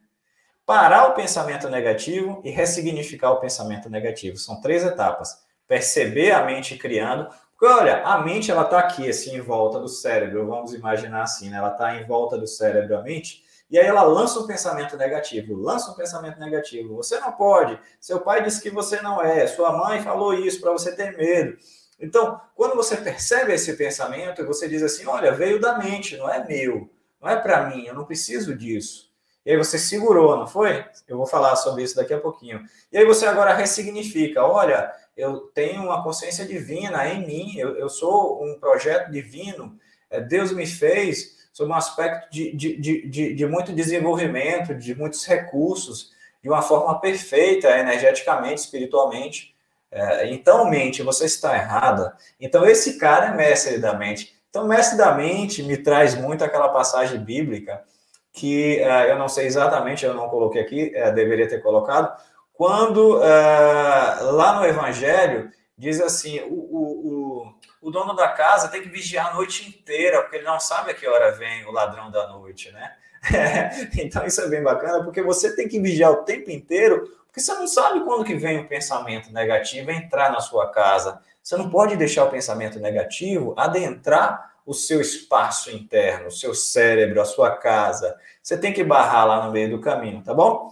parar 0.66 1.09
o 1.09 1.14
pensamento 1.14 1.68
negativo 1.68 2.40
e 2.44 2.50
ressignificar 2.50 3.33
o 3.33 3.40
pensamento 3.40 3.90
negativo. 3.90 4.37
São 4.37 4.61
três 4.61 4.85
etapas. 4.85 5.42
Perceber 5.66 6.33
a 6.33 6.44
mente 6.44 6.77
criando, 6.77 7.29
porque 7.50 7.66
olha, 7.66 8.03
a 8.03 8.18
mente 8.18 8.50
ela 8.50 8.62
está 8.62 8.79
aqui 8.79 9.09
assim 9.09 9.37
em 9.37 9.40
volta 9.40 9.79
do 9.79 9.88
cérebro, 9.88 10.46
vamos 10.46 10.74
imaginar 10.74 11.22
assim, 11.22 11.48
né? 11.48 11.57
Ela 11.57 11.72
está 11.72 11.96
em 11.96 12.05
volta 12.05 12.37
do 12.37 12.46
cérebro 12.46 12.98
a 12.98 13.03
mente 13.03 13.43
e 13.70 13.79
aí 13.79 13.87
ela 13.87 14.03
lança 14.03 14.38
um 14.38 14.46
pensamento 14.46 14.96
negativo, 14.96 15.55
lança 15.55 15.90
um 15.90 15.94
pensamento 15.94 16.38
negativo. 16.38 16.96
Você 16.96 17.18
não 17.18 17.33
pode. 17.33 17.79
Seu 18.00 18.20
pai 18.20 18.42
disse 18.42 18.61
que 18.61 18.70
você 18.70 19.00
não 19.00 19.22
é. 19.22 19.46
Sua 19.46 19.72
mãe 19.72 20.03
falou 20.03 20.35
isso 20.35 20.61
para 20.61 20.72
você 20.72 20.94
ter 20.94 21.16
medo. 21.16 21.57
Então, 21.98 22.40
quando 22.55 22.74
você 22.74 22.96
percebe 22.96 23.53
esse 23.53 23.74
pensamento 23.74 24.42
e 24.42 24.44
você 24.44 24.68
diz 24.68 24.83
assim, 24.83 25.07
olha, 25.07 25.33
veio 25.33 25.61
da 25.61 25.79
mente, 25.79 26.16
não 26.16 26.29
é 26.29 26.44
meu, 26.46 26.90
não 27.20 27.29
é 27.29 27.37
para 27.37 27.68
mim, 27.68 27.87
eu 27.87 27.94
não 27.94 28.05
preciso 28.05 28.55
disso. 28.55 29.12
E 29.46 29.50
aí 29.50 29.57
você 29.57 29.79
segurou, 29.79 30.37
não 30.37 30.46
foi? 30.46 30.85
Eu 31.07 31.16
vou 31.16 31.27
falar 31.27 31.55
sobre 31.57 31.83
isso 31.83 31.96
daqui 31.96 32.14
a 32.14 32.20
pouquinho. 32.20 32.62
E 32.90 32.98
aí 32.98 33.05
você 33.05 33.27
agora 33.27 33.55
ressignifica, 33.55 34.42
olha, 34.42 34.90
eu 35.16 35.40
tenho 35.55 35.83
uma 35.83 36.03
consciência 36.03 36.46
divina 36.46 37.07
em 37.09 37.27
mim, 37.27 37.59
eu, 37.59 37.77
eu 37.77 37.88
sou 37.88 38.42
um 38.44 38.59
projeto 38.59 39.11
divino, 39.11 39.79
é, 40.11 40.20
Deus 40.20 40.50
me 40.50 40.66
fez 40.66 41.43
sob 41.55 41.71
um 41.71 41.75
aspecto 41.75 42.29
de, 42.33 42.53
de, 42.53 42.77
de, 43.07 43.35
de, 43.35 43.47
muito 43.47 43.73
desenvolvimento, 43.73 44.75
de 44.75 44.93
muitos 44.93 45.25
recursos, 45.25 46.11
de 46.43 46.49
uma 46.49 46.61
forma 46.61 47.01
perfeita, 47.01 47.71
energeticamente, 47.79 48.61
espiritualmente. 48.61 49.55
É, 49.88 50.29
então, 50.33 50.69
mente, 50.69 51.01
você 51.01 51.27
está 51.27 51.57
errada. 51.57 52.17
Então, 52.40 52.67
esse 52.67 52.99
cara 52.99 53.27
é 53.27 53.35
mestre 53.35 53.79
da 53.79 53.95
mente. 53.95 54.35
Então, 54.51 54.67
mestre 54.67 54.99
da 54.99 55.14
mente 55.14 55.62
me 55.62 55.77
traz 55.77 56.17
muito 56.17 56.43
aquela 56.43 56.69
passagem 56.71 57.21
bíblica 57.21 57.85
que 58.33 58.81
uh, 58.81 59.09
eu 59.09 59.17
não 59.17 59.29
sei 59.29 59.47
exatamente, 59.47 60.05
eu 60.05 60.12
não 60.12 60.29
coloquei 60.29 60.61
aqui, 60.61 60.93
uh, 60.97 61.14
deveria 61.14 61.49
ter 61.49 61.62
colocado, 61.62 62.21
quando 62.53 63.19
uh, 63.19 64.33
lá 64.33 64.59
no 64.59 64.67
Evangelho 64.67 65.53
diz 65.79 66.01
assim: 66.01 66.40
o, 66.40 66.55
o, 66.55 66.83
o, 67.07 67.55
o, 67.85 67.90
dono 67.90 68.14
da 68.14 68.29
casa 68.29 68.68
tem 68.68 68.83
que 68.83 68.88
vigiar 68.88 69.29
a 69.29 69.35
noite 69.35 69.68
inteira, 69.68 70.23
porque 70.23 70.37
ele 70.37 70.47
não 70.47 70.59
sabe 70.59 70.90
a 70.90 70.94
que 70.94 71.07
hora 71.07 71.33
vem 71.33 71.64
o 71.66 71.70
ladrão 71.70 72.11
da 72.11 72.29
noite, 72.29 72.73
né? 72.73 72.92
então 73.99 74.25
isso 74.27 74.40
é 74.40 74.49
bem 74.49 74.62
bacana, 74.62 75.03
porque 75.05 75.23
você 75.23 75.55
tem 75.55 75.68
que 75.68 75.81
vigiar 75.81 76.11
o 76.11 76.25
tempo 76.25 76.51
inteiro, 76.51 77.03
porque 77.27 77.40
você 77.40 77.55
não 77.55 77.66
sabe 77.66 78.01
quando 78.05 78.25
que 78.25 78.35
vem 78.35 78.61
o 78.61 78.68
pensamento 78.68 79.33
negativo 79.33 79.90
entrar 79.90 80.31
na 80.31 80.40
sua 80.40 80.70
casa. 80.70 81.20
Você 81.42 81.57
não 81.57 81.68
pode 81.68 81.97
deixar 81.97 82.25
o 82.25 82.31
pensamento 82.31 82.79
negativo 82.79 83.55
adentrar 83.57 84.55
o 84.64 84.73
seu 84.73 85.01
espaço 85.01 85.70
interno, 85.70 86.29
o 86.29 86.33
seu 86.33 86.55
cérebro, 86.55 87.20
a 87.20 87.25
sua 87.25 87.51
casa. 87.57 88.16
Você 88.42 88.57
tem 88.57 88.73
que 88.73 88.83
barrar 88.83 89.27
lá 89.27 89.44
no 89.44 89.53
meio 89.53 89.70
do 89.70 89.81
caminho, 89.81 90.23
tá 90.23 90.33
bom? 90.33 90.70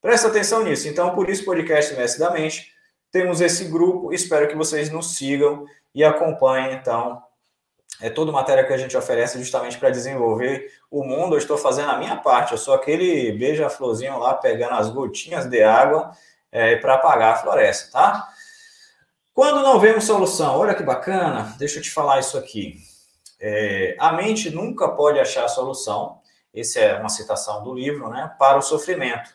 Presta 0.00 0.28
atenção 0.28 0.62
nisso. 0.62 0.86
Então, 0.86 1.14
por 1.14 1.28
isso, 1.28 1.44
podcast 1.44 1.94
Mestre 1.94 2.20
da 2.20 2.30
Mente, 2.30 2.73
temos 3.14 3.40
esse 3.40 3.66
grupo. 3.66 4.12
Espero 4.12 4.48
que 4.48 4.56
vocês 4.56 4.90
nos 4.90 5.14
sigam 5.14 5.64
e 5.94 6.02
acompanhem, 6.02 6.74
então, 6.74 7.22
é 8.00 8.10
toda 8.10 8.32
matéria 8.32 8.64
que 8.64 8.72
a 8.72 8.76
gente 8.76 8.96
oferece 8.96 9.38
justamente 9.38 9.78
para 9.78 9.88
desenvolver 9.88 10.68
o 10.90 11.04
mundo. 11.04 11.36
Eu 11.36 11.38
estou 11.38 11.56
fazendo 11.56 11.90
a 11.90 11.96
minha 11.96 12.16
parte. 12.16 12.50
Eu 12.50 12.58
sou 12.58 12.74
aquele 12.74 13.30
beija-florzinho 13.30 14.18
lá, 14.18 14.34
pegando 14.34 14.74
as 14.74 14.90
gotinhas 14.90 15.46
de 15.46 15.62
água 15.62 16.10
é, 16.50 16.74
para 16.74 16.94
apagar 16.94 17.34
a 17.34 17.36
floresta, 17.36 17.92
tá? 17.92 18.28
Quando 19.32 19.62
não 19.62 19.78
vemos 19.78 20.02
solução, 20.02 20.58
olha 20.58 20.74
que 20.74 20.82
bacana, 20.82 21.54
deixa 21.56 21.78
eu 21.78 21.82
te 21.82 21.92
falar 21.92 22.18
isso 22.18 22.36
aqui. 22.36 22.78
É, 23.40 23.94
a 23.96 24.12
mente 24.12 24.50
nunca 24.50 24.88
pode 24.88 25.20
achar 25.20 25.44
a 25.44 25.48
solução, 25.48 26.18
essa 26.52 26.80
é 26.80 26.98
uma 26.98 27.08
citação 27.08 27.62
do 27.62 27.72
livro, 27.74 28.08
né, 28.08 28.32
para 28.40 28.58
o 28.58 28.62
sofrimento. 28.62 29.30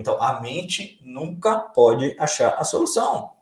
Então, 0.00 0.20
a 0.20 0.40
mente 0.40 0.98
nunca 1.04 1.58
pode 1.58 2.16
achar 2.18 2.54
a 2.58 2.64
solução 2.64 3.32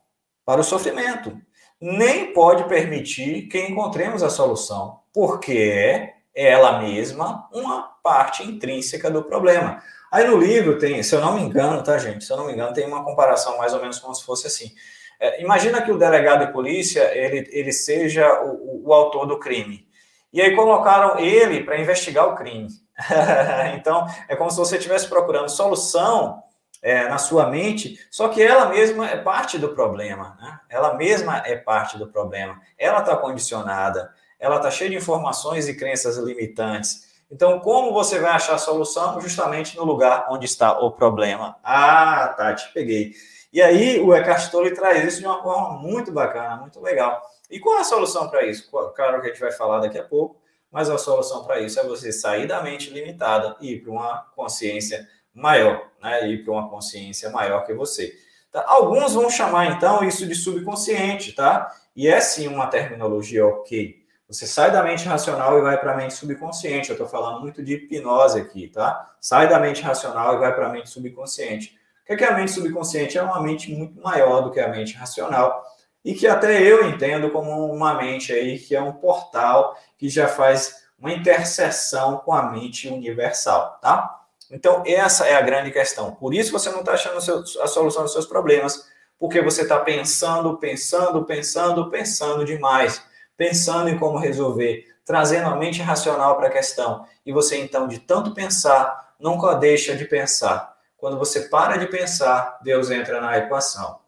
para 0.45 0.61
o 0.61 0.65
sofrimento, 0.65 1.41
nem 1.81 2.33
pode 2.33 2.65
permitir 2.65 3.43
que 3.43 3.61
encontremos 3.61 4.25
a 4.25 4.29
solução, 4.29 4.99
porque 5.15 5.57
é 5.57 6.15
ela 6.35 6.81
mesma 6.81 7.49
uma 7.53 7.83
parte 8.03 8.43
intrínseca 8.43 9.09
do 9.09 9.23
problema. 9.23 9.81
Aí 10.11 10.27
no 10.27 10.37
livro 10.37 10.79
tem, 10.79 11.01
se 11.03 11.15
eu 11.15 11.21
não 11.21 11.35
me 11.35 11.43
engano, 11.43 11.83
tá, 11.85 11.97
gente? 11.97 12.25
Se 12.25 12.33
eu 12.33 12.37
não 12.37 12.47
me 12.47 12.53
engano, 12.53 12.73
tem 12.73 12.87
uma 12.87 13.05
comparação 13.05 13.57
mais 13.59 13.73
ou 13.73 13.81
menos 13.81 14.01
como 14.01 14.15
se 14.15 14.25
fosse 14.25 14.49
assim. 14.49 14.73
É, 15.21 15.41
imagina 15.41 15.81
que 15.81 15.93
o 15.93 15.99
delegado 15.99 16.45
de 16.45 16.53
polícia 16.53 17.17
ele, 17.17 17.49
ele 17.53 17.73
seja 17.73 18.43
o, 18.43 18.83
o, 18.83 18.89
o 18.89 18.93
autor 18.93 19.27
do 19.27 19.39
crime. 19.39 19.87
E 20.33 20.41
aí 20.41 20.57
colocaram 20.57 21.21
ele 21.21 21.63
para 21.63 21.81
investigar 21.81 22.27
o 22.29 22.35
crime. 22.35 22.69
então, 23.79 24.07
é 24.29 24.35
como 24.35 24.51
se 24.51 24.57
você 24.57 24.77
estivesse 24.77 25.09
procurando 25.09 25.49
solução 25.49 26.43
é, 26.83 27.09
na 27.09 27.19
sua 27.19 27.49
mente, 27.51 27.99
só 28.11 28.29
que 28.29 28.43
ela 28.43 28.69
mesma 28.69 29.09
é 29.09 29.17
parte 29.17 29.59
do 29.59 29.71
problema. 29.71 30.37
Né? 30.41 30.61
Ela 30.69 30.95
mesma 30.95 31.39
é 31.45 31.57
parte 31.57 31.99
do 31.99 32.07
problema. 32.07 32.61
Ela 32.79 33.01
está 33.01 33.17
condicionada, 33.17 34.13
ela 34.39 34.57
está 34.57 34.71
cheia 34.71 34.91
de 34.91 34.97
informações 34.97 35.69
e 35.69 35.75
crenças 35.75 36.17
limitantes. 36.17 37.09
Então, 37.31 37.61
como 37.61 37.93
você 37.93 38.19
vai 38.19 38.31
achar 38.31 38.55
a 38.55 38.59
solução? 38.59 39.21
Justamente 39.21 39.77
no 39.77 39.85
lugar 39.85 40.29
onde 40.31 40.47
está 40.47 40.79
o 40.79 40.91
problema. 40.91 41.57
Ah, 41.63 42.35
tá, 42.37 42.55
te 42.55 42.73
peguei. 42.73 43.13
E 43.53 43.61
aí, 43.61 44.01
o 44.01 44.15
Eckhart 44.15 44.51
Tolle 44.51 44.75
traz 44.75 45.05
isso 45.05 45.21
de 45.21 45.27
uma 45.27 45.43
forma 45.43 45.79
muito 45.79 46.13
bacana, 46.13 46.57
muito 46.57 46.81
legal. 46.81 47.23
E 47.51 47.59
qual 47.59 47.79
é 47.79 47.81
a 47.81 47.85
solução 47.85 48.29
para 48.29 48.47
isso? 48.47 48.71
Claro 48.71 49.21
que 49.21 49.27
a 49.27 49.31
gente 49.31 49.41
vai 49.41 49.53
falar 49.53 49.81
daqui 49.81 49.99
a 49.99 50.05
pouco, 50.05 50.41
mas 50.71 50.91
a 50.91 50.99
solução 50.99 51.45
para 51.45 51.61
isso 51.61 51.81
é 51.81 51.85
você 51.85 52.13
sair 52.13 52.47
da 52.47 52.63
mente 52.63 52.91
limitada 52.91 53.57
e 53.61 53.73
ir 53.73 53.83
para 53.83 53.91
uma 53.91 54.27
consciência 54.37 55.07
maior, 55.39 55.89
né? 56.03 56.29
Ir 56.29 56.45
para 56.45 56.53
uma 56.53 56.69
consciência 56.69 57.31
maior 57.31 57.65
que 57.65 57.73
você. 57.73 58.13
Tá? 58.51 58.65
Alguns 58.67 59.15
vão 59.15 59.31
chamar 59.31 59.67
então 59.73 60.03
isso 60.05 60.27
de 60.27 60.35
subconsciente, 60.35 61.33
tá? 61.33 61.73
E 61.95 62.09
é 62.09 62.21
sim 62.21 62.49
uma 62.49 62.67
terminologia 62.67 63.47
ok. 63.47 63.97
Você 64.29 64.47
sai 64.47 64.71
da 64.71 64.83
mente 64.83 65.07
racional 65.07 65.59
e 65.59 65.63
vai 65.63 65.79
para 65.81 65.95
a 65.95 65.97
mente 65.97 66.15
subconsciente. 66.15 66.91
Eu 66.91 66.95
estou 66.95 67.09
falando 67.09 67.41
muito 67.41 67.63
de 67.63 67.75
hipnose 67.75 68.39
aqui, 68.39 68.69
tá? 68.69 69.15
Sai 69.21 69.49
da 69.49 69.59
mente 69.59 69.81
racional 69.81 70.35
e 70.35 70.39
vai 70.39 70.55
para 70.55 70.67
a 70.67 70.71
mente 70.71 70.91
subconsciente. 70.91 71.79
O 72.09 72.17
que 72.17 72.25
é 72.25 72.29
a 72.29 72.37
mente 72.37 72.51
subconsciente? 72.53 73.17
É 73.17 73.23
uma 73.23 73.41
mente 73.41 73.73
muito 73.73 74.01
maior 74.03 74.43
do 74.43 74.51
que 74.51 74.61
a 74.61 74.69
mente 74.69 74.95
racional 74.95 75.63
e 76.05 76.15
que 76.15 76.27
até 76.27 76.63
eu 76.63 76.89
entendo 76.89 77.31
como 77.31 77.73
uma 77.73 77.95
mente 77.95 78.33
aí 78.33 78.59
que 78.59 78.75
é 78.75 78.83
um 78.83 78.93
portal 78.93 79.77
que 79.97 80.09
já 80.09 80.29
faz 80.29 80.87
uma 80.99 81.13
interseção 81.13 82.19
com 82.19 82.33
a 82.33 82.51
mente 82.51 82.89
universal, 82.89 83.79
tá? 83.81 84.21
Então, 84.51 84.83
essa 84.87 85.27
é 85.27 85.35
a 85.35 85.43
grande 85.43 85.71
questão. 85.71 86.15
Por 86.15 86.33
isso 86.35 86.53
você 86.53 86.71
não 86.71 86.81
está 86.81 86.93
achando 86.93 87.19
a 87.19 87.67
solução 87.67 88.03
dos 88.03 88.13
seus 88.13 88.27
problemas, 88.27 88.87
porque 89.19 89.43
você 89.43 89.63
está 89.63 89.79
pensando, 89.79 90.57
pensando, 90.57 91.25
pensando, 91.25 91.91
pensando 91.91 92.45
demais, 92.45 93.03
pensando 93.37 93.89
em 93.89 93.99
como 93.99 94.19
resolver, 94.19 94.87
trazendo 95.05 95.49
a 95.49 95.57
mente 95.57 95.83
racional 95.83 96.37
para 96.37 96.49
a 96.49 96.53
questão. 96.53 97.05
E 97.27 97.33
você, 97.33 97.59
então, 97.59 97.87
de 97.87 97.99
tanto 97.99 98.33
pensar, 98.33 99.15
nunca 99.19 99.55
deixa 99.55 99.95
de 99.97 100.05
pensar. 100.05 100.77
Quando 100.97 101.19
você 101.19 101.43
para 101.43 101.77
de 101.77 101.87
pensar, 101.87 102.59
Deus 102.63 102.91
entra 102.91 103.21
na 103.21 103.39
equação. 103.39 104.01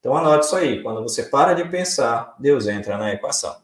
Então 0.00 0.16
anote 0.16 0.46
isso 0.46 0.56
aí. 0.56 0.82
Quando 0.82 1.00
você 1.00 1.22
para 1.22 1.54
de 1.54 1.64
pensar, 1.68 2.34
Deus 2.36 2.66
entra 2.66 2.98
na 2.98 3.12
equação. 3.12 3.61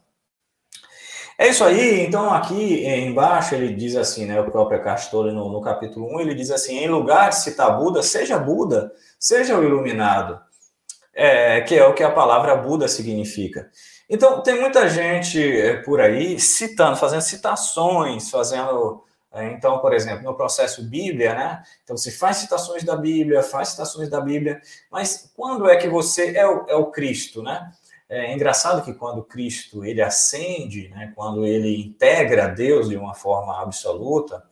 É 1.41 1.47
isso 1.47 1.63
aí. 1.63 2.01
Então 2.05 2.33
aqui 2.33 2.85
embaixo 2.85 3.55
ele 3.55 3.73
diz 3.73 3.95
assim, 3.95 4.25
né? 4.25 4.41
O 4.41 4.51
próprio 4.51 4.83
Castore 4.83 5.31
no, 5.31 5.49
no 5.49 5.61
capítulo 5.61 6.13
1, 6.17 6.19
ele 6.19 6.35
diz 6.35 6.51
assim: 6.51 6.77
em 6.77 6.89
lugar 6.89 7.29
de 7.29 7.37
citar 7.37 7.77
Buda, 7.77 8.03
seja 8.03 8.37
Buda, 8.37 8.91
seja 9.17 9.57
o 9.57 9.63
iluminado. 9.63 10.37
É, 11.13 11.61
que 11.61 11.75
é 11.75 11.85
o 11.85 11.93
que 11.93 12.03
a 12.03 12.11
palavra 12.11 12.55
Buda 12.55 12.87
significa. 12.87 13.69
Então, 14.09 14.41
tem 14.41 14.59
muita 14.59 14.87
gente 14.89 15.39
é, 15.41 15.77
por 15.77 16.01
aí 16.01 16.39
citando, 16.39 16.97
fazendo 16.97 17.21
citações, 17.21 18.29
fazendo 18.29 19.03
é, 19.31 19.45
então, 19.51 19.79
por 19.79 19.93
exemplo, 19.93 20.23
no 20.23 20.35
processo 20.35 20.83
Bíblia, 20.83 21.35
né? 21.35 21.63
Então, 21.83 21.95
você 21.95 22.11
faz 22.11 22.37
citações 22.37 22.83
da 22.83 22.95
Bíblia, 22.95 23.43
faz 23.43 23.69
citações 23.69 24.09
da 24.09 24.19
Bíblia, 24.19 24.59
mas 24.91 25.31
quando 25.35 25.69
é 25.69 25.75
que 25.77 25.87
você 25.87 26.35
é 26.35 26.47
o, 26.47 26.65
é 26.67 26.75
o 26.75 26.87
Cristo, 26.87 27.43
né? 27.43 27.71
É 28.09 28.33
engraçado 28.33 28.83
que 28.83 28.93
quando 28.93 29.23
Cristo 29.23 29.85
ele 29.85 30.01
ascende, 30.01 30.89
né? 30.89 31.13
Quando 31.15 31.45
ele 31.45 31.79
integra 31.79 32.47
Deus 32.47 32.89
de 32.89 32.97
uma 32.97 33.13
forma 33.13 33.61
absoluta, 33.61 34.43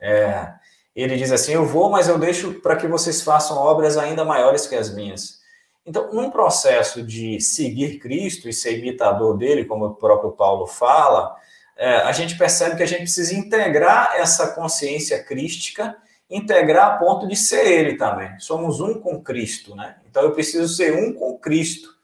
é, 0.00 0.54
ele 0.94 1.16
diz 1.16 1.30
assim: 1.30 1.52
Eu 1.52 1.64
vou, 1.64 1.88
mas 1.88 2.08
eu 2.08 2.18
deixo 2.18 2.54
para 2.54 2.74
que 2.74 2.88
vocês 2.88 3.22
façam 3.22 3.56
obras 3.56 3.96
ainda 3.96 4.24
maiores 4.24 4.66
que 4.66 4.74
as 4.74 4.92
minhas. 4.92 5.38
Então, 5.86 6.12
num 6.12 6.30
processo 6.30 7.02
de 7.02 7.40
seguir 7.40 7.98
Cristo 7.98 8.48
e 8.48 8.52
ser 8.52 8.78
imitador 8.78 9.36
dele, 9.38 9.64
como 9.64 9.86
o 9.86 9.94
próprio 9.94 10.32
Paulo 10.32 10.66
fala, 10.66 11.34
é, 11.76 11.96
a 11.98 12.12
gente 12.12 12.36
percebe 12.36 12.76
que 12.76 12.82
a 12.82 12.86
gente 12.86 13.02
precisa 13.02 13.34
integrar 13.34 14.14
essa 14.16 14.48
consciência 14.48 15.22
crística, 15.22 15.96
integrar 16.28 16.88
a 16.88 16.98
ponto 16.98 17.26
de 17.26 17.36
ser 17.36 17.66
ele 17.66 17.96
também. 17.96 18.38
Somos 18.38 18.80
um 18.80 19.00
com 19.00 19.22
Cristo, 19.22 19.74
né? 19.74 19.96
Então, 20.08 20.22
eu 20.22 20.32
preciso 20.32 20.68
ser 20.68 20.92
um 20.92 21.14
com 21.14 21.38
Cristo. 21.38 21.99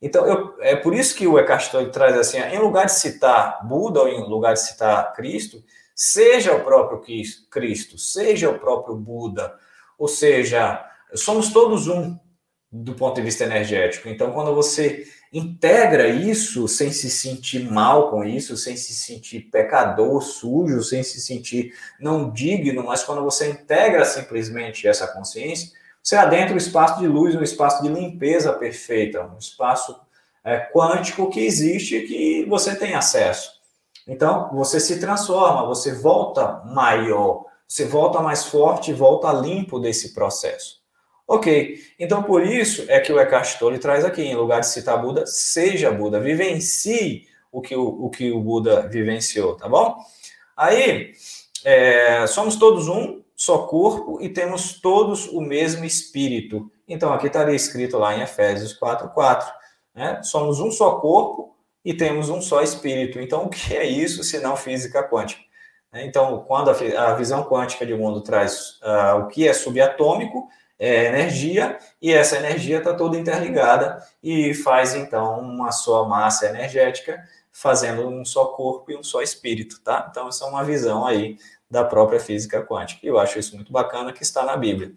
Então, 0.00 0.26
eu, 0.26 0.54
é 0.60 0.76
por 0.76 0.94
isso 0.94 1.14
que 1.14 1.26
o 1.26 1.38
Eckhart 1.38 1.70
Tolle 1.70 1.90
traz 1.90 2.16
assim, 2.16 2.38
em 2.38 2.58
lugar 2.58 2.86
de 2.86 2.92
citar 2.92 3.66
Buda 3.66 4.00
ou 4.00 4.08
em 4.08 4.28
lugar 4.28 4.54
de 4.54 4.60
citar 4.60 5.12
Cristo, 5.12 5.62
seja 5.94 6.54
o 6.54 6.62
próprio 6.62 7.02
Cristo, 7.50 7.98
seja 7.98 8.48
o 8.48 8.58
próprio 8.58 8.94
Buda, 8.94 9.52
ou 9.98 10.06
seja, 10.06 10.84
somos 11.14 11.52
todos 11.52 11.88
um 11.88 12.16
do 12.70 12.94
ponto 12.94 13.16
de 13.16 13.22
vista 13.22 13.44
energético. 13.44 14.08
Então, 14.08 14.30
quando 14.30 14.54
você 14.54 15.06
integra 15.32 16.08
isso 16.08 16.68
sem 16.68 16.92
se 16.92 17.10
sentir 17.10 17.70
mal 17.70 18.10
com 18.10 18.24
isso, 18.24 18.56
sem 18.56 18.76
se 18.76 18.94
sentir 18.94 19.48
pecador, 19.50 20.22
sujo, 20.22 20.82
sem 20.82 21.02
se 21.02 21.20
sentir 21.20 21.74
não 21.98 22.30
digno, 22.30 22.84
mas 22.84 23.02
quando 23.02 23.22
você 23.22 23.50
integra 23.50 24.04
simplesmente 24.04 24.86
essa 24.86 25.06
consciência, 25.08 25.70
você 26.02 26.16
adentra 26.16 26.54
o 26.54 26.58
espaço 26.58 27.00
de 27.00 27.06
luz, 27.06 27.34
um 27.34 27.42
espaço 27.42 27.82
de 27.82 27.88
limpeza 27.88 28.52
perfeita, 28.52 29.22
um 29.22 29.38
espaço 29.38 29.98
é, 30.44 30.58
quântico 30.58 31.30
que 31.30 31.40
existe 31.40 31.96
e 31.96 32.06
que 32.06 32.44
você 32.48 32.74
tem 32.74 32.94
acesso. 32.94 33.52
Então, 34.06 34.50
você 34.54 34.80
se 34.80 34.98
transforma, 34.98 35.66
você 35.66 35.94
volta 35.94 36.62
maior, 36.64 37.44
você 37.66 37.84
volta 37.84 38.20
mais 38.20 38.46
forte, 38.46 38.92
volta 38.92 39.30
limpo 39.32 39.78
desse 39.78 40.14
processo. 40.14 40.78
Ok, 41.26 41.78
então 41.98 42.22
por 42.22 42.42
isso 42.42 42.86
é 42.88 42.98
que 43.00 43.12
o 43.12 43.20
Eckhart 43.20 43.58
Tolle 43.58 43.78
traz 43.78 44.02
aqui, 44.02 44.22
em 44.22 44.34
lugar 44.34 44.60
de 44.60 44.66
citar 44.66 44.98
Buda, 44.98 45.26
seja 45.26 45.90
Buda, 45.90 46.18
vivencie 46.18 47.26
o 47.52 47.60
que 47.60 47.76
o, 47.76 48.06
o, 48.06 48.08
que 48.08 48.32
o 48.32 48.40
Buda 48.40 48.88
vivenciou, 48.88 49.54
tá 49.54 49.68
bom? 49.68 49.98
Aí, 50.56 51.12
é, 51.64 52.26
somos 52.26 52.56
todos 52.56 52.88
um 52.88 53.22
só 53.38 53.58
corpo 53.68 54.18
e 54.20 54.28
temos 54.28 54.80
todos 54.80 55.28
o 55.28 55.40
mesmo 55.40 55.84
espírito. 55.84 56.68
Então, 56.88 57.12
aqui 57.12 57.28
estaria 57.28 57.54
escrito 57.54 57.96
lá 57.96 58.16
em 58.16 58.20
Efésios 58.20 58.76
4,4, 58.76 59.46
né? 59.94 60.20
Somos 60.24 60.58
um 60.58 60.72
só 60.72 60.96
corpo 60.96 61.56
e 61.84 61.94
temos 61.94 62.28
um 62.30 62.42
só 62.42 62.60
espírito. 62.62 63.20
Então, 63.20 63.44
o 63.44 63.48
que 63.48 63.76
é 63.76 63.86
isso 63.86 64.24
se 64.24 64.40
não 64.40 64.56
física 64.56 65.08
quântica? 65.08 65.40
Né? 65.92 66.04
Então, 66.04 66.44
quando 66.48 66.70
a, 66.70 67.14
visão 67.14 67.44
quântica 67.44 67.86
de 67.86 67.94
mundo 67.94 68.22
traz 68.22 68.80
uh, 68.82 69.20
o 69.20 69.28
que 69.28 69.46
é 69.46 69.52
subatômico, 69.52 70.48
é 70.76 71.06
energia, 71.06 71.78
e 72.02 72.12
essa 72.12 72.36
energia 72.36 72.78
está 72.78 72.92
toda 72.92 73.16
interligada 73.16 74.04
e 74.20 74.52
faz, 74.52 74.94
então, 74.94 75.38
uma 75.40 75.70
só 75.70 76.04
massa 76.08 76.46
energética, 76.46 77.22
fazendo 77.52 78.08
um 78.08 78.24
só 78.24 78.46
corpo 78.46 78.90
e 78.90 78.96
um 78.96 79.02
só 79.02 79.22
espírito, 79.22 79.80
tá? 79.80 80.08
Então, 80.10 80.28
essa 80.28 80.44
é 80.44 80.48
uma 80.48 80.64
visão 80.64 81.06
aí 81.06 81.36
da 81.70 81.84
própria 81.84 82.20
física 82.20 82.62
quântica. 82.62 83.00
E 83.04 83.08
eu 83.08 83.18
acho 83.18 83.38
isso 83.38 83.54
muito 83.54 83.72
bacana 83.72 84.12
que 84.12 84.22
está 84.22 84.44
na 84.44 84.56
Bíblia. 84.56 84.92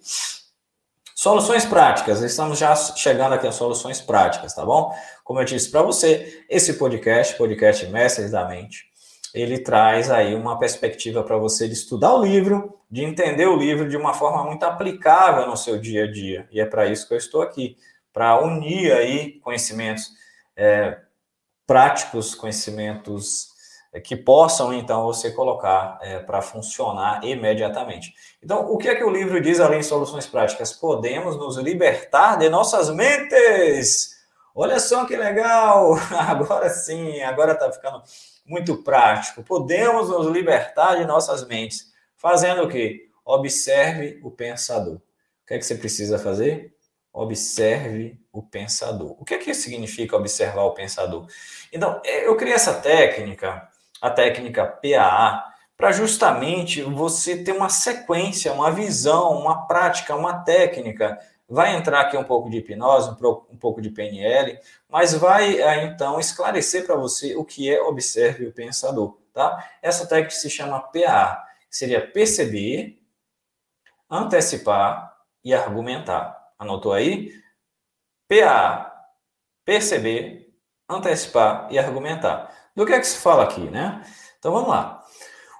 Soluções 1.16 1.66
práticas, 1.66 2.22
estamos 2.22 2.58
já 2.58 2.76
chegando 2.76 3.34
aqui 3.34 3.46
às 3.46 3.56
soluções 3.56 4.02
práticas, 4.02 4.56
tá 4.56 4.66
bom? 4.66 4.92
Como 5.24 5.40
eu 5.40 5.46
disse 5.46 5.70
para 5.70 5.84
você, 5.84 6.44
esse 6.50 6.74
podcast, 6.74 7.38
podcast 7.38 7.86
Mestres 7.88 8.32
da 8.32 8.48
Mente, 8.48 8.86
ele 9.34 9.60
traz 9.60 10.10
aí 10.10 10.34
uma 10.34 10.58
perspectiva 10.58 11.24
para 11.24 11.38
você 11.38 11.68
de 11.68 11.74
estudar 11.74 12.16
o 12.16 12.26
livro, 12.26 12.78
de 12.90 13.04
entender 13.04 13.46
o 13.46 13.56
livro 13.56 13.88
de 13.88 13.96
uma 13.96 14.14
forma 14.14 14.44
muito 14.44 14.64
aplicável 14.64 15.48
no 15.48 15.56
seu 15.56 15.80
dia 15.80 16.06
a 16.06 16.12
dia. 16.12 16.48
E 16.52 16.60
é 16.60 16.66
para 16.66 16.88
isso 16.88 17.08
que 17.08 17.14
eu 17.14 17.18
estou 17.20 17.42
aqui, 17.42 17.78
para 18.12 18.42
unir 18.44 18.92
aí 18.92 19.40
conhecimentos 19.42 20.10
é, 20.56 20.98
práticos, 21.68 22.36
conhecimentos 22.36 23.51
que 24.00 24.16
possam, 24.16 24.74
então, 24.74 25.04
você 25.04 25.32
colocar 25.32 26.00
é, 26.02 26.20
para 26.20 26.42
funcionar 26.42 27.26
imediatamente. 27.26 28.14
Então, 28.42 28.72
o 28.72 28.78
que 28.78 28.88
é 28.88 28.96
que 28.96 29.04
o 29.04 29.10
livro 29.10 29.42
diz 29.42 29.60
além 29.60 29.82
de 29.82 29.86
soluções 29.86 30.26
práticas? 30.26 30.72
Podemos 30.72 31.36
nos 31.36 31.58
libertar 31.58 32.38
de 32.38 32.48
nossas 32.48 32.90
mentes. 32.90 34.12
Olha 34.56 34.80
só 34.80 35.06
que 35.06 35.18
legal! 35.18 35.96
Agora 36.18 36.70
sim, 36.70 37.22
agora 37.22 37.54
está 37.54 37.72
ficando 37.72 38.02
muito 38.46 38.82
prático. 38.84 39.44
Podemos 39.44 40.10
nos 40.10 40.28
libertar 40.28 40.96
de 40.96 41.06
nossas 41.06 41.46
mentes. 41.46 41.92
Fazendo 42.16 42.64
o 42.64 42.70
quê? 42.70 43.10
Observe 43.26 44.20
o 44.24 44.32
pensador. 44.32 44.96
O 44.96 45.48
que 45.48 45.54
é 45.56 45.58
que 45.58 45.66
você 45.66 45.76
precisa 45.76 46.18
fazer? 46.18 46.74
Observe 47.14 48.20
o 48.32 48.42
pensador. 48.42 49.16
O 49.20 49.26
que 49.26 49.34
é 49.34 49.38
que 49.38 49.54
significa 49.54 50.16
observar 50.16 50.64
o 50.64 50.74
pensador? 50.74 51.28
Então, 51.74 52.02
é, 52.06 52.28
eu 52.28 52.38
criei 52.38 52.56
essa 52.56 52.74
técnica 52.74 53.68
a 54.02 54.10
técnica 54.10 54.66
PAA, 54.66 55.52
para 55.78 55.92
justamente 55.92 56.82
você 56.82 57.44
ter 57.44 57.54
uma 57.54 57.70
sequência, 57.70 58.52
uma 58.54 58.72
visão, 58.72 59.32
uma 59.40 59.68
prática, 59.68 60.16
uma 60.16 60.44
técnica. 60.44 61.20
Vai 61.48 61.76
entrar 61.76 62.02
aqui 62.02 62.18
um 62.18 62.24
pouco 62.24 62.50
de 62.50 62.58
hipnose, 62.58 63.12
um 63.12 63.58
pouco 63.58 63.82
de 63.82 63.90
PNL, 63.90 64.58
mas 64.90 65.14
vai 65.14 65.60
é, 65.62 65.84
então 65.86 66.20
esclarecer 66.20 66.86
para 66.86 66.96
você 66.96 67.36
o 67.36 67.44
que 67.44 67.70
é 67.70 67.82
observe 67.82 68.48
o 68.48 68.54
pensador, 68.54 69.18
tá? 69.34 69.70
Essa 69.82 70.08
técnica 70.08 70.36
se 70.36 70.50
chama 70.50 70.82
que 70.92 71.06
seria 71.70 72.06
perceber, 72.06 73.02
antecipar 74.10 75.18
e 75.44 75.54
argumentar. 75.54 76.52
Anotou 76.58 76.94
aí? 76.94 77.34
PAA, 78.28 78.92
perceber, 79.66 80.54
antecipar 80.88 81.68
e 81.72 81.80
argumentar. 81.80 82.61
Do 82.76 82.86
que 82.86 82.94
é 82.94 83.00
que 83.00 83.08
se 83.08 83.18
fala 83.18 83.44
aqui, 83.44 83.62
né? 83.70 84.02
Então 84.40 84.52
vamos 84.52 84.70
lá. 84.70 85.04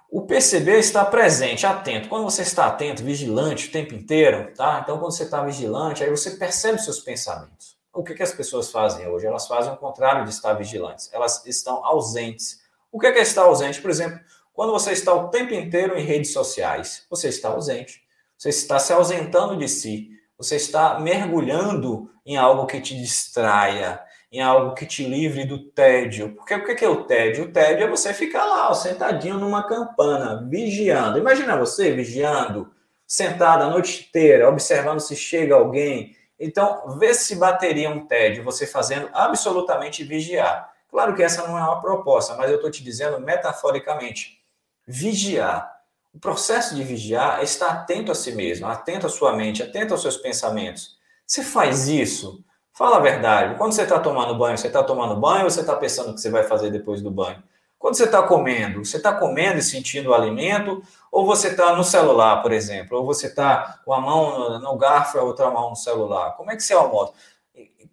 O 0.10 0.24
perceber 0.24 0.80
está 0.80 1.06
presente, 1.06 1.66
atento. 1.66 2.10
Quando 2.10 2.24
você 2.24 2.42
está 2.42 2.66
atento, 2.66 3.04
vigilante 3.04 3.70
o 3.70 3.72
tempo 3.72 3.94
inteiro, 3.94 4.54
tá? 4.56 4.82
Então 4.84 4.98
quando 4.98 5.14
você 5.14 5.24
está 5.24 5.42
vigilante, 5.44 6.04
aí 6.04 6.10
você 6.10 6.32
percebe 6.32 6.80
seus 6.80 7.00
pensamentos. 7.00 7.78
O 7.94 8.04
que, 8.04 8.14
que 8.14 8.24
as 8.24 8.34
pessoas 8.34 8.72
fazem 8.72 9.08
hoje? 9.08 9.26
Elas 9.26 9.48
fazem 9.48 9.74
o 9.74 9.78
contrário 9.78 10.24
de 10.24 10.32
estar 10.32 10.54
vigilantes. 10.54 11.10
Elas 11.14 11.46
estão 11.46 11.86
ausentes. 11.86 12.60
O 12.92 13.00
que 13.00 13.08
é, 13.08 13.12
que 13.12 13.20
é 13.20 13.22
estar 13.22 13.44
ausente? 13.44 13.82
Por 13.82 13.90
exemplo, 13.90 14.20
quando 14.54 14.72
você 14.72 14.92
está 14.92 15.14
o 15.14 15.30
tempo 15.30 15.54
inteiro 15.54 15.98
em 15.98 16.04
redes 16.04 16.34
sociais, 16.34 17.06
você 17.10 17.30
está 17.30 17.50
ausente. 17.50 18.02
Você 18.38 18.50
está 18.50 18.80
se 18.80 18.92
ausentando 18.92 19.58
de 19.58 19.68
si. 19.68 20.10
Você 20.38 20.56
está 20.56 21.00
mergulhando 21.00 22.10
em 22.26 22.36
algo 22.38 22.66
que 22.66 22.82
te 22.82 22.96
distraia, 22.96 24.02
em 24.32 24.42
algo 24.42 24.74
que 24.74 24.86
te 24.86 25.06
livre 25.06 25.44
do 25.46 25.60
tédio. 25.60 26.34
Porque 26.36 26.56
o 26.56 26.64
que 26.64 26.86
é 26.86 26.90
o 26.90 27.04
tédio? 27.04 27.46
O 27.46 27.52
tédio 27.52 27.86
é 27.86 27.90
você 27.90 28.14
ficar 28.14 28.46
lá, 28.46 28.70
ó, 28.70 28.74
sentadinho 28.74 29.38
numa 29.38 29.68
campana, 29.68 30.48
vigiando. 30.50 31.18
Imagina 31.18 31.58
você 31.58 31.92
vigiando, 31.92 32.72
sentado 33.06 33.64
a 33.64 33.70
noite 33.70 34.08
inteira, 34.08 34.48
observando 34.48 35.02
se 35.02 35.16
chega 35.18 35.56
alguém. 35.56 36.16
Então, 36.40 36.98
vê 36.98 37.14
se 37.14 37.36
bateria 37.36 37.90
um 37.90 38.08
tédio, 38.08 38.44
você 38.44 38.66
fazendo 38.66 39.10
absolutamente 39.14 40.04
vigiar. 40.04 40.72
Claro 40.90 41.14
que 41.14 41.24
essa 41.24 41.46
não 41.46 41.58
é 41.58 41.62
uma 41.62 41.82
proposta, 41.82 42.36
mas 42.36 42.50
eu 42.50 42.56
estou 42.56 42.72
te 42.72 42.84
dizendo 42.84 43.20
metaforicamente. 43.20 44.42
Vigiar. 44.88 45.72
O 46.14 46.20
processo 46.20 46.76
de 46.76 46.84
vigiar 46.84 47.40
é 47.40 47.44
estar 47.44 47.70
atento 47.70 48.12
a 48.12 48.16
si 48.16 48.32
mesmo, 48.34 48.68
atento 48.68 49.08
à 49.08 49.10
sua 49.10 49.34
mente, 49.34 49.64
atento 49.64 49.94
aos 49.94 50.02
seus 50.02 50.18
pensamentos. 50.18 50.98
Você 51.26 51.44
faz 51.44 51.88
isso, 51.88 52.44
Fala 52.82 52.98
a 52.98 53.00
verdade. 53.00 53.54
Quando 53.60 53.74
você 53.74 53.84
está 53.84 54.00
tomando 54.00 54.34
banho, 54.34 54.58
você 54.58 54.66
está 54.66 54.82
tomando 54.82 55.16
banho 55.16 55.44
ou 55.44 55.52
você 55.52 55.60
está 55.60 55.76
pensando 55.76 56.10
o 56.10 56.14
que 56.16 56.20
você 56.20 56.32
vai 56.32 56.42
fazer 56.42 56.72
depois 56.72 57.00
do 57.00 57.12
banho? 57.12 57.44
Quando 57.78 57.94
você 57.94 58.06
está 58.06 58.24
comendo, 58.24 58.84
você 58.84 58.98
está 58.98 59.14
comendo 59.14 59.60
e 59.60 59.62
sentindo 59.62 60.10
o 60.10 60.16
alimento, 60.16 60.82
ou 61.12 61.24
você 61.24 61.50
está 61.50 61.76
no 61.76 61.84
celular, 61.84 62.42
por 62.42 62.52
exemplo, 62.52 62.98
ou 62.98 63.06
você 63.06 63.28
está 63.28 63.80
com 63.86 63.94
a 63.94 64.02
mão 64.02 64.60
no 64.60 64.76
garfo 64.80 65.16
e 65.16 65.20
a 65.20 65.24
outra 65.24 65.52
mão 65.52 65.70
no 65.70 65.76
celular. 65.76 66.32
Como 66.32 66.50
é 66.50 66.56
que 66.56 66.64
você 66.64 66.74
almoça? 66.74 67.14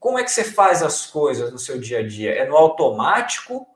Como 0.01 0.19
é 0.19 0.25
que 0.25 0.31
você 0.31 0.43
faz 0.43 0.83
as 0.83 1.05
coisas 1.05 1.53
no 1.53 1.59
seu 1.59 1.79
dia 1.79 1.99
a 1.99 2.09
dia? 2.09 2.33
É 2.33 2.47
no 2.47 2.57
automático, 2.57 3.67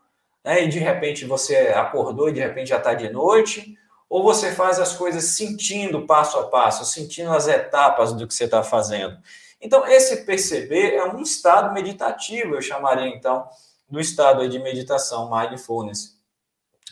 né, 0.43 0.65
e 0.65 0.69
de 0.69 0.79
repente 0.79 1.27
você 1.27 1.75
acordou 1.77 2.31
e 2.31 2.33
de 2.33 2.41
repente 2.41 2.71
já 2.71 2.79
está 2.79 2.95
de 2.95 3.11
noite, 3.11 3.77
ou 4.09 4.23
você 4.23 4.51
faz 4.51 4.81
as 4.81 4.97
coisas 4.97 5.25
sentindo 5.25 6.07
passo 6.07 6.39
a 6.39 6.45
passo, 6.45 6.87
sentindo 6.87 7.31
as 7.33 7.49
etapas 7.49 8.15
do 8.15 8.27
que 8.27 8.33
você 8.33 8.45
está 8.45 8.63
fazendo? 8.63 9.19
Então, 9.63 9.87
esse 9.87 10.25
perceber 10.25 10.95
é 10.95 11.05
um 11.05 11.23
estado 11.23 11.73
meditativo, 11.73 12.57
eu 12.57 12.61
chamaria 12.61 13.07
então 13.07 13.49
do 13.89 14.01
estado 14.01 14.49
de 14.49 14.59
meditação, 14.59 15.31
mindfulness. 15.31 16.19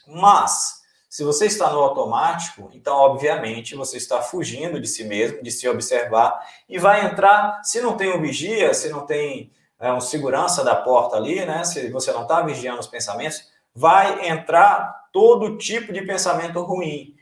Mas, 0.07 0.81
se 1.09 1.25
você 1.25 1.47
está 1.47 1.71
no 1.71 1.81
automático, 1.81 2.71
então, 2.73 2.97
obviamente, 2.97 3.75
você 3.75 3.97
está 3.97 4.23
fugindo 4.23 4.81
de 4.81 4.87
si 4.87 5.03
mesmo, 5.03 5.43
de 5.43 5.51
se 5.51 5.69
observar, 5.69 6.47
e 6.69 6.79
vai 6.79 7.05
entrar, 7.05 7.61
se 7.65 7.81
não 7.81 7.97
tem 7.97 8.15
um 8.15 8.21
vigia, 8.21 8.73
se 8.73 8.89
não 8.89 9.05
tem 9.05 9.53
é, 9.81 9.93
um 9.93 10.01
segurança 10.01 10.63
da 10.63 10.77
porta 10.77 11.17
ali, 11.17 11.45
né? 11.45 11.65
Se 11.65 11.91
você 11.91 12.13
não 12.13 12.23
está 12.23 12.41
vigiando 12.43 12.79
os 12.79 12.87
pensamentos, 12.87 13.49
vai 13.75 14.29
entrar 14.29 15.09
todo 15.13 15.59
tipo 15.59 15.93
de 15.93 16.03
pensamento 16.03 16.63
ruim 16.63 17.17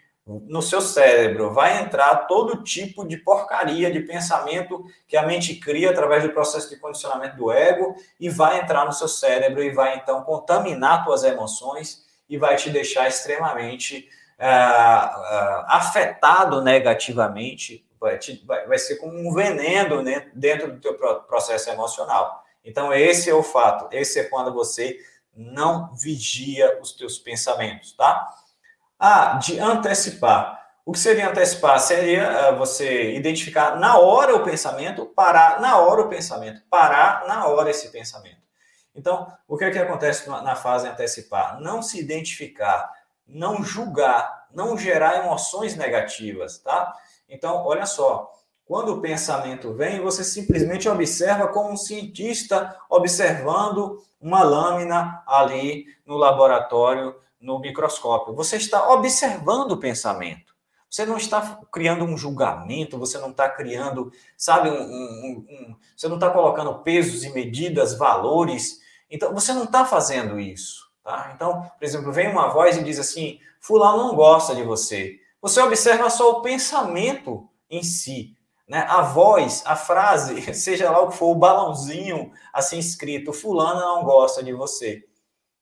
no 0.46 0.60
seu 0.60 0.82
cérebro 0.82 1.54
vai 1.54 1.80
entrar 1.80 2.26
todo 2.26 2.62
tipo 2.62 3.06
de 3.06 3.16
porcaria 3.16 3.90
de 3.90 4.00
pensamento 4.00 4.84
que 5.06 5.16
a 5.16 5.26
mente 5.26 5.54
cria 5.54 5.90
através 5.90 6.22
do 6.22 6.30
processo 6.30 6.68
de 6.68 6.76
condicionamento 6.76 7.36
do 7.36 7.50
ego 7.50 7.96
e 8.20 8.28
vai 8.28 8.60
entrar 8.60 8.84
no 8.84 8.92
seu 8.92 9.08
cérebro 9.08 9.62
e 9.62 9.70
vai 9.70 9.96
então 9.96 10.22
contaminar 10.24 11.02
suas 11.04 11.24
emoções 11.24 12.04
e 12.28 12.36
vai 12.36 12.56
te 12.56 12.68
deixar 12.68 13.08
extremamente 13.08 14.06
uh, 14.38 15.18
uh, 15.18 15.64
afetado 15.66 16.60
negativamente, 16.60 17.86
vai, 17.98 18.18
te, 18.18 18.44
vai, 18.46 18.66
vai 18.66 18.78
ser 18.78 18.96
como 18.96 19.18
um 19.18 19.32
veneno 19.32 20.02
né, 20.02 20.30
dentro 20.34 20.72
do 20.72 20.78
teu 20.78 20.94
processo 21.26 21.70
emocional. 21.70 22.44
Então 22.62 22.92
esse 22.92 23.30
é 23.30 23.34
o 23.34 23.42
fato, 23.42 23.88
esse 23.96 24.20
é 24.20 24.24
quando 24.24 24.52
você 24.52 24.98
não 25.34 25.94
vigia 25.94 26.78
os 26.82 26.92
teus 26.92 27.18
pensamentos, 27.18 27.92
tá? 27.92 28.28
Ah, 28.98 29.34
de 29.34 29.58
antecipar. 29.60 30.58
O 30.84 30.92
que 30.92 30.98
seria 30.98 31.28
antecipar? 31.28 31.78
Seria 31.78 32.50
uh, 32.50 32.56
você 32.56 33.14
identificar 33.14 33.76
na 33.76 33.98
hora 33.98 34.34
o 34.34 34.42
pensamento, 34.42 35.06
parar 35.06 35.60
na 35.60 35.76
hora 35.76 36.02
o 36.02 36.08
pensamento, 36.08 36.62
parar 36.68 37.26
na 37.28 37.46
hora 37.46 37.70
esse 37.70 37.90
pensamento. 37.90 38.38
Então, 38.94 39.30
o 39.46 39.56
que 39.56 39.64
é 39.64 39.70
que 39.70 39.78
acontece 39.78 40.28
na 40.28 40.56
fase 40.56 40.88
antecipar? 40.88 41.60
Não 41.60 41.82
se 41.82 42.00
identificar, 42.00 42.90
não 43.26 43.62
julgar, 43.62 44.46
não 44.50 44.76
gerar 44.76 45.24
emoções 45.24 45.76
negativas, 45.76 46.58
tá? 46.58 46.92
Então, 47.28 47.64
olha 47.64 47.86
só, 47.86 48.32
quando 48.64 48.94
o 48.94 49.00
pensamento 49.00 49.74
vem, 49.74 50.00
você 50.00 50.24
simplesmente 50.24 50.88
observa 50.88 51.48
como 51.48 51.70
um 51.70 51.76
cientista 51.76 52.76
observando 52.88 54.02
uma 54.20 54.42
lâmina 54.42 55.22
ali 55.26 55.86
no 56.04 56.16
laboratório 56.16 57.14
no 57.40 57.58
microscópio. 57.58 58.34
Você 58.34 58.56
está 58.56 58.90
observando 58.90 59.72
o 59.72 59.76
pensamento. 59.78 60.56
Você 60.90 61.04
não 61.04 61.18
está 61.18 61.60
criando 61.70 62.04
um 62.04 62.16
julgamento, 62.16 62.98
você 62.98 63.18
não 63.18 63.30
está 63.30 63.48
criando, 63.48 64.10
sabe, 64.36 64.70
um, 64.70 64.74
um, 64.74 65.46
um, 65.50 65.76
você 65.94 66.08
não 66.08 66.14
está 66.16 66.30
colocando 66.30 66.82
pesos 66.82 67.24
e 67.24 67.30
medidas, 67.30 67.96
valores. 67.96 68.80
Então, 69.10 69.34
você 69.34 69.52
não 69.52 69.64
está 69.64 69.84
fazendo 69.84 70.40
isso. 70.40 70.88
Tá? 71.04 71.32
Então, 71.34 71.62
por 71.62 71.84
exemplo, 71.84 72.12
vem 72.12 72.30
uma 72.30 72.48
voz 72.48 72.76
e 72.76 72.84
diz 72.84 72.98
assim: 72.98 73.38
Fulano 73.60 73.98
não 73.98 74.14
gosta 74.14 74.54
de 74.54 74.62
você. 74.62 75.18
Você 75.40 75.60
observa 75.60 76.10
só 76.10 76.32
o 76.32 76.42
pensamento 76.42 77.48
em 77.70 77.82
si. 77.82 78.36
Né? 78.66 78.84
A 78.88 79.02
voz, 79.02 79.62
a 79.64 79.76
frase, 79.76 80.42
seja 80.54 80.90
lá 80.90 81.00
o 81.00 81.08
que 81.08 81.16
for, 81.16 81.30
o 81.30 81.38
balãozinho 81.38 82.32
assim 82.52 82.78
escrito: 82.78 83.32
Fulano 83.32 83.80
não 83.80 84.04
gosta 84.04 84.42
de 84.42 84.52
você. 84.52 85.07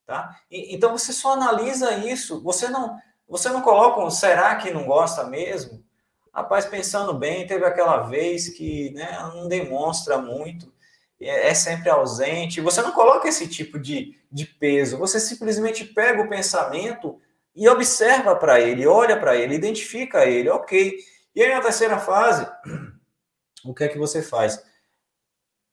Tá? 0.07 0.41
E, 0.51 0.75
então 0.75 0.97
você 0.97 1.13
só 1.13 1.33
analisa 1.33 1.93
isso, 1.97 2.41
você 2.43 2.69
não, 2.69 2.97
você 3.29 3.49
não 3.49 3.61
coloca 3.61 4.01
um 4.01 4.11
será 4.11 4.55
que 4.55 4.71
não 4.71 4.87
gosta 4.87 5.25
mesmo? 5.25 5.85
Rapaz, 6.33 6.65
pensando 6.65 7.13
bem, 7.13 7.47
teve 7.47 7.65
aquela 7.65 8.03
vez 8.03 8.49
que 8.49 8.91
né, 8.91 9.19
não 9.35 9.49
demonstra 9.49 10.19
muito, 10.19 10.73
é, 11.21 11.49
é 11.49 11.55
sempre 11.55 11.91
ausente. 11.91 12.61
Você 12.61 12.83
não 12.83 12.93
coloca 12.93 13.27
esse 13.27 13.49
tipo 13.49 13.79
de, 13.79 14.17
de 14.31 14.47
peso, 14.47 14.99
você 14.99 15.19
simplesmente 15.19 15.85
pega 15.85 16.23
o 16.23 16.29
pensamento 16.29 17.21
e 17.55 17.69
observa 17.69 18.37
para 18.37 18.61
ele, 18.61 18.87
olha 18.87 19.19
para 19.19 19.35
ele, 19.35 19.55
identifica 19.55 20.27
ele, 20.27 20.51
ok. 20.51 20.99
E 21.35 21.43
aí 21.43 21.53
na 21.53 21.61
terceira 21.61 21.99
fase, 21.99 22.47
o 23.65 23.75
que 23.75 23.85
é 23.85 23.89
que 23.89 23.99
você 23.99 24.23
faz? 24.23 24.63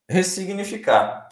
Ressignificar. 0.09 1.29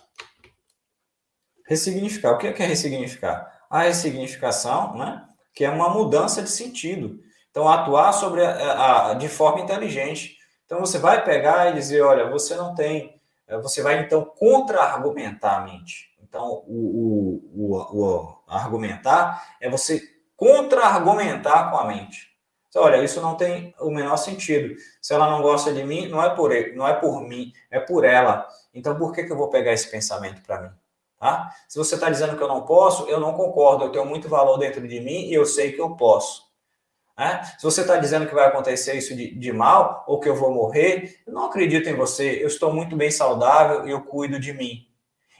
Ressignificar. 1.71 2.33
O 2.33 2.37
que 2.37 2.47
é, 2.47 2.51
que 2.51 2.61
é 2.61 2.65
ressignificar? 2.65 3.49
A 3.69 3.83
ressignificação, 3.83 4.97
né, 4.97 5.23
que 5.53 5.63
é 5.63 5.69
uma 5.69 5.89
mudança 5.89 6.41
de 6.41 6.49
sentido. 6.49 7.21
Então, 7.49 7.65
atuar 7.65 8.11
sobre 8.11 8.45
a, 8.45 9.11
a, 9.11 9.13
de 9.13 9.29
forma 9.29 9.61
inteligente. 9.61 10.35
Então, 10.65 10.81
você 10.81 10.99
vai 10.99 11.23
pegar 11.23 11.69
e 11.69 11.73
dizer, 11.73 12.01
olha, 12.01 12.29
você 12.29 12.55
não 12.55 12.75
tem... 12.75 13.21
Eh, 13.47 13.57
você 13.59 13.81
vai, 13.81 14.01
então, 14.01 14.25
contra-argumentar 14.25 15.59
a 15.59 15.61
mente. 15.61 16.13
Então, 16.21 16.61
o, 16.67 17.41
o, 17.53 17.73
o, 17.73 17.77
o 18.01 18.41
argumentar 18.47 19.41
é 19.61 19.69
você 19.69 20.01
contra-argumentar 20.35 21.71
com 21.71 21.77
a 21.77 21.85
mente. 21.85 22.31
Então, 22.67 22.83
olha, 22.83 23.01
isso 23.01 23.21
não 23.21 23.35
tem 23.35 23.73
o 23.79 23.89
menor 23.89 24.17
sentido. 24.17 24.75
Se 25.01 25.13
ela 25.13 25.29
não 25.29 25.41
gosta 25.41 25.71
de 25.71 25.85
mim, 25.85 26.09
não 26.09 26.21
é 26.21 26.35
por 26.35 26.51
ele, 26.51 26.75
não 26.75 26.85
é 26.85 26.93
por 26.93 27.21
mim, 27.21 27.53
é 27.69 27.79
por 27.79 28.03
ela. 28.03 28.45
Então, 28.73 28.97
por 28.97 29.13
que, 29.13 29.23
que 29.23 29.31
eu 29.31 29.37
vou 29.37 29.49
pegar 29.49 29.71
esse 29.71 29.89
pensamento 29.89 30.41
para 30.41 30.63
mim? 30.63 30.80
Tá? 31.21 31.51
Se 31.69 31.77
você 31.77 31.93
está 31.93 32.09
dizendo 32.09 32.35
que 32.35 32.41
eu 32.41 32.47
não 32.47 32.63
posso, 32.63 33.07
eu 33.07 33.19
não 33.19 33.33
concordo. 33.33 33.85
Eu 33.85 33.91
tenho 33.91 34.07
muito 34.07 34.27
valor 34.27 34.57
dentro 34.57 34.87
de 34.87 34.99
mim 34.99 35.27
e 35.27 35.33
eu 35.35 35.45
sei 35.45 35.71
que 35.71 35.79
eu 35.79 35.95
posso. 35.95 36.47
Né? 37.15 37.43
Se 37.59 37.63
você 37.63 37.81
está 37.81 37.97
dizendo 37.97 38.25
que 38.25 38.33
vai 38.33 38.47
acontecer 38.47 38.95
isso 38.95 39.15
de, 39.15 39.35
de, 39.35 39.53
mal 39.53 40.03
ou 40.07 40.19
que 40.19 40.27
eu 40.27 40.35
vou 40.35 40.51
morrer, 40.51 41.21
eu 41.27 41.31
não 41.31 41.45
acredito 41.45 41.87
em 41.87 41.93
você. 41.93 42.41
Eu 42.41 42.47
estou 42.47 42.73
muito 42.73 42.95
bem 42.95 43.11
saudável 43.11 43.87
e 43.87 43.91
eu 43.91 44.01
cuido 44.01 44.39
de 44.39 44.51
mim. 44.51 44.87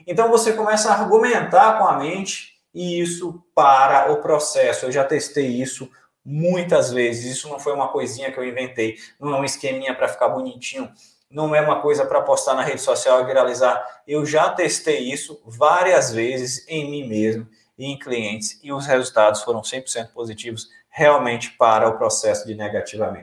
Então 0.05 0.29
você 0.29 0.53
começa 0.53 0.91
a 0.91 1.01
argumentar 1.01 1.79
com 1.79 1.88
a 1.88 1.97
mente 1.97 2.61
e 2.71 3.01
isso 3.01 3.43
para 3.55 4.11
o 4.11 4.21
processo. 4.21 4.86
Eu 4.86 4.91
já 4.91 5.03
testei 5.03 5.47
isso 5.47 5.89
muitas 6.23 6.91
vezes. 6.91 7.38
Isso 7.38 7.49
não 7.49 7.57
foi 7.57 7.73
uma 7.73 7.88
coisinha 7.88 8.32
que 8.32 8.38
eu 8.38 8.47
inventei, 8.47 8.99
não 9.19 9.34
é 9.36 9.39
um 9.39 9.43
esqueminha 9.43 9.95
para 9.95 10.07
ficar 10.07 10.29
bonitinho 10.29 10.91
não 11.32 11.55
é 11.55 11.61
uma 11.61 11.82
coisa 11.82 12.05
para 12.05 12.21
postar 12.21 12.53
na 12.53 12.61
rede 12.61 12.82
social 12.82 13.21
e 13.21 13.25
viralizar. 13.25 14.01
Eu 14.05 14.25
já 14.25 14.49
testei 14.49 14.99
isso 14.99 15.41
várias 15.45 16.11
vezes 16.11 16.65
em 16.67 16.89
mim 16.89 17.07
mesmo 17.07 17.47
e 17.77 17.86
em 17.86 17.97
clientes, 17.97 18.59
e 18.61 18.71
os 18.71 18.86
resultados 18.86 19.41
foram 19.41 19.61
100% 19.61 20.11
positivos 20.13 20.69
realmente 20.89 21.51
para 21.51 21.88
o 21.88 21.97
processo 21.97 22.45
de, 22.45 22.55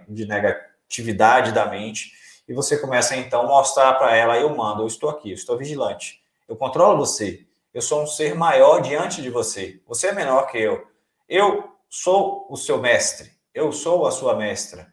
de 0.08 0.26
negatividade 0.26 1.52
da 1.52 1.66
mente. 1.66 2.12
E 2.48 2.54
você 2.54 2.78
começa 2.78 3.14
então 3.14 3.42
a 3.42 3.46
mostrar 3.46 3.92
para 3.94 4.16
ela: 4.16 4.38
eu 4.38 4.54
mando, 4.56 4.82
eu 4.82 4.86
estou 4.86 5.10
aqui, 5.10 5.30
eu 5.30 5.34
estou 5.34 5.56
vigilante, 5.56 6.20
eu 6.48 6.56
controlo 6.56 6.98
você, 6.98 7.46
eu 7.72 7.82
sou 7.82 8.02
um 8.02 8.06
ser 8.06 8.34
maior 8.34 8.80
diante 8.80 9.20
de 9.20 9.30
você, 9.30 9.80
você 9.86 10.08
é 10.08 10.12
menor 10.12 10.46
que 10.50 10.58
eu, 10.58 10.84
eu 11.28 11.76
sou 11.88 12.46
o 12.48 12.56
seu 12.56 12.78
mestre, 12.78 13.30
eu 13.54 13.70
sou 13.70 14.06
a 14.06 14.10
sua 14.10 14.34
mestra 14.34 14.90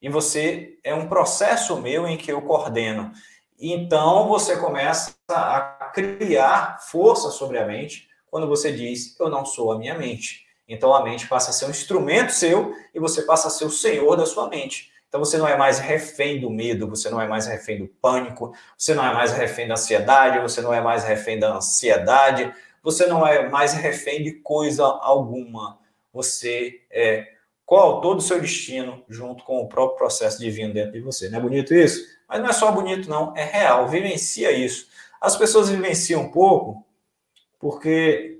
e 0.00 0.08
você 0.08 0.78
é 0.84 0.94
um 0.94 1.08
processo 1.08 1.76
meu 1.80 2.06
em 2.06 2.16
que 2.16 2.30
eu 2.32 2.42
coordeno. 2.42 3.12
Então 3.58 4.28
você 4.28 4.56
começa 4.56 5.14
a 5.28 5.90
criar 5.92 6.78
força 6.80 7.30
sobre 7.30 7.58
a 7.58 7.66
mente 7.66 8.08
quando 8.30 8.46
você 8.46 8.72
diz 8.72 9.18
eu 9.18 9.28
não 9.28 9.44
sou 9.44 9.72
a 9.72 9.78
minha 9.78 9.98
mente. 9.98 10.46
Então 10.68 10.94
a 10.94 11.02
mente 11.02 11.26
passa 11.26 11.50
a 11.50 11.52
ser 11.52 11.64
um 11.64 11.70
instrumento 11.70 12.30
seu 12.30 12.74
e 12.94 13.00
você 13.00 13.22
passa 13.22 13.48
a 13.48 13.50
ser 13.50 13.64
o 13.64 13.70
senhor 13.70 14.16
da 14.16 14.26
sua 14.26 14.48
mente. 14.48 14.92
Então 15.08 15.18
você 15.18 15.38
não 15.38 15.48
é 15.48 15.56
mais 15.56 15.78
refém 15.78 16.38
do 16.38 16.50
medo, 16.50 16.86
você 16.86 17.08
não 17.08 17.20
é 17.20 17.26
mais 17.26 17.46
refém 17.46 17.78
do 17.78 17.88
pânico, 17.88 18.52
você 18.76 18.94
não 18.94 19.04
é 19.04 19.12
mais 19.14 19.32
refém 19.32 19.66
da 19.66 19.74
ansiedade, 19.74 20.38
você 20.38 20.60
não 20.60 20.72
é 20.72 20.82
mais 20.82 21.02
refém 21.02 21.38
da 21.38 21.56
ansiedade, 21.56 22.52
você 22.82 23.06
não 23.06 23.26
é 23.26 23.48
mais 23.48 23.72
refém 23.72 24.22
de 24.22 24.32
coisa 24.32 24.84
alguma. 24.84 25.78
Você 26.12 26.82
é 26.90 27.37
qual 27.68 28.00
todo 28.00 28.16
o 28.16 28.22
seu 28.22 28.40
destino 28.40 29.04
junto 29.10 29.44
com 29.44 29.58
o 29.58 29.68
próprio 29.68 29.98
processo 29.98 30.38
divino 30.38 30.72
dentro 30.72 30.92
de 30.92 31.02
você. 31.02 31.28
Não 31.28 31.38
é 31.38 31.42
bonito 31.42 31.74
isso? 31.74 32.02
Mas 32.26 32.40
não 32.40 32.48
é 32.48 32.52
só 32.54 32.72
bonito, 32.72 33.10
não, 33.10 33.36
é 33.36 33.44
real, 33.44 33.86
vivencia 33.86 34.50
isso. 34.50 34.86
As 35.20 35.36
pessoas 35.36 35.68
vivenciam 35.68 36.22
um 36.22 36.30
pouco 36.30 36.82
porque 37.60 38.38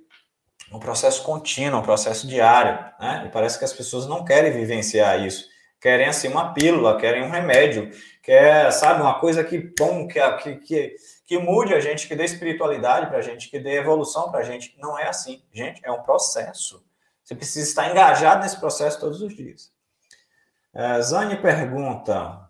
é 0.72 0.74
um 0.74 0.78
processo 0.78 1.22
contínuo, 1.24 1.80
um 1.80 1.82
processo 1.82 2.26
diário, 2.26 2.82
né? 2.98 3.24
E 3.26 3.28
parece 3.28 3.58
que 3.58 3.66
as 3.66 3.72
pessoas 3.74 4.06
não 4.06 4.24
querem 4.24 4.50
vivenciar 4.50 5.22
isso. 5.22 5.44
Querem, 5.78 6.06
assim, 6.06 6.28
uma 6.28 6.54
pílula, 6.54 6.96
querem 6.96 7.22
um 7.22 7.30
remédio, 7.30 7.90
quer, 8.22 8.72
sabe, 8.72 9.02
uma 9.02 9.20
coisa 9.20 9.44
que, 9.44 9.58
bom, 9.78 10.08
que, 10.08 10.18
que, 10.38 10.56
que, 10.56 10.96
que 11.26 11.38
mude 11.38 11.74
a 11.74 11.80
gente, 11.80 12.08
que 12.08 12.16
dê 12.16 12.24
espiritualidade 12.24 13.08
para 13.08 13.18
a 13.18 13.22
gente, 13.22 13.50
que 13.50 13.58
dê 13.58 13.76
evolução 13.76 14.30
para 14.30 14.40
a 14.40 14.44
gente. 14.44 14.74
Não 14.78 14.98
é 14.98 15.06
assim, 15.06 15.42
gente, 15.52 15.82
é 15.84 15.92
um 15.92 16.02
processo. 16.02 16.82
Você 17.28 17.34
precisa 17.34 17.68
estar 17.68 17.90
engajado 17.90 18.40
nesse 18.40 18.58
processo 18.58 18.98
todos 18.98 19.20
os 19.20 19.36
dias. 19.36 19.70
É, 20.72 20.98
Zane 21.02 21.36
pergunta. 21.36 22.48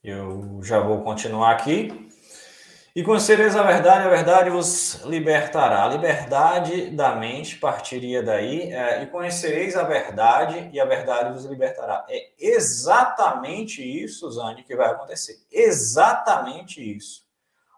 Eu 0.00 0.62
já 0.62 0.78
vou 0.78 1.02
continuar 1.02 1.50
aqui. 1.50 2.08
E 2.94 3.02
conhecereis 3.02 3.56
a 3.56 3.64
verdade, 3.64 4.06
a 4.06 4.08
verdade 4.08 4.50
vos 4.50 5.02
libertará. 5.04 5.82
A 5.84 5.88
liberdade 5.88 6.90
da 6.90 7.16
mente 7.16 7.56
partiria 7.56 8.22
daí. 8.22 8.72
É, 8.72 9.02
e 9.02 9.08
conhecereis 9.08 9.76
a 9.76 9.82
verdade, 9.82 10.70
e 10.72 10.78
a 10.78 10.84
verdade 10.84 11.32
vos 11.32 11.44
libertará. 11.44 12.06
É 12.08 12.30
exatamente 12.38 13.82
isso, 13.82 14.30
Zane, 14.30 14.62
que 14.62 14.76
vai 14.76 14.92
acontecer. 14.92 15.44
Exatamente 15.50 16.80
isso. 16.80 17.26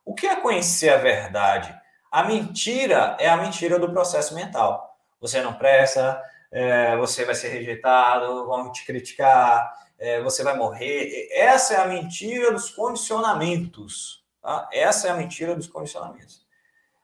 O 0.04 0.14
que 0.14 0.26
é 0.26 0.36
conhecer 0.36 0.90
a 0.90 0.98
verdade? 0.98 1.82
A 2.14 2.22
mentira 2.22 3.16
é 3.18 3.28
a 3.28 3.36
mentira 3.36 3.76
do 3.76 3.90
processo 3.90 4.36
mental. 4.36 4.96
Você 5.20 5.42
não 5.42 5.52
presta, 5.52 6.22
é, 6.52 6.96
você 6.96 7.24
vai 7.24 7.34
ser 7.34 7.48
rejeitado, 7.48 8.46
vão 8.46 8.70
te 8.70 8.86
criticar, 8.86 9.76
é, 9.98 10.22
você 10.22 10.44
vai 10.44 10.56
morrer. 10.56 11.26
Essa 11.32 11.74
é 11.74 11.76
a 11.78 11.88
mentira 11.88 12.52
dos 12.52 12.70
condicionamentos. 12.70 14.24
Tá? 14.40 14.68
Essa 14.72 15.08
é 15.08 15.10
a 15.10 15.16
mentira 15.16 15.56
dos 15.56 15.66
condicionamentos. 15.66 16.46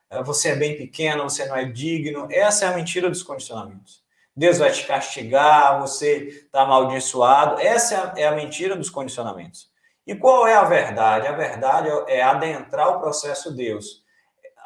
é, 0.09 0.23
você 0.23 0.51
é 0.51 0.55
bem 0.55 0.77
pequeno, 0.77 1.23
você 1.23 1.45
não 1.45 1.57
é 1.57 1.65
digno. 1.65 2.29
Essa 2.31 2.63
é 2.63 2.67
a 2.69 2.73
mentira 2.73 3.09
dos 3.09 3.21
condicionamentos. 3.21 4.01
Deus 4.33 4.59
vai 4.59 4.71
te 4.71 4.87
castigar, 4.87 5.77
você 5.81 6.27
está 6.27 6.61
amaldiçoado. 6.61 7.59
Essa 7.59 8.13
é 8.15 8.25
a 8.27 8.31
mentira 8.31 8.77
dos 8.77 8.89
condicionamentos. 8.89 9.69
E 10.07 10.15
qual 10.15 10.47
é 10.47 10.55
a 10.55 10.63
verdade? 10.63 11.27
A 11.27 11.33
verdade 11.33 11.89
é 12.07 12.21
adentrar 12.21 12.95
o 12.95 13.01
processo 13.01 13.53
Deus. 13.53 14.00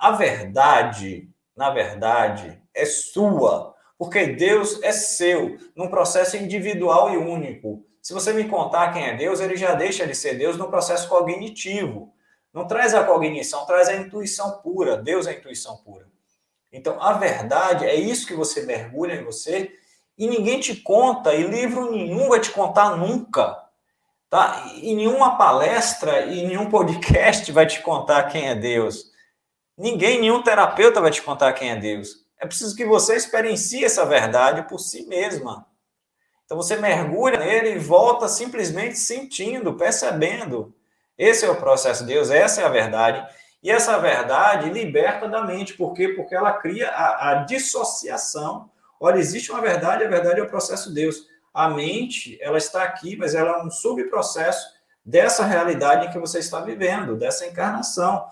A 0.05 0.11
verdade, 0.11 1.31
na 1.57 1.71
verdade, 1.71 2.61
é 2.75 2.85
sua, 2.85 3.73
porque 3.97 4.27
Deus 4.27 4.79
é 4.83 4.91
seu, 4.91 5.57
num 5.75 5.87
processo 5.87 6.37
individual 6.37 7.11
e 7.11 7.17
único. 7.17 7.83
Se 8.03 8.13
você 8.13 8.31
me 8.31 8.43
contar 8.43 8.93
quem 8.93 9.03
é 9.03 9.15
Deus, 9.15 9.39
ele 9.39 9.57
já 9.57 9.73
deixa 9.73 10.05
de 10.05 10.13
ser 10.13 10.35
Deus 10.35 10.57
no 10.57 10.69
processo 10.69 11.09
cognitivo. 11.09 12.13
Não 12.53 12.67
traz 12.67 12.93
a 12.93 13.03
cognição, 13.03 13.65
traz 13.65 13.89
a 13.89 13.95
intuição 13.95 14.61
pura. 14.61 14.95
Deus 14.95 15.25
é 15.25 15.31
a 15.31 15.33
intuição 15.33 15.77
pura. 15.77 16.05
Então, 16.71 17.01
a 17.01 17.13
verdade 17.13 17.83
é 17.83 17.95
isso 17.95 18.27
que 18.27 18.35
você 18.35 18.61
mergulha 18.61 19.15
em 19.15 19.23
você 19.23 19.71
e 20.15 20.27
ninguém 20.27 20.59
te 20.59 20.75
conta, 20.75 21.33
e 21.33 21.47
livro 21.47 21.89
nenhum 21.89 22.29
vai 22.29 22.39
te 22.39 22.51
contar 22.51 22.95
nunca. 22.95 23.57
Tá? 24.29 24.71
E 24.75 24.93
nenhuma 24.93 25.35
palestra 25.35 26.27
e 26.27 26.45
nenhum 26.45 26.69
podcast 26.69 27.51
vai 27.51 27.65
te 27.65 27.81
contar 27.81 28.25
quem 28.25 28.49
é 28.49 28.53
Deus. 28.53 29.14
Ninguém, 29.77 30.21
nenhum 30.21 30.41
terapeuta 30.41 31.01
vai 31.01 31.11
te 31.11 31.21
contar 31.21 31.51
quem 31.53 31.71
é 31.71 31.75
Deus. 31.75 32.25
É 32.39 32.45
preciso 32.45 32.75
que 32.75 32.85
você 32.85 33.15
experiencie 33.15 33.83
essa 33.83 34.05
verdade 34.05 34.63
por 34.69 34.79
si 34.79 35.05
mesma. 35.05 35.65
Então 36.45 36.57
você 36.57 36.75
mergulha 36.77 37.39
nele 37.39 37.71
e 37.71 37.79
volta 37.79 38.27
simplesmente 38.27 38.97
sentindo, 38.97 39.73
percebendo. 39.73 40.73
Esse 41.17 41.45
é 41.45 41.49
o 41.49 41.55
processo 41.55 42.05
de 42.05 42.13
Deus, 42.13 42.29
essa 42.29 42.61
é 42.61 42.65
a 42.65 42.69
verdade. 42.69 43.25
E 43.63 43.71
essa 43.71 43.97
verdade 43.97 44.69
liberta 44.69 45.27
da 45.27 45.43
mente. 45.43 45.73
Por 45.73 45.93
quê? 45.93 46.09
Porque 46.09 46.35
ela 46.35 46.53
cria 46.53 46.89
a, 46.89 47.31
a 47.31 47.33
dissociação. 47.45 48.69
Olha, 48.99 49.17
existe 49.17 49.51
uma 49.51 49.59
verdade, 49.59 50.03
a 50.03 50.07
verdade 50.07 50.39
é 50.39 50.43
o 50.43 50.49
processo 50.49 50.89
de 50.89 50.95
Deus. 51.01 51.27
A 51.51 51.67
mente, 51.67 52.37
ela 52.41 52.57
está 52.57 52.83
aqui, 52.83 53.15
mas 53.15 53.33
ela 53.33 53.57
é 53.57 53.63
um 53.63 53.71
subprocesso 53.71 54.67
dessa 55.03 55.45
realidade 55.45 56.05
em 56.05 56.11
que 56.11 56.19
você 56.19 56.39
está 56.39 56.59
vivendo, 56.59 57.15
dessa 57.15 57.45
encarnação. 57.45 58.27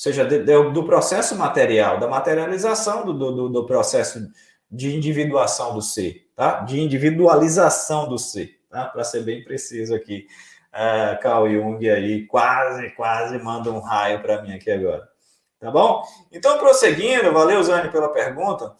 Seja, 0.00 0.24
de, 0.24 0.38
de, 0.38 0.70
do 0.70 0.82
processo 0.82 1.36
material, 1.36 2.00
da 2.00 2.08
materialização 2.08 3.04
do, 3.04 3.12
do, 3.12 3.48
do 3.50 3.66
processo 3.66 4.32
de 4.70 4.96
individuação 4.96 5.74
do 5.74 5.82
ser, 5.82 6.26
tá? 6.34 6.60
De 6.60 6.80
individualização 6.80 8.08
do 8.08 8.16
ser, 8.16 8.62
tá? 8.70 8.86
Para 8.86 9.04
ser 9.04 9.22
bem 9.24 9.44
preciso 9.44 9.94
aqui 9.94 10.26
uh, 10.72 11.20
Carl 11.20 11.50
Jung 11.50 11.86
aí 11.86 12.24
quase, 12.24 12.88
quase 12.92 13.36
manda 13.40 13.70
um 13.70 13.78
raio 13.78 14.22
para 14.22 14.40
mim 14.40 14.54
aqui 14.54 14.70
agora. 14.70 15.06
Tá 15.58 15.70
bom? 15.70 16.02
Então, 16.32 16.56
prosseguindo, 16.56 17.30
valeu, 17.30 17.62
Zane, 17.62 17.90
pela 17.90 18.10
pergunta. 18.10 18.74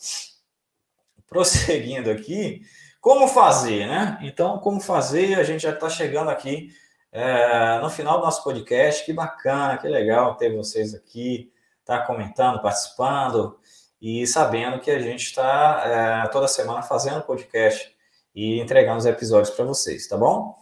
Prosseguindo 1.28 2.10
aqui, 2.10 2.62
como 2.98 3.28
fazer, 3.28 3.86
né? 3.86 4.18
Então, 4.22 4.58
como 4.58 4.80
fazer? 4.80 5.38
A 5.38 5.44
gente 5.44 5.64
já 5.64 5.70
está 5.72 5.90
chegando 5.90 6.30
aqui 6.30 6.70
é, 7.12 7.78
no 7.80 7.90
final 7.90 8.18
do 8.18 8.24
nosso 8.24 8.42
podcast. 8.44 9.04
Que 9.04 9.12
bacana, 9.12 9.78
que 9.78 9.88
legal 9.88 10.36
ter 10.36 10.54
vocês 10.54 10.94
aqui, 10.94 11.52
tá 11.84 12.00
comentando, 12.00 12.61
participando 12.61 13.58
e 14.00 14.26
sabendo 14.26 14.80
que 14.80 14.90
a 14.90 14.98
gente 14.98 15.24
está 15.24 15.82
é, 15.84 16.28
toda 16.28 16.48
semana 16.48 16.82
fazendo 16.82 17.22
podcast 17.22 17.94
e 18.34 18.61
entregando 18.61 18.98
os 18.98 19.06
episódios 19.06 19.54
para 19.54 19.64
vocês, 19.64 20.06
tá 20.06 20.16
bom? 20.16 20.54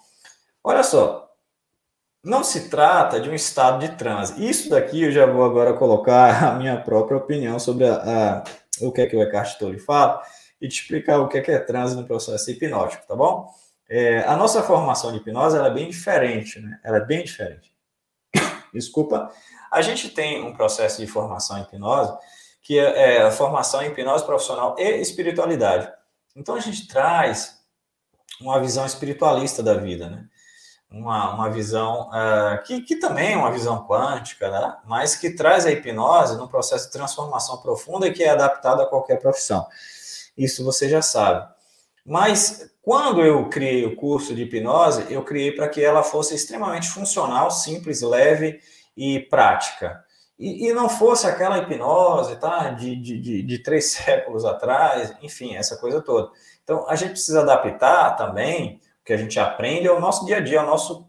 Olha 0.64 0.82
só, 0.82 1.30
não 2.24 2.42
se 2.42 2.68
trata 2.68 3.20
de 3.20 3.28
um 3.30 3.34
estado 3.34 3.78
de 3.78 3.96
transe. 3.96 4.44
Isso 4.44 4.70
daqui 4.70 5.04
eu 5.04 5.12
já 5.12 5.26
vou 5.26 5.44
agora 5.44 5.74
colocar 5.74 6.42
a 6.50 6.54
minha 6.54 6.80
própria 6.80 7.16
opinião 7.16 7.58
sobre 7.58 7.86
a, 7.86 7.94
a, 7.94 8.44
o 8.80 8.90
que 8.90 9.02
é 9.02 9.06
que 9.06 9.16
o 9.16 9.22
Eckhart 9.22 9.58
Tolle 9.58 9.78
fala 9.78 10.22
e 10.60 10.66
te 10.68 10.80
explicar 10.80 11.20
o 11.20 11.28
que 11.28 11.38
é, 11.38 11.40
que 11.40 11.50
é 11.50 11.58
transe 11.58 11.94
no 11.94 12.04
processo 12.04 12.50
hipnótico, 12.50 13.06
tá 13.06 13.14
bom? 13.14 13.48
É, 13.88 14.20
a 14.20 14.36
nossa 14.36 14.62
formação 14.62 15.10
de 15.10 15.18
hipnose 15.18 15.56
é 15.56 15.70
bem 15.70 15.88
diferente, 15.88 16.60
né? 16.60 16.78
Ela 16.84 16.98
é 16.98 17.04
bem 17.04 17.24
diferente. 17.24 17.72
Desculpa. 18.72 19.32
A 19.70 19.80
gente 19.80 20.10
tem 20.10 20.42
um 20.42 20.52
processo 20.52 21.00
de 21.00 21.06
formação 21.06 21.58
em 21.58 21.62
hipnose 21.62 22.12
que 22.62 22.78
é, 22.78 23.16
é 23.16 23.22
a 23.22 23.30
formação 23.30 23.82
em 23.82 23.88
hipnose 23.88 24.24
profissional 24.24 24.76
e 24.78 25.00
espiritualidade. 25.00 25.90
Então 26.36 26.54
a 26.54 26.60
gente 26.60 26.86
traz 26.86 27.58
uma 28.40 28.60
visão 28.60 28.84
espiritualista 28.84 29.62
da 29.62 29.74
vida, 29.74 30.08
né? 30.10 30.26
uma, 30.90 31.34
uma 31.34 31.50
visão 31.50 32.08
uh, 32.08 32.62
que, 32.64 32.80
que 32.82 32.96
também 32.96 33.32
é 33.32 33.36
uma 33.36 33.50
visão 33.50 33.86
quântica, 33.86 34.50
né? 34.50 34.76
mas 34.84 35.16
que 35.16 35.30
traz 35.30 35.66
a 35.66 35.70
hipnose 35.70 36.36
num 36.36 36.46
processo 36.46 36.86
de 36.86 36.92
transformação 36.92 37.58
profunda 37.58 38.06
e 38.06 38.12
que 38.12 38.22
é 38.22 38.30
adaptado 38.30 38.82
a 38.82 38.86
qualquer 38.86 39.18
profissão. 39.18 39.66
Isso 40.36 40.64
você 40.64 40.88
já 40.88 41.02
sabe. 41.02 41.46
Mas 42.04 42.70
quando 42.88 43.20
eu 43.20 43.50
criei 43.50 43.84
o 43.84 43.94
curso 43.94 44.34
de 44.34 44.44
hipnose, 44.44 45.12
eu 45.12 45.22
criei 45.22 45.52
para 45.52 45.68
que 45.68 45.84
ela 45.84 46.02
fosse 46.02 46.34
extremamente 46.34 46.88
funcional, 46.88 47.50
simples, 47.50 48.00
leve 48.00 48.60
e 48.96 49.20
prática. 49.20 50.02
E, 50.38 50.66
e 50.66 50.72
não 50.72 50.88
fosse 50.88 51.26
aquela 51.26 51.58
hipnose 51.58 52.36
tá? 52.36 52.70
de, 52.70 52.96
de, 52.96 53.20
de, 53.20 53.42
de 53.42 53.58
três 53.58 53.92
séculos 53.92 54.42
atrás, 54.46 55.14
enfim, 55.20 55.54
essa 55.54 55.76
coisa 55.76 56.00
toda. 56.00 56.30
Então, 56.64 56.88
a 56.88 56.96
gente 56.96 57.10
precisa 57.10 57.42
adaptar 57.42 58.16
também 58.16 58.80
que 59.04 59.12
a 59.12 59.18
gente 59.18 59.38
aprende 59.38 59.86
ao 59.86 60.00
nosso 60.00 60.24
dia 60.24 60.38
a 60.38 60.40
dia, 60.40 60.60
ao 60.60 60.66
nosso, 60.66 61.06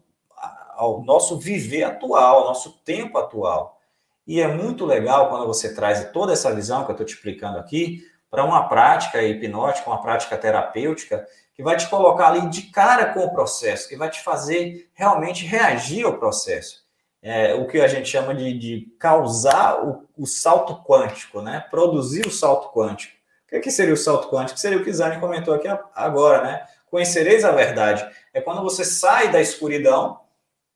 ao 0.76 1.02
nosso 1.02 1.38
viver 1.38 1.84
atual, 1.84 2.40
ao 2.40 2.48
nosso 2.48 2.72
tempo 2.84 3.16
atual. 3.16 3.80
E 4.26 4.38
é 4.38 4.46
muito 4.46 4.84
legal 4.84 5.30
quando 5.30 5.46
você 5.46 5.74
traz 5.74 6.12
toda 6.12 6.34
essa 6.34 6.54
visão 6.54 6.84
que 6.84 6.90
eu 6.90 6.92
estou 6.94 7.06
te 7.06 7.14
explicando 7.14 7.56
aqui 7.56 8.04
para 8.30 8.44
uma 8.44 8.68
prática 8.68 9.22
hipnótica, 9.22 9.90
uma 9.90 10.00
prática 10.00 10.36
terapêutica, 10.36 11.26
que 11.54 11.62
vai 11.62 11.76
te 11.76 11.88
colocar 11.88 12.28
ali 12.28 12.48
de 12.48 12.62
cara 12.62 13.12
com 13.12 13.20
o 13.20 13.32
processo, 13.32 13.88
que 13.88 13.96
vai 13.96 14.08
te 14.08 14.22
fazer 14.22 14.88
realmente 14.94 15.44
reagir 15.44 16.06
ao 16.06 16.18
processo. 16.18 16.80
É, 17.22 17.54
o 17.54 17.66
que 17.66 17.80
a 17.80 17.88
gente 17.88 18.08
chama 18.08 18.34
de, 18.34 18.56
de 18.58 18.94
causar 18.98 19.84
o, 19.84 20.08
o, 20.16 20.26
salto 20.26 20.82
quântico, 20.84 21.42
né? 21.42 21.66
Produzir 21.70 22.26
o 22.26 22.30
salto 22.30 22.72
quântico. 22.72 23.14
O 23.44 23.50
que, 23.50 23.56
é 23.56 23.60
que 23.60 23.70
seria 23.70 23.92
o 23.92 23.96
salto 23.96 24.30
quântico? 24.30 24.58
Seria 24.58 24.78
o 24.78 24.84
que 24.84 24.92
Zane 24.92 25.20
comentou 25.20 25.52
aqui 25.52 25.68
agora, 25.94 26.42
né? 26.42 26.66
conhecereis 26.90 27.44
a 27.44 27.52
verdade. 27.52 28.06
É 28.34 28.40
quando 28.40 28.62
você 28.62 28.84
sai 28.84 29.30
da 29.30 29.40
escuridão 29.40 30.20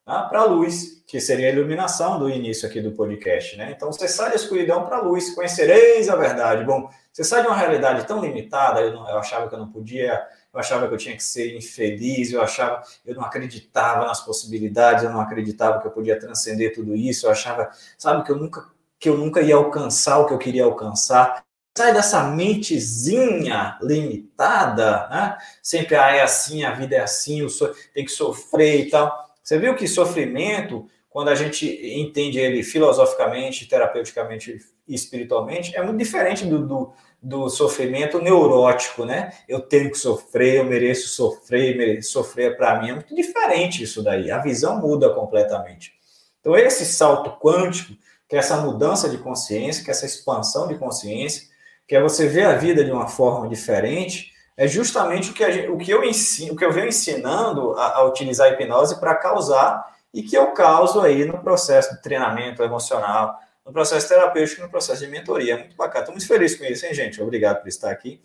tá, 0.05 0.23
para 0.23 0.41
a 0.41 0.45
luz, 0.45 0.94
que 1.07 1.21
seria 1.21 1.49
a 1.49 1.53
iluminação 1.53 2.19
do 2.19 2.31
início 2.31 2.67
aqui 2.69 2.81
do 2.81 2.93
podcast, 2.93 3.57
né? 3.57 3.73
Então 3.77 3.93
você 3.93 4.09
sai 4.09 4.31
da 4.31 4.37
escuridão 4.37 4.85
para 4.85 4.97
a 4.97 5.01
luz, 5.03 5.35
conhecereis 5.35 6.09
a 6.09 6.17
verdade. 6.17 6.65
Bom, 6.65 6.89
você 7.13 7.23
sai 7.23 7.43
de 7.43 7.49
uma 7.49 7.57
realidade 7.57 8.07
tão 8.07 8.21
limitada, 8.21 8.81
eu, 8.81 8.93
não, 8.93 9.09
eu 9.09 9.19
achava 9.19 9.49
que 9.49 9.55
eu 9.55 9.59
não 9.59 9.71
podia, 9.71 10.27
eu 10.53 10.61
achava 10.61 10.89
que 10.89 10.95
eu 10.95 10.99
tinha 10.99 11.15
que 11.15 11.23
ser 11.23 11.55
infeliz, 11.55 12.33
eu 12.33 12.41
achava, 12.41 12.83
eu 13.05 13.15
não 13.15 13.23
acreditava 13.23 14.07
nas 14.07 14.21
possibilidades, 14.21 15.05
eu 15.05 15.11
não 15.11 15.21
acreditava 15.21 15.81
que 15.81 15.87
eu 15.87 15.93
podia 15.93 16.19
transcender 16.19 16.75
tudo 16.75 16.97
isso, 16.97 17.27
eu 17.27 17.31
achava, 17.31 17.71
sabe, 17.99 18.25
que 18.25 18.33
eu 18.33 18.37
nunca 18.37 18.73
que 18.99 19.09
eu 19.09 19.19
nunca 19.19 19.43
ia 19.43 19.57
alcançar 19.57 20.19
o 20.19 20.27
que 20.27 20.33
eu 20.33 20.39
queria 20.39 20.65
alcançar 20.65 21.45
sai 21.77 21.93
dessa 21.93 22.23
mentezinha 22.23 23.77
limitada, 23.83 25.09
né? 25.09 25.39
Sempre 25.61 25.97
ah, 25.97 26.15
é 26.15 26.23
assim, 26.23 26.65
a 26.65 26.73
vida 26.73 26.95
é 26.95 27.01
assim, 27.01 27.47
so... 27.49 27.75
tem 27.93 28.05
que 28.05 28.13
sofrer 28.13 28.87
e 28.87 28.91
tal. 28.91 29.24
Você 29.45 29.59
viu 29.59 29.77
que 29.77 29.87
sofrimento, 29.87 30.89
quando 31.11 31.29
a 31.29 31.35
gente 31.35 31.67
entende 32.01 32.39
ele 32.39 32.63
filosoficamente, 32.63 33.69
terapeuticamente 33.69 34.59
e 34.89 34.95
espiritualmente, 34.95 35.77
é 35.77 35.83
muito 35.83 35.99
diferente 35.99 36.47
do, 36.47 36.67
do, 36.67 36.93
do 37.23 37.51
sofrimento 37.51 38.19
neurótico, 38.19 39.05
né? 39.05 39.33
Eu 39.47 39.61
tenho 39.61 39.91
que 39.91 39.99
sofrer, 39.99 40.57
eu 40.57 40.65
mereço 40.65 41.09
sofrer, 41.09 41.77
mereço 41.77 42.11
sofrer 42.11 42.57
para 42.57 42.81
mim. 42.81 42.89
É 42.89 42.95
muito 42.95 43.15
diferente 43.15 43.83
isso 43.83 44.03
daí. 44.03 44.31
A 44.31 44.39
visão 44.39 44.81
muda 44.81 45.11
completamente. 45.11 45.93
Então, 46.41 46.57
esse 46.57 46.87
salto 46.87 47.39
quântico, 47.39 47.93
que 48.27 48.37
é 48.37 48.39
essa 48.39 48.57
mudança 48.57 49.11
de 49.11 49.19
consciência, 49.19 49.85
que 49.85 49.91
é 49.91 49.93
essa 49.93 50.07
expansão 50.07 50.67
de 50.67 50.79
consciência, 50.79 51.49
que 51.87 51.95
é 51.95 52.01
você 52.01 52.27
ver 52.27 52.45
a 52.45 52.57
vida 52.57 52.83
de 52.83 52.91
uma 52.91 53.09
forma 53.09 53.47
diferente, 53.47 54.34
é 54.57 54.69
justamente 54.69 55.31
o 55.31 55.35
que, 55.35 55.51
gente, 55.53 55.69
o 55.69 55.77
que 55.77 55.91
eu 55.91 56.05
ensino, 56.05 56.53
o 56.53 56.57
que 56.57 56.65
eu 56.65 56.73
venho 56.73 56.89
ensinando 56.89 57.73
a, 57.73 57.99
a 57.99 58.05
utilizar 58.05 58.47
a 58.47 58.51
hipnose 58.51 59.01
para 59.01 59.15
causar 59.15 59.85
e 60.13 60.23
que 60.23 60.37
eu 60.37 60.53
causo 60.53 61.01
aí 61.01 61.25
no 61.25 61.39
processo 61.39 61.95
de 61.95 62.03
treinamento 62.03 62.63
emocional, 62.63 63.39
no 63.67 63.73
processo 63.73 64.09
terapêutico, 64.09 64.63
no 64.63 64.71
processo 64.71 65.05
de 65.05 65.11
mentoria. 65.11 65.59
Muito 65.59 65.77
bacana. 65.77 66.01
Estou 66.01 66.15
muito 66.15 66.29
feliz 66.29 66.55
com 66.55 66.65
isso, 66.65 66.87
hein, 66.87 66.95
gente? 66.95 67.21
Obrigado 67.21 67.63
por 67.63 67.69
estar 67.69 67.91
aqui 67.91 68.21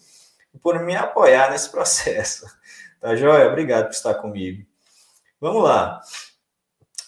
e 0.53 0.59
por 0.59 0.79
me 0.79 0.95
apoiar 0.95 1.49
nesse 1.49 1.69
processo. 1.71 2.45
Tá 3.01 3.15
joia? 3.15 3.47
Obrigado 3.47 3.85
por 3.85 3.93
estar 3.93 4.13
comigo. 4.15 4.63
Vamos 5.41 5.63
lá. 5.63 5.99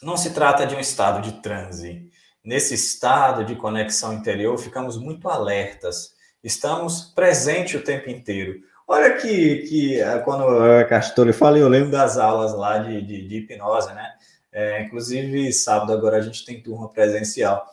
Não 0.02 0.18
se 0.18 0.32
trata 0.32 0.66
de 0.66 0.76
um 0.76 0.80
estado 0.80 1.22
de 1.22 1.42
transe. 1.42 2.10
Nesse 2.44 2.74
estado 2.74 3.46
de 3.46 3.56
conexão 3.56 4.14
interior, 4.14 4.58
ficamos 4.58 4.98
muito 4.98 5.30
alertas 5.30 6.16
Estamos 6.44 7.04
presentes 7.04 7.80
o 7.80 7.84
tempo 7.84 8.10
inteiro. 8.10 8.62
Olha 8.88 9.16
que, 9.16 9.58
que 9.68 10.00
eh, 10.02 10.20
quando 10.20 10.44
a 10.44 10.84
Castor 10.86 11.32
fala, 11.34 11.58
eu 11.58 11.70
lembro 11.70 11.92
das 11.92 12.18
aulas 12.18 12.54
lá 12.54 12.78
de, 12.80 13.02
de, 13.02 13.28
de 13.28 13.38
hipnose, 13.38 13.94
né? 13.94 14.14
É, 14.52 14.82
inclusive, 14.84 15.52
sábado 15.54 15.94
agora 15.94 16.18
a 16.18 16.22
gente 16.22 16.44
tem 16.46 16.62
turma 16.62 16.90
presencial. 16.90 17.66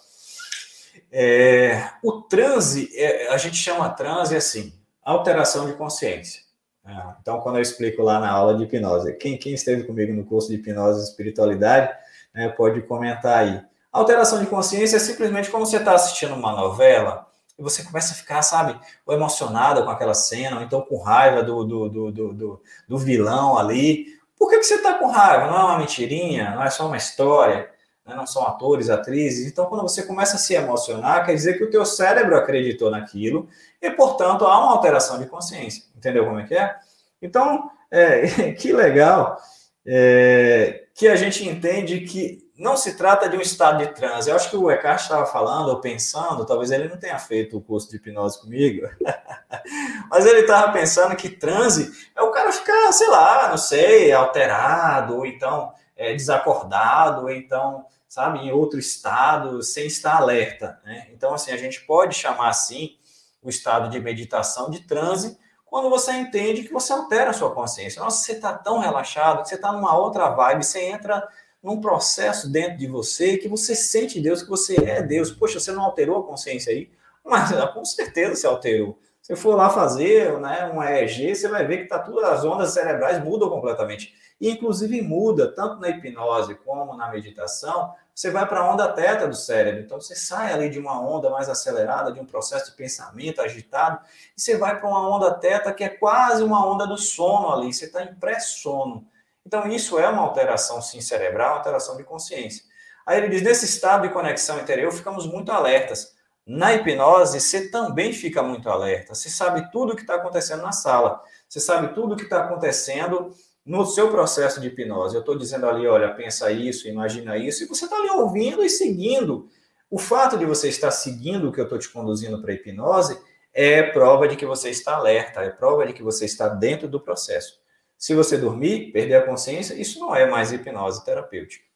é, 1.11 1.91
o 2.03 2.23
transe, 2.23 2.91
é, 2.95 3.29
a 3.33 3.37
gente 3.37 3.57
chama 3.57 3.89
transe 3.91 4.37
assim, 4.37 4.73
alteração 5.03 5.67
de 5.67 5.73
consciência. 5.73 6.43
Ah, 6.85 7.17
então, 7.21 7.41
quando 7.41 7.57
eu 7.57 7.63
explico 7.63 8.03
lá 8.03 8.19
na 8.19 8.31
aula 8.31 8.57
de 8.57 8.65
hipnose, 8.65 9.15
quem, 9.15 9.37
quem 9.37 9.55
esteve 9.55 9.85
comigo 9.85 10.13
no 10.13 10.25
curso 10.25 10.49
de 10.49 10.55
hipnose 10.55 11.01
e 11.01 11.05
espiritualidade, 11.05 11.93
né, 12.35 12.49
pode 12.49 12.81
comentar 12.83 13.41
aí. 13.41 13.61
Alteração 13.93 14.41
de 14.41 14.47
consciência 14.47 14.97
é 14.97 15.01
simplesmente 15.01 15.51
como 15.51 15.67
você 15.67 15.79
está 15.79 15.95
assistindo 15.95 16.35
uma 16.35 16.53
novela 16.53 17.27
e 17.59 17.63
você 17.63 17.83
começa 17.83 18.13
a 18.13 18.17
ficar, 18.17 18.43
sabe, 18.43 18.79
ou 19.05 19.15
emocionada 19.15 19.83
com 19.83 19.91
aquela 19.91 20.15
cena, 20.15 20.59
ou 20.59 20.63
então 20.63 20.81
com 20.81 20.99
raiva 20.99 21.43
do, 21.43 21.65
do, 21.65 21.89
do, 21.89 22.13
do, 22.13 22.63
do 22.87 22.99
vilão 22.99 23.59
ali. 23.59 24.07
Por 24.39 24.49
que, 24.49 24.59
que 24.59 24.65
você 24.65 24.77
está 24.77 24.95
com 24.95 25.09
raiva? 25.09 25.49
Não 25.49 25.59
é 25.59 25.65
uma 25.65 25.79
mentirinha, 25.79 26.53
não 26.53 26.63
é 26.63 26.71
só 26.71 26.87
uma 26.87 26.97
história, 26.97 27.69
né? 28.07 28.15
não 28.15 28.27
são 28.27 28.47
atores, 28.47 28.89
atrizes. 28.89 29.51
Então, 29.51 29.67
quando 29.67 29.83
você 29.83 30.05
começa 30.05 30.37
a 30.37 30.39
se 30.39 30.55
emocionar, 30.55 31.27
quer 31.27 31.35
dizer 31.35 31.59
que 31.59 31.65
o 31.65 31.71
teu 31.71 31.85
cérebro 31.85 32.37
acreditou 32.37 32.91
naquilo 32.91 33.49
e, 33.83 33.91
portanto, 33.91 34.45
há 34.45 34.59
uma 34.61 34.73
alteração 34.73 35.19
de 35.19 35.27
consciência. 35.27 35.83
Entendeu 35.97 36.25
como 36.25 36.39
é 36.39 36.45
que 36.45 36.55
é? 36.55 36.77
Então, 37.21 37.69
é, 37.91 38.53
que 38.55 38.73
legal 38.73 39.37
é, 39.85 40.85
que 40.95 41.09
a 41.09 41.17
gente 41.17 41.49
entende 41.49 42.01
que 42.01 42.48
não 42.59 42.77
se 42.77 42.95
trata 42.95 43.29
de 43.29 43.37
um 43.37 43.41
estado 43.41 43.79
de 43.79 43.95
transe. 43.95 44.29
Eu 44.29 44.35
acho 44.35 44.51
que 44.51 44.57
o 44.57 44.69
Eckhart 44.69 45.01
estava 45.01 45.25
falando 45.25 45.69
ou 45.69 45.81
pensando, 45.81 46.45
talvez 46.45 46.73
ele 46.73 46.89
não 46.89 46.97
tenha 46.97 47.19
feito 47.19 47.57
o 47.57 47.61
curso 47.61 47.89
de 47.89 47.97
hipnose 47.97 48.41
comigo, 48.41 48.89
mas 50.11 50.27
ele 50.27 50.41
estava 50.41 50.73
pensando 50.73 51.15
que 51.15 51.29
transe 51.31 52.11
é 52.17 52.21
o 52.21 52.33
cara 52.33 52.51
ficar, 52.51 52.91
sei 52.93 53.09
lá, 53.09 53.49
não 53.49 53.57
sei, 53.57 54.11
alterado, 54.13 55.19
ou 55.19 55.25
então 55.25 55.73
é, 55.97 56.13
desacordado, 56.13 57.23
ou 57.23 57.31
então, 57.31 57.87
sabe, 58.09 58.41
em 58.41 58.51
outro 58.51 58.81
estado, 58.81 59.63
sem 59.63 59.87
estar 59.87 60.17
alerta. 60.17 60.81
Né? 60.85 61.07
Então, 61.13 61.33
assim, 61.33 61.53
a 61.53 61.57
gente 61.57 61.87
pode 61.87 62.17
chamar 62.17 62.49
assim 62.49 62.97
o 63.41 63.49
estado 63.49 63.89
de 63.89 64.01
meditação 64.01 64.69
de 64.69 64.81
transe 64.81 65.39
quando 65.65 65.89
você 65.89 66.13
entende 66.13 66.65
que 66.65 66.73
você 66.73 66.93
altera 66.93 67.31
a 67.31 67.35
sua 67.35 67.55
consciência. 67.55 68.03
Nossa, 68.03 68.25
você 68.25 68.33
está 68.33 68.53
tão 68.53 68.79
relaxado, 68.79 69.43
que 69.43 69.49
você 69.49 69.55
está 69.55 69.71
numa 69.71 69.97
outra 69.97 70.31
vibe, 70.31 70.65
você 70.65 70.87
entra 70.87 71.29
num 71.63 71.81
processo 71.81 72.51
dentro 72.51 72.79
de 72.79 72.87
você 72.87 73.37
que 73.37 73.49
você 73.49 73.75
sente 73.75 74.21
Deus, 74.21 74.43
que 74.43 74.49
você 74.49 74.77
é 74.77 75.03
Deus. 75.03 75.31
Poxa, 75.31 75.59
você 75.59 75.73
não 75.73 75.83
alterou 75.83 76.19
a 76.19 76.27
consciência 76.27 76.73
aí? 76.73 76.91
Mas 77.25 77.51
com 77.73 77.85
certeza 77.85 78.35
você 78.35 78.47
alterou. 78.47 78.99
Se 79.21 79.37
for 79.37 79.55
lá 79.57 79.69
fazer 79.69 80.39
né, 80.41 80.71
um 80.73 80.83
EEG, 80.83 81.35
você 81.35 81.49
vai 81.49 81.67
ver 81.67 81.83
que 81.83 81.85
tá 81.85 81.99
tudo, 81.99 82.21
as 82.25 82.45
ondas 82.45 82.73
cerebrais 82.73 83.23
mudam 83.23 83.51
completamente. 83.51 84.15
E, 84.41 84.51
inclusive, 84.51 85.03
muda, 85.03 85.53
tanto 85.53 85.81
na 85.81 85.91
hipnose 85.91 86.55
como 86.55 86.97
na 86.97 87.11
meditação, 87.11 87.93
você 88.15 88.31
vai 88.31 88.49
para 88.49 88.61
a 88.61 88.73
onda 88.73 88.89
teta 88.93 89.29
do 89.29 89.35
cérebro. 89.35 89.83
Então, 89.83 90.01
você 90.01 90.15
sai 90.15 90.53
ali 90.53 90.71
de 90.71 90.79
uma 90.79 90.99
onda 91.01 91.29
mais 91.29 91.49
acelerada, 91.49 92.11
de 92.11 92.19
um 92.19 92.25
processo 92.25 92.71
de 92.71 92.77
pensamento 92.77 93.43
agitado, 93.43 94.01
e 94.37 94.41
você 94.41 94.57
vai 94.57 94.81
para 94.81 94.89
uma 94.89 95.15
onda 95.15 95.35
teta 95.35 95.75
que 95.75 95.85
é 95.85 95.89
quase 95.89 96.43
uma 96.43 96.67
onda 96.67 96.87
do 96.87 96.97
sono 96.97 97.53
ali. 97.53 97.73
Você 97.73 97.85
está 97.85 98.03
em 98.03 98.15
pré-sono. 98.15 99.07
Então, 99.49 99.67
isso 99.67 99.99
é 99.99 100.07
uma 100.07 100.21
alteração, 100.21 100.83
sim, 100.83 101.01
cerebral, 101.01 101.53
uma 101.53 101.57
alteração 101.57 101.97
de 101.97 102.05
consciência. 102.05 102.63
Aí 103.07 103.17
ele 103.17 103.31
diz: 103.31 103.41
nesse 103.41 103.65
estado 103.65 104.07
de 104.07 104.13
conexão 104.13 104.61
interior, 104.61 104.93
ficamos 104.93 105.27
muito 105.27 105.51
alertas. 105.51 106.13
Na 106.47 106.75
hipnose, 106.75 107.41
você 107.41 107.71
também 107.71 108.13
fica 108.13 108.43
muito 108.43 108.69
alerta. 108.69 109.15
Você 109.15 109.31
sabe 109.31 109.73
tudo 109.73 109.95
o 109.95 109.97
que 109.97 110.03
está 110.03 110.17
acontecendo 110.17 110.61
na 110.61 110.73
sala. 110.73 111.23
Você 111.49 111.61
sabe 111.61 111.95
tudo 111.95 112.13
o 112.13 112.17
que 112.17 112.25
está 112.25 112.45
acontecendo 112.45 113.35
no 113.65 113.87
seu 113.87 114.11
processo 114.11 114.61
de 114.61 114.67
hipnose. 114.67 115.15
Eu 115.15 115.21
estou 115.21 115.39
dizendo 115.39 115.67
ali, 115.67 115.87
olha, 115.87 116.13
pensa 116.13 116.51
isso, 116.51 116.87
imagina 116.87 117.39
isso, 117.39 117.65
e 117.65 117.67
você 117.67 117.87
está 117.87 117.97
ali 117.97 118.11
ouvindo 118.11 118.63
e 118.63 118.69
seguindo. 118.69 119.49
O 119.91 119.99
fato 119.99 120.37
de 120.37 120.45
você 120.45 120.69
estar 120.69 120.91
seguindo 120.91 121.49
o 121.49 121.53
que 121.53 121.61
eu 121.61 121.65
estou 121.65 121.79
te 121.79 121.89
conduzindo 121.89 122.39
para 122.43 122.53
a 122.53 122.55
hipnose 122.55 123.19
é 123.55 123.83
prova 123.83 124.29
de 124.29 124.37
que 124.37 124.45
você 124.45 124.69
está 124.69 124.97
alerta, 124.97 125.41
é 125.41 125.49
prova 125.49 125.87
de 125.87 125.95
que 125.95 126.03
você 126.03 126.27
está 126.27 126.49
dentro 126.49 126.87
do 126.87 127.01
processo. 127.01 127.59
Se 127.99 128.15
você 128.15 128.39
dormir, 128.39 128.93
perder 128.93 129.17
a 129.17 129.27
consciência, 129.27 129.75
isso 129.75 129.99
não 129.99 130.15
é 130.15 130.25
mais 130.25 130.53
hipnose 130.53 131.05
terapêutica. 131.05 131.67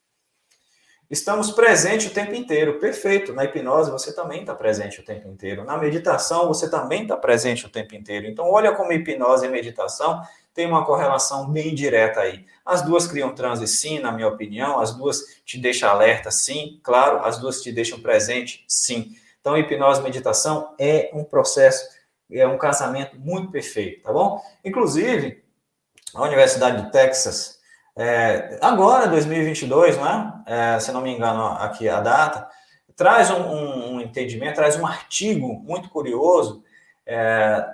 Estamos 1.10 1.50
presentes 1.50 2.06
o 2.06 2.14
tempo 2.14 2.34
inteiro, 2.34 2.78
perfeito. 2.78 3.34
Na 3.34 3.44
hipnose 3.44 3.90
você 3.90 4.14
também 4.14 4.40
está 4.40 4.54
presente 4.54 5.00
o 5.00 5.04
tempo 5.04 5.28
inteiro. 5.28 5.64
Na 5.64 5.76
meditação 5.76 6.48
você 6.48 6.70
também 6.70 7.02
está 7.02 7.16
presente 7.16 7.66
o 7.66 7.68
tempo 7.68 7.94
inteiro. 7.94 8.26
Então, 8.26 8.48
olha 8.48 8.72
como 8.72 8.92
hipnose 8.92 9.44
e 9.44 9.50
meditação 9.50 10.22
tem 10.54 10.66
uma 10.66 10.86
correlação 10.86 11.50
bem 11.50 11.74
direta 11.74 12.20
aí. 12.20 12.46
As 12.64 12.82
duas 12.82 13.06
criam 13.06 13.34
transe, 13.34 13.66
sim, 13.66 13.98
na 13.98 14.12
minha 14.12 14.28
opinião. 14.28 14.80
As 14.80 14.94
duas 14.94 15.42
te 15.44 15.58
deixam 15.58 15.90
alerta, 15.90 16.30
sim. 16.30 16.80
Claro, 16.82 17.18
as 17.24 17.36
duas 17.38 17.60
te 17.60 17.72
deixam 17.72 18.00
presente, 18.00 18.64
sim. 18.66 19.14
Então, 19.40 19.58
hipnose 19.58 20.00
e 20.00 20.04
meditação 20.04 20.74
é 20.78 21.10
um 21.12 21.24
processo, 21.24 21.86
é 22.30 22.46
um 22.46 22.56
casamento 22.56 23.18
muito 23.18 23.50
perfeito, 23.50 24.04
tá 24.04 24.12
bom? 24.12 24.40
Inclusive, 24.64 25.42
a 26.14 26.22
Universidade 26.22 26.82
de 26.82 26.92
Texas 26.92 27.60
é, 27.96 28.58
agora, 28.62 29.06
2022, 29.06 29.98
né? 29.98 30.32
É, 30.46 30.80
se 30.80 30.90
não 30.92 31.02
me 31.02 31.14
engano 31.14 31.44
aqui 31.58 31.88
a 31.88 32.00
data, 32.00 32.48
traz 32.96 33.30
um, 33.30 33.40
um, 33.40 33.94
um 33.94 34.00
entendimento, 34.00 34.54
traz 34.54 34.76
um 34.76 34.86
artigo 34.86 35.60
muito 35.60 35.90
curioso, 35.90 36.62
é, 37.06 37.64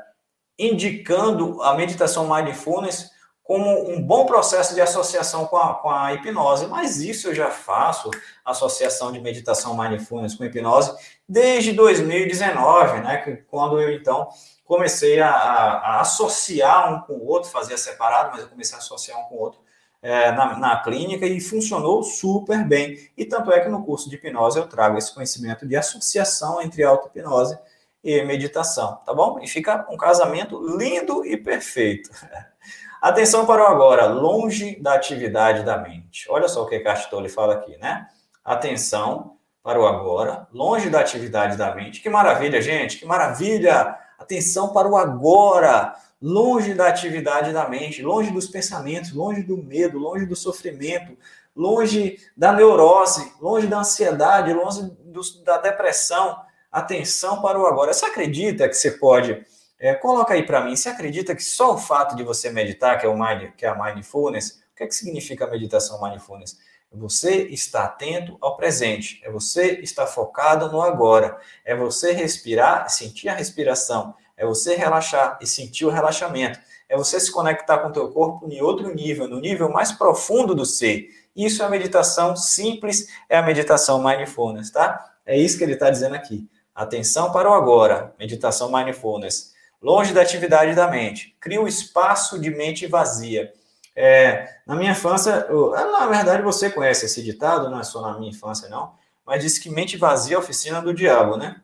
indicando 0.59 1.63
a 1.63 1.75
meditação 1.75 2.29
mindfulness 2.29 3.11
como 3.45 3.91
um 3.91 4.03
bom 4.03 4.27
processo 4.27 4.75
de 4.75 4.81
associação 4.81 5.47
com 5.47 5.57
a, 5.57 5.75
com 5.77 5.89
a 5.89 6.13
hipnose. 6.13 6.67
Mas 6.67 7.01
isso 7.01 7.29
eu 7.29 7.35
já 7.35 7.51
faço, 7.51 8.11
associação 8.45 9.13
de 9.13 9.21
meditação 9.21 9.77
mindfulness 9.77 10.35
com 10.35 10.45
hipnose, 10.45 10.93
desde 11.29 11.73
2019, 11.73 13.01
né? 13.01 13.43
Quando 13.49 13.81
eu, 13.81 13.93
então, 13.93 14.29
comecei 14.69 15.19
a, 15.19 15.31
a, 15.31 15.73
a 15.79 16.01
associar 16.03 16.93
um 16.93 17.01
com 17.01 17.15
o 17.15 17.27
outro, 17.27 17.51
fazia 17.51 17.79
separado, 17.79 18.33
mas 18.33 18.43
eu 18.43 18.49
comecei 18.49 18.77
a 18.77 18.79
associar 18.79 19.19
um 19.19 19.25
com 19.25 19.37
o 19.37 19.39
outro 19.39 19.61
é, 20.03 20.31
na, 20.31 20.59
na, 20.59 20.83
clínica 20.83 21.25
e 21.25 21.41
funcionou 21.41 22.03
super 22.03 22.63
bem. 22.69 22.99
E 23.17 23.25
tanto 23.25 23.51
é 23.51 23.61
que 23.61 23.69
no 23.71 23.83
curso 23.83 24.11
de 24.11 24.17
hipnose 24.17 24.59
eu 24.59 24.69
trago 24.69 24.99
esse 24.99 25.13
conhecimento 25.13 25.67
de 25.67 25.75
associação 25.75 26.61
entre 26.61 26.85
auto-hipnose 26.85 27.59
e 28.05 28.23
meditação, 28.25 29.01
tá 29.07 29.15
bom? 29.15 29.41
E 29.41 29.49
fica 29.49 29.87
um 29.91 29.97
casamento 29.97 30.61
lindo 30.77 31.25
e 31.25 31.35
perfeito. 31.39 32.11
Atenção 33.01 33.47
para 33.47 33.63
o 33.63 33.67
agora, 33.67 34.07
longe 34.07 34.77
da 34.81 34.95
atividade 34.95 35.63
da 35.63 35.79
mente. 35.79 36.31
Olha 36.31 36.47
só 36.47 36.63
o 36.63 36.67
que 36.67 36.79
Castoli 36.81 37.31
fala 37.31 37.55
aqui, 37.55 37.77
né? 37.79 38.07
Atenção 38.45 39.39
para 39.63 39.81
o 39.81 39.87
agora, 39.87 40.47
longe 40.53 40.91
da 40.91 41.01
atividade 41.01 41.57
da 41.57 41.75
mente. 41.75 42.03
Que 42.03 42.11
maravilha, 42.11 42.61
gente, 42.61 42.99
que 42.99 43.07
maravilha! 43.07 43.97
Atenção 44.29 44.75
para 44.75 44.87
o 44.87 44.95
agora, 44.95 45.97
longe 46.21 46.75
da 46.75 46.87
atividade 46.87 47.51
da 47.51 47.67
mente, 47.67 48.03
longe 48.03 48.31
dos 48.31 48.47
pensamentos, 48.47 49.11
longe 49.11 49.43
do 49.43 49.57
medo, 49.57 49.99
longe 49.99 50.27
do 50.27 50.37
sofrimento, 50.37 51.17
longe 51.57 52.19
da 52.37 52.53
neurose, 52.53 53.33
longe 53.41 53.67
da 53.67 53.79
ansiedade, 53.79 54.53
longe 54.53 54.83
do, 55.03 55.23
da 55.43 55.57
depressão. 55.57 56.37
Atenção 56.71 57.41
para 57.41 57.59
o 57.59 57.67
agora. 57.67 57.95
Você 57.95 58.05
acredita 58.05 58.69
que 58.69 58.75
você 58.75 58.91
pode. 58.91 59.43
É, 59.81 59.95
coloca 59.95 60.35
aí 60.35 60.45
para 60.45 60.63
mim. 60.63 60.77
Você 60.77 60.91
acredita 60.91 61.35
que 61.35 61.43
só 61.43 61.73
o 61.73 61.79
fato 61.79 62.15
de 62.15 62.23
você 62.23 62.51
meditar, 62.51 62.99
que 62.99 63.07
é, 63.07 63.09
o 63.09 63.19
mind, 63.19 63.53
que 63.57 63.65
é 63.65 63.69
a 63.71 63.75
mindfulness, 63.75 64.63
que, 64.79 64.85
é 64.85 64.87
que 64.87 64.95
significa 64.95 65.45
a 65.45 65.51
meditação 65.51 66.01
mindfulness? 66.01 66.57
É 66.91 66.97
você 66.97 67.43
estar 67.49 67.85
atento 67.85 68.39
ao 68.41 68.57
presente, 68.57 69.21
é 69.25 69.31
você 69.31 69.81
estar 69.81 70.07
focado 70.07 70.71
no 70.71 70.81
agora, 70.81 71.39
é 71.65 71.77
você 71.77 72.13
respirar, 72.13 72.89
sentir 72.89 73.29
a 73.29 73.35
respiração, 73.35 74.15
é 74.37 74.47
você 74.47 74.75
relaxar 74.75 75.39
e 75.43 75.47
sentir 75.47 75.85
o 75.85 75.91
relaxamento. 75.91 76.59
É 76.89 76.97
você 76.97 77.21
se 77.21 77.31
conectar 77.31 77.79
com 77.79 77.89
o 77.89 77.93
teu 77.93 78.09
corpo 78.11 78.49
em 78.51 78.63
outro 78.63 78.95
nível, 78.95 79.29
no 79.29 79.41
nível 79.41 79.69
mais 79.69 79.93
profundo 79.93 80.55
do 80.55 80.65
ser. 80.65 81.09
Isso 81.37 81.63
é 81.63 81.67
a 81.67 81.69
meditação 81.69 82.35
simples, 82.35 83.09
é 83.29 83.37
a 83.37 83.43
meditação 83.43 84.03
mindfulness, 84.03 84.71
tá? 84.71 85.17
É 85.27 85.37
isso 85.37 85.59
que 85.59 85.65
ele 85.65 85.75
está 85.75 85.91
dizendo 85.91 86.15
aqui. 86.15 86.49
Atenção 86.75 87.31
para 87.31 87.51
o 87.51 87.53
agora, 87.53 88.15
meditação 88.19 88.73
mindfulness. 88.73 89.53
Longe 89.83 90.15
da 90.15 90.23
atividade 90.23 90.75
da 90.75 90.89
mente. 90.89 91.37
Cria 91.39 91.61
um 91.61 91.69
espaço 91.69 92.39
de 92.39 92.51
mente 92.51 92.87
vazia. 92.87 93.53
É, 94.01 94.61
na 94.65 94.77
minha 94.77 94.93
infância, 94.93 95.45
eu, 95.49 95.73
na 95.73 96.07
verdade 96.07 96.41
você 96.41 96.71
conhece 96.71 97.07
esse 97.07 97.21
ditado, 97.21 97.69
não 97.69 97.81
é 97.81 97.83
só 97.83 98.01
na 98.01 98.17
minha 98.17 98.31
infância 98.31 98.69
não, 98.69 98.95
mas 99.27 99.43
diz 99.43 99.59
que 99.59 99.69
mente 99.69 99.97
vazia 99.97 100.37
é 100.37 100.39
oficina 100.39 100.81
do 100.81 100.95
diabo, 100.95 101.37
né? 101.37 101.61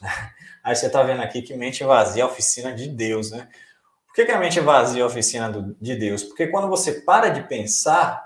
Aí 0.62 0.76
você 0.76 0.86
está 0.86 1.02
vendo 1.02 1.20
aqui 1.22 1.42
que 1.42 1.56
mente 1.56 1.82
vazia 1.82 2.22
é 2.22 2.24
oficina 2.24 2.72
de 2.72 2.86
Deus, 2.86 3.32
né? 3.32 3.48
Por 4.06 4.14
que, 4.14 4.26
que 4.26 4.30
a 4.30 4.38
mente 4.38 4.60
vazia 4.60 5.02
é 5.02 5.04
oficina 5.04 5.50
do, 5.50 5.74
de 5.80 5.96
Deus? 5.96 6.22
Porque 6.22 6.46
quando 6.46 6.68
você 6.68 7.00
para 7.00 7.30
de 7.30 7.42
pensar, 7.42 8.24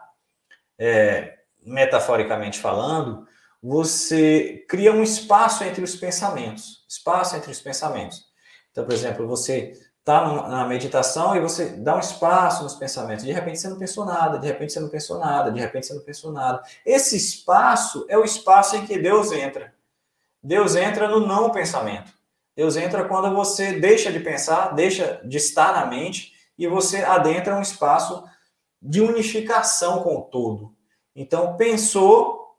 é, 0.79 1.39
metaforicamente 1.65 2.59
falando, 2.59 3.27
você 3.63 4.67
cria 4.69 4.93
um 4.93 5.03
espaço 5.03 5.65
entre 5.65 5.83
os 5.83 5.97
pensamentos. 5.97 6.85
Espaço 6.87 7.37
entre 7.37 7.51
os 7.51 7.61
pensamentos. 7.61 8.23
Então, 8.71 8.85
por 8.85 8.93
exemplo, 8.93 9.27
você 9.27 9.73
está 10.05 10.47
na 10.49 10.67
meditação 10.67 11.35
e 11.35 11.41
você 11.41 11.71
dá 11.71 11.97
um 11.97 11.99
espaço 11.99 12.63
nos 12.63 12.75
pensamentos. 12.75 13.25
De 13.25 13.33
repente 13.33 13.59
você 13.59 13.69
não 13.69 13.79
pensou 13.79 14.05
nada, 14.05 14.39
de 14.39 14.47
repente 14.47 14.71
você 14.71 14.81
não 14.81 14.91
pensou 14.91 15.19
nada, 15.19 15.51
de 15.51 15.59
repente 15.59 15.87
você 15.87 15.95
não 15.95 16.03
pensou 16.03 16.31
nada. 16.31 16.63
Esse 16.85 17.17
espaço 17.17 18.05
é 18.07 18.19
o 18.19 18.23
espaço 18.23 18.77
em 18.77 18.85
que 18.85 18.99
Deus 18.99 19.33
entra. 19.33 19.73
Deus 20.43 20.77
entra 20.77 21.09
no 21.09 21.27
não 21.27 21.51
pensamento. 21.51 22.13
Deus 22.55 22.77
entra 22.77 23.09
quando 23.09 23.35
você 23.35 23.81
deixa 23.81 24.13
de 24.13 24.21
pensar, 24.21 24.75
deixa 24.75 25.23
de 25.25 25.39
estar 25.39 25.73
na 25.73 25.87
mente 25.87 26.35
e 26.59 26.67
você 26.67 26.99
adentra 26.99 27.57
um 27.57 27.63
espaço 27.63 28.23
de 28.81 29.01
unificação 29.01 30.03
com 30.03 30.19
o 30.19 30.23
todo. 30.23 30.77
Então, 31.17 31.57
pensou, 31.57 32.55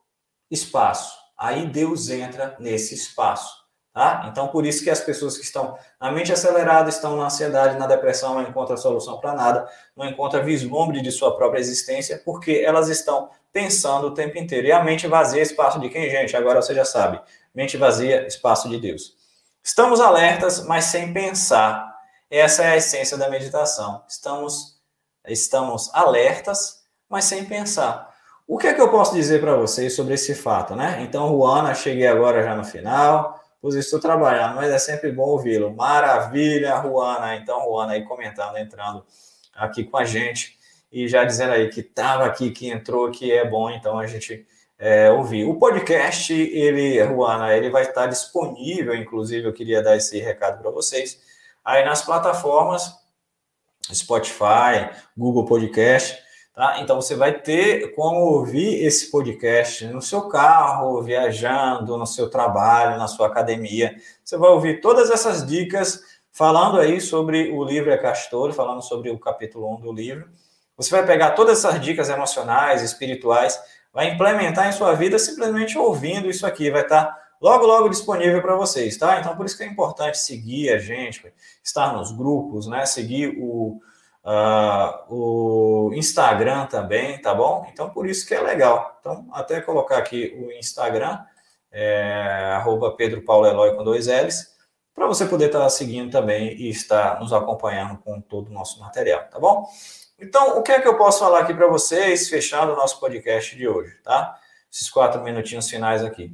espaço. 0.49 1.15
Aí 1.37 1.67
Deus 1.67 2.09
entra 2.09 2.55
nesse 2.59 2.95
espaço. 2.95 3.64
Tá? 3.95 4.27
Então, 4.29 4.49
por 4.49 4.65
isso 4.65 4.83
que 4.83 4.89
as 4.89 4.99
pessoas 4.99 5.37
que 5.37 5.45
estão 5.45 5.77
na 6.01 6.11
mente 6.11 6.29
acelerada, 6.29 6.89
estão 6.89 7.15
na 7.15 7.27
ansiedade, 7.27 7.79
na 7.79 7.87
depressão, 7.87 8.33
não 8.33 8.41
encontram 8.41 8.75
solução 8.75 9.21
para 9.21 9.31
nada, 9.31 9.69
não 9.95 10.05
encontram 10.05 10.43
vislumbre 10.43 11.01
de 11.01 11.09
sua 11.13 11.37
própria 11.37 11.61
existência, 11.61 12.21
porque 12.25 12.61
elas 12.65 12.89
estão 12.89 13.29
pensando 13.53 14.07
o 14.07 14.13
tempo 14.13 14.37
inteiro. 14.37 14.67
E 14.67 14.71
a 14.73 14.83
mente 14.83 15.07
vazia, 15.07 15.41
espaço 15.41 15.79
de 15.79 15.87
quem, 15.87 16.09
gente? 16.09 16.35
Agora 16.35 16.61
você 16.61 16.75
já 16.75 16.83
sabe. 16.83 17.21
Mente 17.53 17.77
vazia, 17.77 18.27
espaço 18.27 18.67
de 18.67 18.77
Deus. 18.77 19.15
Estamos 19.63 20.01
alertas, 20.01 20.65
mas 20.65 20.83
sem 20.83 21.13
pensar. 21.13 21.89
Essa 22.29 22.63
é 22.63 22.71
a 22.71 22.75
essência 22.75 23.15
da 23.15 23.29
meditação. 23.29 24.03
Estamos, 24.09 24.77
estamos 25.25 25.89
alertas, 25.93 26.83
mas 27.07 27.23
sem 27.23 27.45
pensar. 27.45 28.13
O 28.45 28.57
que 28.57 28.67
é 28.67 28.73
que 28.73 28.81
eu 28.81 28.91
posso 28.91 29.15
dizer 29.15 29.39
para 29.39 29.55
vocês 29.55 29.95
sobre 29.95 30.15
esse 30.15 30.35
fato, 30.35 30.75
né? 30.75 30.97
Então, 30.99 31.29
Juana, 31.29 31.73
cheguei 31.73 32.07
agora 32.07 32.43
já 32.43 32.53
no 32.53 32.65
final 32.65 33.44
estou 33.73 33.99
trabalhando, 33.99 34.55
mas 34.55 34.71
é 34.71 34.77
sempre 34.77 35.11
bom 35.11 35.29
ouvi-lo. 35.29 35.73
Maravilha, 35.73 36.79
Juana. 36.81 37.35
Então, 37.35 37.63
Juana 37.63 37.93
aí 37.93 38.03
comentando, 38.03 38.57
entrando 38.57 39.03
aqui 39.55 39.83
com 39.83 39.97
a 39.97 40.05
gente 40.05 40.55
e 40.91 41.07
já 41.07 41.23
dizendo 41.23 41.53
aí 41.53 41.69
que 41.69 41.79
estava 41.79 42.25
aqui, 42.25 42.51
que 42.51 42.69
entrou, 42.69 43.09
que 43.09 43.31
é 43.31 43.49
bom, 43.49 43.69
então 43.69 43.97
a 43.97 44.05
gente 44.05 44.45
é, 44.77 45.09
ouvir. 45.09 45.45
O 45.45 45.55
podcast, 45.55 46.33
ele, 46.33 47.03
Juana, 47.05 47.55
ele 47.55 47.69
vai 47.69 47.83
estar 47.83 48.07
disponível, 48.07 48.95
inclusive 48.95 49.47
eu 49.47 49.53
queria 49.53 49.81
dar 49.81 49.95
esse 49.95 50.19
recado 50.19 50.61
para 50.61 50.71
vocês, 50.71 51.19
aí 51.63 51.83
nas 51.83 52.01
plataformas 52.01 52.93
Spotify, 53.93 54.89
Google 55.17 55.45
Podcast, 55.45 56.17
Tá? 56.55 56.79
Então 56.79 56.95
você 57.01 57.15
vai 57.15 57.37
ter 57.37 57.93
como 57.95 58.17
ouvir 58.21 58.85
esse 58.85 59.11
podcast 59.11 59.85
no 59.87 60.01
seu 60.01 60.29
carro, 60.29 61.01
viajando, 61.01 61.97
no 61.97 62.07
seu 62.07 62.29
trabalho, 62.29 62.97
na 62.97 63.09
sua 63.09 63.27
academia. 63.27 63.93
Você 64.23 64.37
vai 64.37 64.49
ouvir 64.49 64.79
todas 64.79 65.11
essas 65.11 65.45
dicas 65.45 66.01
falando 66.31 66.79
aí 66.79 67.01
sobre 67.01 67.51
o 67.51 67.61
livro 67.61 67.91
É 67.91 67.97
Castor, 67.97 68.53
falando 68.53 68.81
sobre 68.81 69.09
o 69.09 69.19
capítulo 69.19 69.69
1 69.75 69.81
do 69.81 69.91
livro. 69.91 70.29
Você 70.77 70.91
vai 70.91 71.05
pegar 71.05 71.31
todas 71.31 71.59
essas 71.59 71.81
dicas 71.81 72.07
emocionais, 72.07 72.81
espirituais, 72.81 73.59
vai 73.93 74.11
implementar 74.11 74.69
em 74.69 74.71
sua 74.71 74.93
vida 74.93 75.19
simplesmente 75.19 75.77
ouvindo 75.77 76.29
isso 76.29 76.47
aqui, 76.47 76.71
vai 76.71 76.83
estar 76.83 77.17
logo, 77.41 77.65
logo 77.65 77.89
disponível 77.89 78.41
para 78.41 78.55
vocês, 78.55 78.95
tá? 78.95 79.19
Então, 79.19 79.35
por 79.35 79.45
isso 79.45 79.57
que 79.57 79.63
é 79.63 79.67
importante 79.67 80.17
seguir 80.17 80.69
a 80.69 80.77
gente, 80.77 81.33
estar 81.61 81.93
nos 81.93 82.13
grupos, 82.13 82.65
né? 82.67 82.85
Seguir 82.85 83.37
o, 83.37 83.81
Uh, 84.25 85.13
o 85.13 85.93
Instagram 85.93 86.65
também, 86.65 87.21
tá 87.21 87.33
bom? 87.33 87.67
Então, 87.71 87.91
por 87.91 88.07
isso 88.07 88.25
que 88.25 88.33
é 88.33 88.41
legal. 88.41 88.97
Então, 88.99 89.27
até 89.31 89.61
colocar 89.61 89.99
aqui 89.99 90.35
o 90.35 90.51
Instagram, 90.51 91.19
é, 91.71 92.53
arroba 92.55 92.95
Pedro 92.95 93.21
Paulo 93.21 93.45
Eloy 93.45 93.75
com 93.75 93.83
dois 93.83 94.07
L's, 94.07 94.55
para 94.95 95.05
você 95.05 95.27
poder 95.27 95.47
estar 95.47 95.59
tá 95.59 95.69
seguindo 95.69 96.09
também 96.09 96.55
e 96.55 96.69
estar 96.69 97.19
nos 97.19 97.33
acompanhando 97.33 97.99
com 97.99 98.19
todo 98.19 98.47
o 98.47 98.53
nosso 98.53 98.79
material, 98.79 99.25
tá 99.29 99.37
bom? 99.37 99.67
Então, 100.17 100.57
o 100.57 100.63
que 100.63 100.71
é 100.71 100.81
que 100.81 100.87
eu 100.87 100.97
posso 100.97 101.19
falar 101.19 101.41
aqui 101.41 101.53
para 101.53 101.67
vocês, 101.67 102.27
fechando 102.27 102.73
o 102.73 102.75
nosso 102.75 102.99
podcast 102.99 103.55
de 103.55 103.67
hoje, 103.67 103.93
tá? 104.03 104.39
Esses 104.73 104.89
quatro 104.89 105.21
minutinhos 105.21 105.69
finais 105.69 106.03
aqui. 106.03 106.33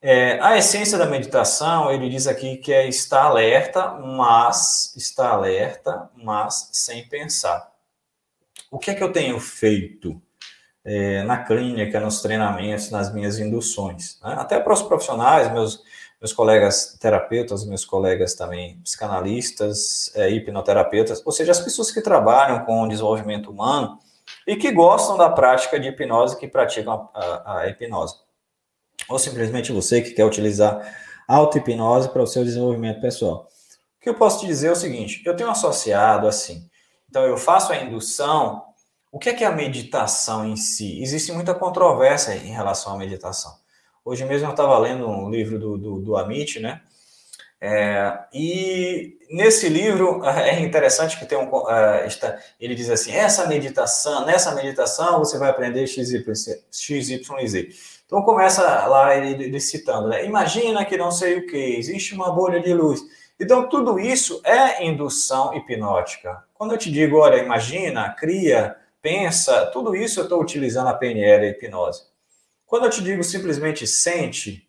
É, 0.00 0.38
a 0.40 0.56
essência 0.58 0.98
da 0.98 1.06
meditação, 1.06 1.90
ele 1.90 2.08
diz 2.08 2.26
aqui 2.26 2.58
que 2.58 2.72
é 2.72 2.86
estar 2.86 3.22
alerta, 3.22 3.92
mas 3.92 4.94
estar 4.96 5.30
alerta, 5.30 6.10
mas 6.14 6.68
sem 6.72 7.08
pensar. 7.08 7.72
O 8.70 8.78
que 8.78 8.90
é 8.90 8.94
que 8.94 9.02
eu 9.02 9.12
tenho 9.12 9.40
feito 9.40 10.20
é, 10.84 11.22
na 11.22 11.38
clínica, 11.38 11.98
nos 11.98 12.20
treinamentos, 12.20 12.90
nas 12.90 13.12
minhas 13.12 13.38
induções? 13.38 14.20
Né? 14.22 14.34
Até 14.38 14.60
para 14.60 14.74
os 14.74 14.82
profissionais, 14.82 15.50
meus, 15.50 15.82
meus 16.20 16.32
colegas 16.32 16.98
terapeutas, 17.00 17.64
meus 17.64 17.84
colegas 17.84 18.34
também 18.34 18.78
psicanalistas, 18.80 20.14
é, 20.14 20.30
hipnoterapeutas, 20.30 21.22
ou 21.24 21.32
seja, 21.32 21.52
as 21.52 21.60
pessoas 21.60 21.90
que 21.90 22.02
trabalham 22.02 22.64
com 22.66 22.82
o 22.82 22.88
desenvolvimento 22.88 23.50
humano 23.50 23.98
e 24.46 24.56
que 24.56 24.70
gostam 24.72 25.16
da 25.16 25.30
prática 25.30 25.80
de 25.80 25.88
hipnose, 25.88 26.38
que 26.38 26.46
praticam 26.46 27.08
a, 27.14 27.20
a, 27.20 27.60
a 27.60 27.68
hipnose 27.68 28.25
ou 29.08 29.18
simplesmente 29.18 29.72
você 29.72 30.00
que 30.00 30.10
quer 30.10 30.24
utilizar 30.24 30.80
auto-hipnose 31.26 32.08
para 32.08 32.22
o 32.22 32.26
seu 32.26 32.44
desenvolvimento 32.44 33.00
pessoal. 33.00 33.48
O 33.98 34.02
que 34.02 34.08
eu 34.08 34.14
posso 34.14 34.40
te 34.40 34.46
dizer 34.46 34.68
é 34.68 34.72
o 34.72 34.76
seguinte: 34.76 35.22
eu 35.24 35.36
tenho 35.36 35.50
associado 35.50 36.28
assim. 36.28 36.68
Então, 37.08 37.24
eu 37.24 37.36
faço 37.36 37.72
a 37.72 37.76
indução. 37.76 38.62
O 39.10 39.18
que 39.18 39.30
é, 39.30 39.32
que 39.32 39.44
é 39.44 39.46
a 39.46 39.52
meditação 39.52 40.46
em 40.46 40.56
si? 40.56 41.00
Existe 41.00 41.32
muita 41.32 41.54
controvérsia 41.54 42.34
em 42.34 42.52
relação 42.52 42.94
à 42.94 42.98
meditação. 42.98 43.54
Hoje 44.04 44.24
mesmo 44.24 44.46
eu 44.46 44.50
estava 44.50 44.78
lendo 44.78 45.08
um 45.08 45.30
livro 45.30 45.58
do, 45.58 45.78
do, 45.78 46.00
do 46.00 46.16
Amit, 46.16 46.60
né? 46.60 46.82
É, 47.58 48.18
e 48.34 49.18
nesse 49.30 49.68
livro 49.68 50.22
é 50.28 50.60
interessante 50.60 51.18
que 51.18 51.24
tem 51.24 51.38
um, 51.38 51.48
uh, 51.48 52.06
está, 52.06 52.38
ele 52.60 52.74
diz 52.74 52.90
assim: 52.90 53.12
essa 53.12 53.46
meditação, 53.46 54.26
nessa 54.26 54.54
meditação 54.54 55.18
você 55.18 55.38
vai 55.38 55.50
aprender 55.50 55.86
x, 55.86 56.12
y 56.12 57.46
z. 57.46 57.68
Então 58.06 58.22
começa 58.22 58.62
lá 58.86 59.16
ele, 59.16 59.44
ele 59.44 59.60
citando, 59.60 60.08
né? 60.08 60.24
Imagina 60.24 60.84
que 60.84 60.96
não 60.96 61.10
sei 61.10 61.38
o 61.38 61.46
que, 61.46 61.76
existe 61.76 62.14
uma 62.14 62.30
bolha 62.32 62.60
de 62.60 62.72
luz. 62.72 63.00
Então 63.38 63.68
tudo 63.68 63.98
isso 63.98 64.40
é 64.44 64.84
indução 64.84 65.52
hipnótica. 65.54 66.44
Quando 66.54 66.72
eu 66.72 66.78
te 66.78 66.90
digo, 66.90 67.18
olha, 67.18 67.42
imagina, 67.42 68.10
cria, 68.10 68.76
pensa, 69.02 69.66
tudo 69.66 69.94
isso 69.94 70.20
eu 70.20 70.24
estou 70.24 70.40
utilizando 70.40 70.88
a 70.88 70.94
PNL, 70.94 71.46
a 71.46 71.50
hipnose. 71.50 72.04
Quando 72.64 72.84
eu 72.84 72.90
te 72.90 73.02
digo 73.02 73.22
simplesmente 73.24 73.86
sente, 73.86 74.66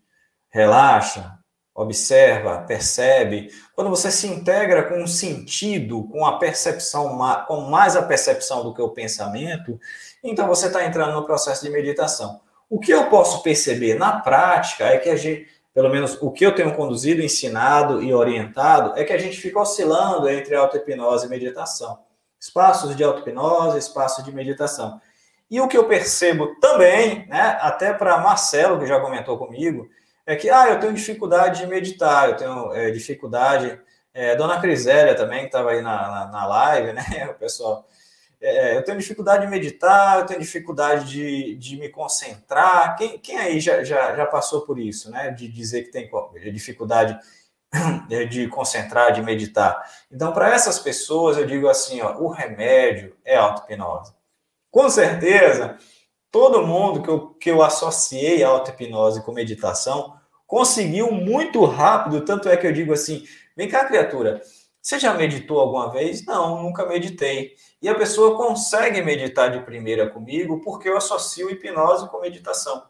relaxa, 0.50 1.38
observa, 1.74 2.62
percebe, 2.62 3.52
quando 3.76 3.92
você 3.92 4.10
se 4.10 4.26
integra 4.26 4.90
com 4.90 5.00
um 5.00 5.06
sentido, 5.06 6.08
com 6.08 6.26
a 6.26 6.40
percepção, 6.40 7.20
com 7.48 7.62
mais 7.62 7.96
a 7.96 8.02
percepção 8.02 8.64
do 8.64 8.74
que 8.74 8.82
o 8.82 8.90
pensamento, 8.90 9.80
então 10.24 10.48
você 10.48 10.68
está 10.68 10.84
entrando 10.84 11.14
no 11.14 11.24
processo 11.24 11.64
de 11.64 11.70
meditação. 11.70 12.42
O 12.70 12.80
que 12.80 12.92
eu 12.92 13.10
posso 13.10 13.42
perceber 13.44 13.96
na 13.96 14.20
prática 14.20 14.86
é 14.86 14.98
que 14.98 15.10
a 15.10 15.16
gente, 15.16 15.48
pelo 15.74 15.90
menos 15.90 16.18
o 16.22 16.32
que 16.32 16.46
eu 16.46 16.54
tenho 16.54 16.76
conduzido, 16.76 17.22
ensinado 17.22 18.02
e 18.02 18.14
orientado, 18.14 18.94
é 19.00 19.04
que 19.04 19.14
a 19.14 19.18
gente 19.18 19.38
fica 19.38 19.60
oscilando 19.60 20.30
entre 20.30 20.56
auto-hipnose 20.56 21.26
e 21.26 21.30
meditação. 21.30 22.00
Espaços 22.40 22.96
de 22.96 23.04
auto-hipnose, 23.04 23.78
espaços 23.78 24.24
de 24.24 24.32
meditação. 24.32 25.00
E 25.50 25.62
o 25.62 25.68
que 25.68 25.78
eu 25.78 25.86
percebo 25.86 26.56
também, 26.60 27.26
né, 27.28 27.58
até 27.62 27.94
para 27.94 28.18
Marcelo, 28.18 28.80
que 28.80 28.86
já 28.86 29.00
comentou 29.00 29.38
comigo, 29.38 29.90
é 30.26 30.36
que 30.36 30.50
ah, 30.50 30.68
eu 30.68 30.80
tenho 30.80 30.94
dificuldade 30.94 31.62
de 31.62 31.68
meditar, 31.68 32.30
eu 32.30 32.36
tenho 32.36 32.74
é, 32.74 32.92
dificuldade. 32.92 33.80
É, 34.14 34.36
Dona 34.36 34.60
Crisélia 34.60 35.16
também, 35.16 35.42
que 35.42 35.46
estava 35.46 35.72
aí 35.72 35.82
na, 35.82 36.10
na, 36.10 36.26
na, 36.28 36.46
live, 36.46 36.92
né? 36.92 37.04
O 37.32 37.36
pessoal 37.36 37.88
é, 38.40 38.78
eu 38.78 38.84
tenho 38.84 38.98
dificuldade 38.98 39.46
de 39.46 39.52
meditar, 39.52 40.20
eu 40.20 40.26
tenho 40.26 40.40
dificuldade 40.40 41.10
de, 41.10 41.56
de 41.56 41.78
me 41.78 41.90
concentrar. 41.90 42.96
Quem, 42.96 43.18
quem 43.18 43.38
aí 43.38 43.60
já, 43.60 43.84
já, 43.84 44.16
já 44.16 44.26
passou 44.26 44.62
por 44.62 44.78
isso, 44.78 45.10
né? 45.10 45.32
De 45.32 45.48
dizer 45.48 45.84
que 45.84 45.92
tem 45.92 46.10
dificuldade 46.54 47.18
de 48.30 48.48
concentrar, 48.48 49.12
de 49.12 49.22
meditar. 49.22 49.84
Então, 50.12 50.32
para 50.32 50.54
essas 50.54 50.78
pessoas, 50.80 51.38
eu 51.38 51.46
digo 51.46 51.68
assim: 51.68 52.02
ó, 52.02 52.18
o 52.20 52.30
remédio 52.30 53.16
é 53.26 53.36
auto-hipnose. 53.36 54.14
Com 54.70 54.90
certeza, 54.90 55.78
todo 56.32 56.66
mundo 56.66 57.02
que 57.02 57.10
eu, 57.10 57.30
que 57.30 57.50
eu 57.50 57.64
associei 57.64 58.44
a 58.44 58.50
auto-hipnose 58.50 59.24
com 59.24 59.32
meditação 59.32 60.16
conseguiu 60.46 61.12
muito 61.12 61.66
rápido. 61.66 62.24
Tanto 62.24 62.50
é 62.50 62.56
que 62.56 62.68
eu 62.68 62.72
digo 62.72 62.94
assim: 62.94 63.26
vem 63.56 63.68
cá, 63.68 63.86
criatura, 63.86 64.42
você 64.80 65.00
já 65.00 65.14
meditou 65.14 65.60
alguma 65.60 65.92
vez? 65.92 66.26
Não, 66.26 66.64
nunca 66.64 66.86
meditei. 66.86 67.56
E 67.82 67.88
a 67.88 67.96
pessoa 67.96 68.36
consegue 68.36 69.02
meditar 69.02 69.52
de 69.52 69.60
primeira 69.60 70.10
comigo 70.10 70.62
porque 70.62 70.90
eu 70.90 70.98
associo 70.98 71.50
hipnose 71.50 72.10
com 72.10 72.20
meditação. 72.20 72.84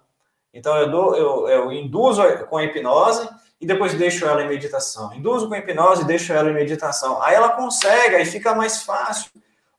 Então 0.53 0.75
eu, 0.77 0.89
dou, 0.89 1.15
eu, 1.15 1.47
eu 1.49 1.71
induzo 1.71 2.21
com 2.47 2.57
a 2.57 2.63
hipnose 2.63 3.27
e 3.59 3.65
depois 3.65 3.93
deixo 3.93 4.25
ela 4.25 4.43
em 4.43 4.47
meditação. 4.47 5.13
Induzo 5.13 5.47
com 5.47 5.53
a 5.53 5.59
hipnose 5.59 6.03
e 6.03 6.05
deixo 6.05 6.31
ela 6.31 6.49
em 6.49 6.53
meditação. 6.53 7.21
Aí 7.21 7.35
ela 7.35 7.49
consegue, 7.49 8.15
aí 8.15 8.25
fica 8.25 8.55
mais 8.55 8.83
fácil. 8.83 9.29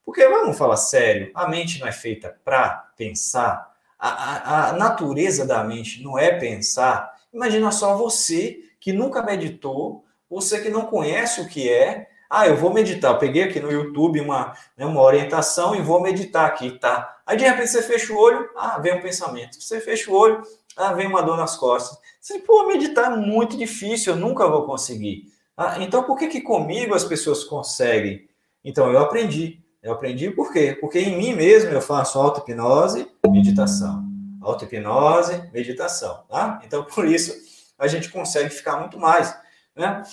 Porque 0.05 0.27
vamos 0.27 0.57
falar 0.57 0.77
sério, 0.77 1.31
a 1.33 1.47
mente 1.47 1.79
não 1.79 1.87
é 1.87 1.91
feita 1.91 2.35
para 2.43 2.91
pensar. 2.97 3.73
A, 3.97 4.09
a, 4.09 4.69
a 4.69 4.73
natureza 4.73 5.45
da 5.45 5.63
mente 5.63 6.03
não 6.03 6.17
é 6.17 6.31
pensar. 6.31 7.13
Imagina 7.33 7.71
só 7.71 7.95
você 7.95 8.59
que 8.79 8.93
nunca 8.93 9.21
meditou, 9.21 10.05
você 10.29 10.61
que 10.61 10.69
não 10.69 10.85
conhece 10.85 11.41
o 11.41 11.47
que 11.47 11.69
é, 11.69 12.08
ah, 12.29 12.47
eu 12.47 12.55
vou 12.55 12.71
meditar. 12.71 13.13
Eu 13.13 13.17
peguei 13.17 13.43
aqui 13.43 13.59
no 13.59 13.71
YouTube 13.71 14.21
uma, 14.21 14.53
né, 14.77 14.85
uma 14.85 15.01
orientação 15.01 15.75
e 15.75 15.81
vou 15.81 15.99
meditar 16.01 16.45
aqui, 16.45 16.77
tá? 16.77 17.17
Aí 17.25 17.35
de 17.35 17.43
repente 17.43 17.69
você 17.69 17.81
fecha 17.81 18.13
o 18.13 18.17
olho, 18.17 18.49
ah, 18.55 18.77
vem 18.79 18.93
um 18.93 19.01
pensamento. 19.01 19.61
Você 19.61 19.79
fecha 19.81 20.11
o 20.11 20.15
olho, 20.15 20.43
Ah, 20.77 20.93
vem 20.93 21.07
uma 21.07 21.21
dor 21.21 21.35
nas 21.35 21.57
costas. 21.57 21.97
Você, 22.21 22.39
pô, 22.39 22.65
meditar 22.65 23.11
é 23.11 23.15
muito 23.15 23.57
difícil, 23.57 24.13
eu 24.13 24.19
nunca 24.19 24.47
vou 24.47 24.65
conseguir. 24.65 25.25
Ah, 25.57 25.75
então, 25.81 26.03
por 26.03 26.17
que, 26.17 26.27
que 26.27 26.39
comigo 26.41 26.95
as 26.95 27.03
pessoas 27.03 27.43
conseguem? 27.43 28.29
Então, 28.63 28.89
eu 28.91 28.99
aprendi. 28.99 29.61
Eu 29.83 29.91
aprendi 29.93 30.29
por 30.31 30.53
quê? 30.53 30.77
Porque 30.79 30.99
em 30.99 31.17
mim 31.17 31.33
mesmo 31.33 31.71
eu 31.71 31.81
faço 31.81 32.19
auto-hipnose, 32.19 33.07
meditação. 33.27 34.05
Auto-hipnose, 34.41 35.49
meditação, 35.53 36.23
tá? 36.29 36.61
Então, 36.65 36.83
por 36.85 37.05
isso, 37.05 37.33
a 37.77 37.87
gente 37.87 38.09
consegue 38.09 38.49
ficar 38.49 38.77
muito 38.77 38.97
mais, 38.97 39.35
né? 39.75 40.03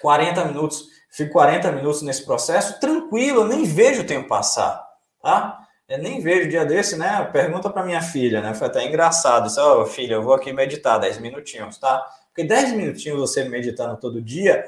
40 0.00 0.44
minutos, 0.46 0.86
fico 1.12 1.32
40 1.32 1.70
minutos 1.72 2.02
nesse 2.02 2.24
processo, 2.24 2.80
tranquilo, 2.80 3.42
eu 3.42 3.48
nem 3.48 3.64
vejo 3.64 4.00
o 4.02 4.06
tempo 4.06 4.26
passar, 4.26 4.82
tá? 5.22 5.58
Eu 5.86 5.98
nem 5.98 6.20
vejo 6.20 6.48
dia 6.48 6.64
desse, 6.64 6.96
né? 6.96 7.22
Pergunta 7.30 7.68
para 7.68 7.84
minha 7.84 8.00
filha, 8.00 8.40
né? 8.40 8.54
Foi 8.54 8.66
até 8.66 8.86
engraçado. 8.86 9.44
Disse, 9.44 9.60
oh, 9.60 9.84
filha, 9.84 10.14
eu 10.14 10.22
vou 10.22 10.32
aqui 10.32 10.50
meditar 10.50 10.98
10 10.98 11.18
minutinhos, 11.18 11.76
tá? 11.76 12.02
Porque 12.28 12.44
10 12.44 12.72
minutinhos 12.72 13.20
você 13.20 13.44
meditando 13.44 13.98
todo 13.98 14.22
dia 14.22 14.64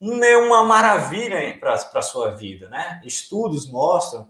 não 0.00 0.22
é 0.22 0.36
uma 0.36 0.62
maravilha 0.62 1.58
para 1.58 1.74
a 1.74 2.02
sua 2.02 2.30
vida, 2.30 2.68
né? 2.68 3.00
Estudos 3.04 3.68
mostram 3.68 4.28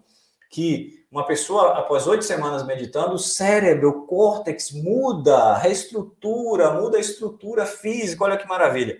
que 0.50 1.04
uma 1.10 1.26
pessoa, 1.26 1.78
após 1.78 2.06
oito 2.06 2.24
semanas 2.24 2.64
meditando, 2.64 3.14
o 3.14 3.18
cérebro, 3.18 3.90
o 3.90 4.06
córtex 4.06 4.72
muda, 4.72 5.58
reestrutura, 5.58 6.70
muda 6.72 6.96
a 6.96 7.00
estrutura 7.00 7.66
física, 7.66 8.24
olha 8.24 8.38
que 8.38 8.48
maravilha. 8.48 8.98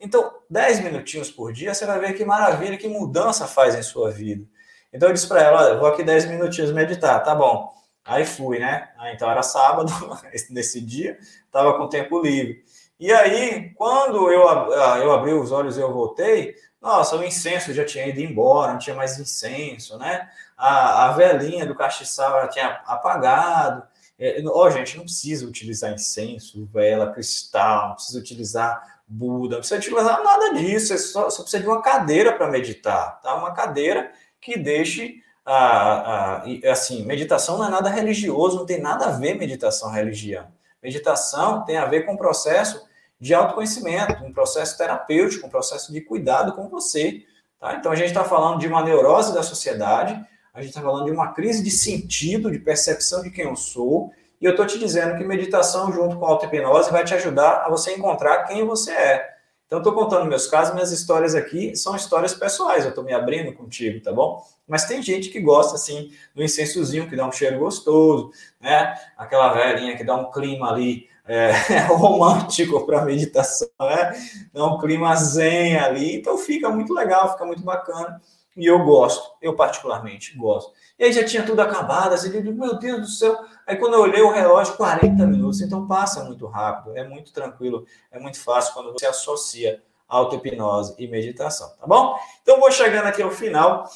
Então, 0.00 0.32
10 0.48 0.80
minutinhos 0.80 1.30
por 1.30 1.52
dia, 1.52 1.74
você 1.74 1.84
vai 1.84 2.00
ver 2.00 2.14
que 2.14 2.24
maravilha, 2.24 2.78
que 2.78 2.88
mudança 2.88 3.46
faz 3.46 3.74
em 3.74 3.82
sua 3.82 4.10
vida. 4.10 4.44
Então 4.92 5.08
eu 5.08 5.12
disse 5.12 5.28
para 5.28 5.42
ela, 5.42 5.62
olha, 5.62 5.78
vou 5.78 5.86
aqui 5.86 6.02
10 6.02 6.26
minutinhos 6.26 6.72
meditar, 6.72 7.22
tá 7.22 7.34
bom. 7.34 7.72
Aí 8.04 8.24
fui, 8.24 8.58
né? 8.58 8.88
Então 9.14 9.30
era 9.30 9.42
sábado, 9.42 9.92
nesse 10.50 10.80
dia, 10.80 11.18
estava 11.44 11.76
com 11.76 11.88
tempo 11.88 12.20
livre. 12.20 12.64
E 12.98 13.12
aí, 13.12 13.70
quando 13.76 14.30
eu, 14.30 14.48
ah, 14.48 14.98
eu 14.98 15.12
abri 15.12 15.32
os 15.32 15.52
olhos 15.52 15.76
e 15.76 15.80
eu 15.80 15.92
voltei, 15.92 16.54
nossa, 16.80 17.16
o 17.16 17.24
incenso 17.24 17.72
já 17.72 17.84
tinha 17.84 18.06
ido 18.06 18.20
embora, 18.20 18.72
não 18.72 18.78
tinha 18.78 18.96
mais 18.96 19.18
incenso, 19.18 19.98
né? 19.98 20.28
A, 20.56 21.06
a 21.06 21.12
velhinha 21.12 21.66
do 21.66 21.74
castiçal 21.74 22.42
já 22.42 22.48
tinha 22.48 22.66
apagado. 22.86 23.82
É, 24.18 24.42
ó, 24.46 24.66
oh, 24.66 24.70
gente, 24.70 24.96
não 24.96 25.04
precisa 25.04 25.46
utilizar 25.46 25.92
incenso, 25.92 26.66
vela, 26.66 27.12
cristal, 27.12 27.88
não 27.88 27.94
precisa 27.94 28.18
utilizar 28.18 28.99
Buda, 29.12 29.56
não 29.56 29.58
precisa 29.58 29.80
utilizar 29.80 30.22
nada 30.22 30.54
disso, 30.54 30.96
só, 30.98 31.28
só 31.28 31.42
precisa 31.42 31.64
de 31.64 31.68
uma 31.68 31.82
cadeira 31.82 32.32
para 32.32 32.48
meditar, 32.48 33.20
tá? 33.20 33.34
Uma 33.34 33.52
cadeira 33.52 34.12
que 34.40 34.56
deixe 34.56 35.20
a, 35.44 36.36
a, 36.36 36.44
assim, 36.70 37.04
meditação 37.04 37.58
não 37.58 37.66
é 37.66 37.70
nada 37.70 37.90
religioso, 37.90 38.58
não 38.58 38.66
tem 38.66 38.80
nada 38.80 39.06
a 39.06 39.10
ver 39.10 39.34
meditação 39.34 39.90
religião. 39.90 40.46
Meditação 40.80 41.64
tem 41.64 41.76
a 41.76 41.86
ver 41.86 42.06
com 42.06 42.14
o 42.14 42.16
processo 42.16 42.88
de 43.18 43.34
autoconhecimento, 43.34 44.24
um 44.24 44.32
processo 44.32 44.78
terapêutico, 44.78 45.44
um 45.44 45.50
processo 45.50 45.92
de 45.92 46.00
cuidado 46.00 46.52
com 46.52 46.68
você. 46.68 47.24
Tá? 47.58 47.74
Então 47.74 47.90
a 47.90 47.96
gente 47.96 48.08
está 48.08 48.22
falando 48.22 48.60
de 48.60 48.68
uma 48.68 48.84
neurose 48.84 49.34
da 49.34 49.42
sociedade, 49.42 50.14
a 50.54 50.60
gente 50.60 50.70
está 50.70 50.80
falando 50.80 51.06
de 51.06 51.10
uma 51.10 51.32
crise 51.32 51.64
de 51.64 51.70
sentido, 51.72 52.48
de 52.48 52.60
percepção 52.60 53.22
de 53.22 53.30
quem 53.30 53.46
eu 53.46 53.56
sou, 53.56 54.12
e 54.40 54.44
eu 54.44 54.52
estou 54.52 54.66
te 54.66 54.78
dizendo 54.78 55.16
que 55.16 55.24
meditação 55.24 55.92
junto 55.92 56.16
com 56.16 56.24
auto-hipnose 56.24 56.90
vai 56.90 57.04
te 57.04 57.14
ajudar 57.14 57.64
a 57.66 57.68
você 57.68 57.92
encontrar 57.92 58.44
quem 58.44 58.64
você 58.64 58.92
é. 58.92 59.40
Então, 59.66 59.78
estou 59.78 59.92
contando 59.92 60.28
meus 60.28 60.48
casos, 60.48 60.74
minhas 60.74 60.90
histórias 60.90 61.32
aqui 61.36 61.76
são 61.76 61.94
histórias 61.94 62.34
pessoais, 62.34 62.82
eu 62.82 62.88
estou 62.88 63.04
me 63.04 63.12
abrindo 63.12 63.52
contigo, 63.52 64.02
tá 64.02 64.12
bom? 64.12 64.44
Mas 64.66 64.84
tem 64.84 65.00
gente 65.00 65.28
que 65.28 65.40
gosta, 65.40 65.76
assim, 65.76 66.10
do 66.34 66.42
incensozinho, 66.42 67.08
que 67.08 67.14
dá 67.14 67.24
um 67.24 67.30
cheiro 67.30 67.60
gostoso, 67.60 68.32
né? 68.60 68.94
Aquela 69.16 69.52
velhinha 69.52 69.96
que 69.96 70.02
dá 70.02 70.16
um 70.16 70.28
clima 70.28 70.72
ali 70.72 71.08
é, 71.24 71.52
romântico 71.86 72.84
para 72.84 73.04
meditação, 73.04 73.68
né? 73.78 74.12
Dá 74.52 74.66
um 74.66 74.76
clima 74.76 75.14
zen 75.14 75.76
ali, 75.76 76.16
então 76.16 76.36
fica 76.36 76.68
muito 76.68 76.92
legal, 76.92 77.30
fica 77.30 77.44
muito 77.44 77.62
bacana. 77.62 78.20
E 78.56 78.66
eu 78.66 78.84
gosto, 78.84 79.30
eu 79.40 79.54
particularmente 79.54 80.36
gosto. 80.36 80.72
E 80.98 81.04
aí 81.04 81.12
já 81.12 81.24
tinha 81.24 81.44
tudo 81.44 81.60
acabado, 81.60 82.14
assim, 82.14 82.34
eu 82.34 82.42
digo, 82.42 82.58
meu 82.58 82.78
Deus 82.78 83.00
do 83.00 83.06
céu. 83.06 83.38
Aí 83.66 83.76
quando 83.76 83.94
eu 83.94 84.00
olhei 84.00 84.20
o 84.20 84.30
relógio, 84.30 84.76
40 84.76 85.26
minutos, 85.26 85.60
então 85.60 85.86
passa 85.86 86.24
muito 86.24 86.46
rápido, 86.46 86.96
é 86.96 87.06
muito 87.06 87.32
tranquilo, 87.32 87.86
é 88.10 88.18
muito 88.18 88.40
fácil 88.42 88.74
quando 88.74 88.92
você 88.92 89.06
associa 89.06 89.82
auto-hipnose 90.08 90.94
e 90.98 91.06
meditação, 91.06 91.70
tá 91.78 91.86
bom? 91.86 92.18
Então 92.42 92.58
vou 92.58 92.70
chegando 92.72 93.06
aqui 93.06 93.22
ao 93.22 93.30
final 93.30 93.88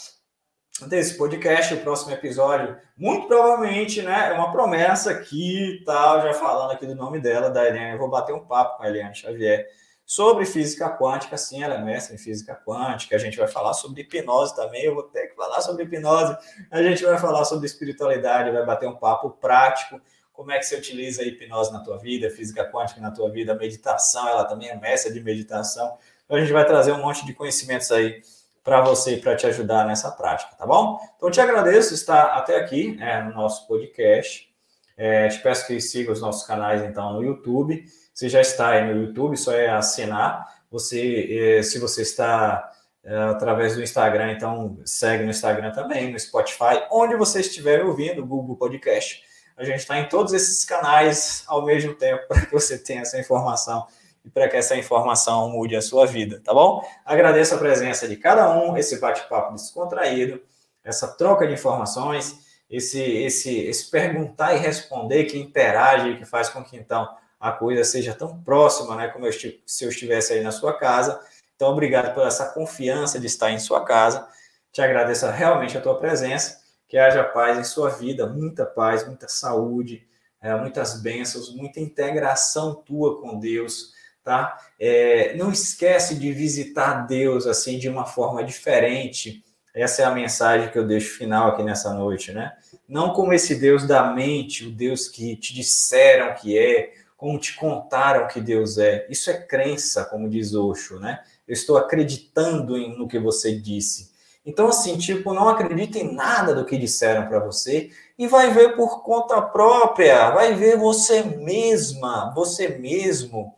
desse 0.87 1.17
podcast, 1.19 1.75
o 1.75 1.81
próximo 1.81 2.13
episódio, 2.13 2.77
muito 2.97 3.27
provavelmente, 3.27 4.03
né, 4.03 4.31
é 4.31 4.33
uma 4.33 4.51
promessa 4.51 5.11
aqui, 5.11 5.83
tal, 5.85 6.21
já 6.23 6.33
falando 6.33 6.73
aqui 6.73 6.87
do 6.87 6.95
nome 6.95 7.21
dela, 7.21 7.51
da 7.51 7.67
Helena, 7.67 7.93
eu 7.93 7.99
vou 7.99 8.09
bater 8.09 8.35
um 8.35 8.45
papo 8.45 8.77
com 8.77 8.83
a 8.83 8.89
Eliane 8.89 9.15
Xavier, 9.15 9.69
sobre 10.07 10.45
física 10.45 10.91
quântica, 10.91 11.37
sim, 11.37 11.63
ela 11.63 11.75
é 11.75 11.83
mestre 11.83 12.15
em 12.15 12.19
física 12.19 12.55
quântica, 12.55 13.17
a 13.17 13.19
gente 13.19 13.37
vai 13.37 13.49
falar 13.49 13.73
sobre 13.73 14.03
hipnose 14.03 14.55
também, 14.55 14.85
eu 14.85 14.95
vou 14.95 15.05
ter 15.05 15.29
que 15.29 15.35
falar 15.35 15.61
sobre 15.61 15.85
hipnose, 15.85 16.37
a 16.71 16.83
gente 16.83 17.05
vai 17.05 17.19
falar 17.19 17.45
sobre 17.45 17.67
espiritualidade, 17.67 18.51
vai 18.51 18.65
bater 18.65 18.89
um 18.89 18.97
papo 18.97 19.31
prático, 19.31 20.01
como 20.33 20.51
é 20.51 20.59
que 20.59 20.67
você 20.67 20.77
utiliza 20.77 21.23
a 21.23 21.25
hipnose 21.25 21.73
na 21.73 21.81
tua 21.81 21.99
vida, 21.99 22.29
física 22.29 22.71
quântica 22.71 23.01
na 23.01 23.11
tua 23.11 23.31
vida, 23.31 23.55
meditação, 23.55 24.29
ela 24.29 24.45
também 24.45 24.69
é 24.69 24.77
mestre 24.77 25.13
de 25.13 25.21
meditação, 25.21 25.97
então 26.25 26.37
a 26.37 26.41
gente 26.41 26.53
vai 26.53 26.67
trazer 26.67 26.93
um 26.93 27.01
monte 27.01 27.25
de 27.25 27.33
conhecimentos 27.33 27.91
aí 27.91 28.23
para 28.65 28.81
você, 28.81 29.19
para 29.19 29.37
te 29.37 29.47
ajudar 29.47 29.87
nessa 29.87 30.11
prática, 30.11 30.57
tá 30.57 30.67
bom? 30.67 30.99
Então, 31.17 31.31
te 31.31 31.39
agradeço 31.39 31.93
estar 31.93 32.39
até 32.39 32.57
aqui 32.57 32.97
é, 32.99 33.23
no 33.23 33.35
nosso 33.35 33.69
podcast. 33.69 34.51
É, 34.97 35.29
te 35.29 35.39
peço 35.41 35.67
que 35.67 35.79
siga 35.83 36.11
os 36.11 36.23
nossos 36.23 36.47
canais, 36.47 36.83
então, 36.83 37.13
no 37.13 37.23
YouTube. 37.23 37.85
Você 38.15 38.29
já 38.29 38.41
está 38.41 38.69
aí 38.69 38.87
no 38.87 39.03
YouTube, 39.03 39.37
só 39.37 39.53
é 39.53 39.69
assinar. 39.69 40.47
Você, 40.71 41.59
é, 41.59 41.63
se 41.65 41.81
você 41.81 42.03
está 42.03 42.71
é, 43.03 43.17
através 43.25 43.75
do 43.75 43.83
Instagram, 43.83 44.33
então 44.33 44.79
segue 44.85 45.25
no 45.25 45.31
Instagram 45.31 45.73
também, 45.73 46.13
no 46.13 46.19
Spotify, 46.19 46.87
onde 46.93 47.17
você 47.17 47.41
estiver 47.41 47.85
ouvindo, 47.85 48.25
Google 48.25 48.57
Podcast. 48.57 49.21
A 49.57 49.65
gente 49.65 49.81
está 49.81 49.99
em 49.99 50.09
todos 50.09 50.33
esses 50.33 50.65
canais 50.65 51.43
ao 51.49 51.67
mesmo 51.67 51.93
tempo 51.95 52.27
para 52.29 52.47
que 52.47 52.53
você 52.53 52.79
tenha 52.79 53.03
essa 53.03 53.19
informação 53.19 53.85
e 54.25 54.31
para 54.31 54.49
que 54.49 54.57
essa 54.57 54.77
informação 54.77 55.51
mude 55.51 55.75
a 55.75 55.83
sua 55.83 56.07
vida, 56.07 56.41
tá 56.43 56.55
bom? 56.55 56.83
Agradeço 57.05 57.57
a 57.57 57.59
presença 57.59 58.09
de 58.09 58.17
cada 58.17 58.51
um, 58.57 58.77
esse 58.77 58.99
bate-papo 58.99 59.55
descontraído, 59.55 60.41
essa 60.83 61.09
troca 61.09 61.47
de 61.47 61.53
informações, 61.53 62.39
esse, 62.71 63.03
esse, 63.03 63.59
esse 63.59 63.91
perguntar 63.91 64.55
e 64.55 64.59
responder 64.59 65.25
que 65.25 65.39
interage, 65.39 66.17
que 66.17 66.25
faz 66.25 66.49
com 66.49 66.65
que 66.65 66.77
então 66.77 67.07
a 67.45 67.53
coisa 67.53 67.85
seja 67.85 68.15
tão 68.15 68.43
próxima, 68.43 68.97
né, 68.97 69.09
como 69.09 69.27
eu, 69.27 69.33
se 69.33 69.85
eu 69.85 69.91
estivesse 69.91 70.33
aí 70.33 70.43
na 70.43 70.51
sua 70.51 70.73
casa. 70.73 71.21
Então, 71.55 71.69
obrigado 71.69 72.15
por 72.15 72.27
essa 72.27 72.47
confiança 72.47 73.21
de 73.21 73.27
estar 73.27 73.51
em 73.51 73.59
sua 73.59 73.85
casa. 73.85 74.27
Te 74.73 74.81
agradeço 74.81 75.27
realmente 75.27 75.77
a 75.77 75.81
tua 75.83 75.99
presença. 75.99 76.59
Que 76.89 76.97
haja 76.97 77.23
paz 77.23 77.59
em 77.59 77.65
sua 77.65 77.91
vida, 77.91 78.27
muita 78.27 78.65
paz, 78.65 79.07
muita 79.07 79.29
saúde, 79.29 80.07
é, 80.41 80.55
muitas 80.57 81.03
bênçãos, 81.03 81.55
muita 81.55 81.81
integração 81.81 82.75
tua 82.77 83.21
com 83.21 83.39
Deus, 83.39 83.93
tá? 84.23 84.57
É, 84.81 85.35
não 85.37 85.53
esquece 85.53 86.15
de 86.15 86.33
visitar 86.33 87.07
Deus 87.07 87.47
assim 87.47 87.79
de 87.79 87.91
uma 87.91 88.07
forma 88.07 88.43
diferente. 88.43 89.45
Essa 89.75 90.01
é 90.01 90.05
a 90.07 90.11
mensagem 90.11 90.71
que 90.71 90.79
eu 90.79 90.87
deixo 90.87 91.19
final 91.19 91.49
aqui 91.49 91.63
nessa 91.63 91.93
noite, 91.93 92.33
né? 92.33 92.57
Não 92.89 93.13
como 93.13 93.35
esse 93.35 93.55
Deus 93.55 93.87
da 93.87 94.15
mente, 94.15 94.67
o 94.67 94.71
Deus 94.71 95.09
que 95.09 95.37
te 95.37 95.53
disseram 95.53 96.35
que 96.35 96.57
é, 96.57 97.04
como 97.25 97.39
te 97.39 97.57
contaram 97.57 98.29
que 98.29 98.39
Deus 98.39 98.77
é. 98.77 99.07
Isso 99.09 99.31
é 99.31 99.33
crença, 99.33 100.05
como 100.05 100.29
diz 100.29 100.53
Osho, 100.55 101.01
né? 101.01 101.23
Eu 101.49 101.55
estou 101.55 101.79
acreditando 101.79 102.77
no 102.99 103.09
que 103.09 103.19
você 103.19 103.59
disse. 103.59 104.13
Então, 104.45 104.69
assim, 104.69 104.99
tipo, 104.99 105.33
não 105.33 105.49
acredita 105.49 105.99
em 105.99 106.15
nada 106.15 106.55
do 106.55 106.67
que 106.67 106.77
disseram 106.77 107.27
para 107.27 107.39
você 107.39 107.89
e 108.19 108.27
vai 108.27 108.53
ver 108.53 108.77
por 108.77 109.03
conta 109.03 109.41
própria, 109.41 110.33
vai 110.33 110.55
ver 110.55 110.77
você 110.77 111.23
mesma, 111.23 112.31
você 112.35 112.69
mesmo, 112.69 113.55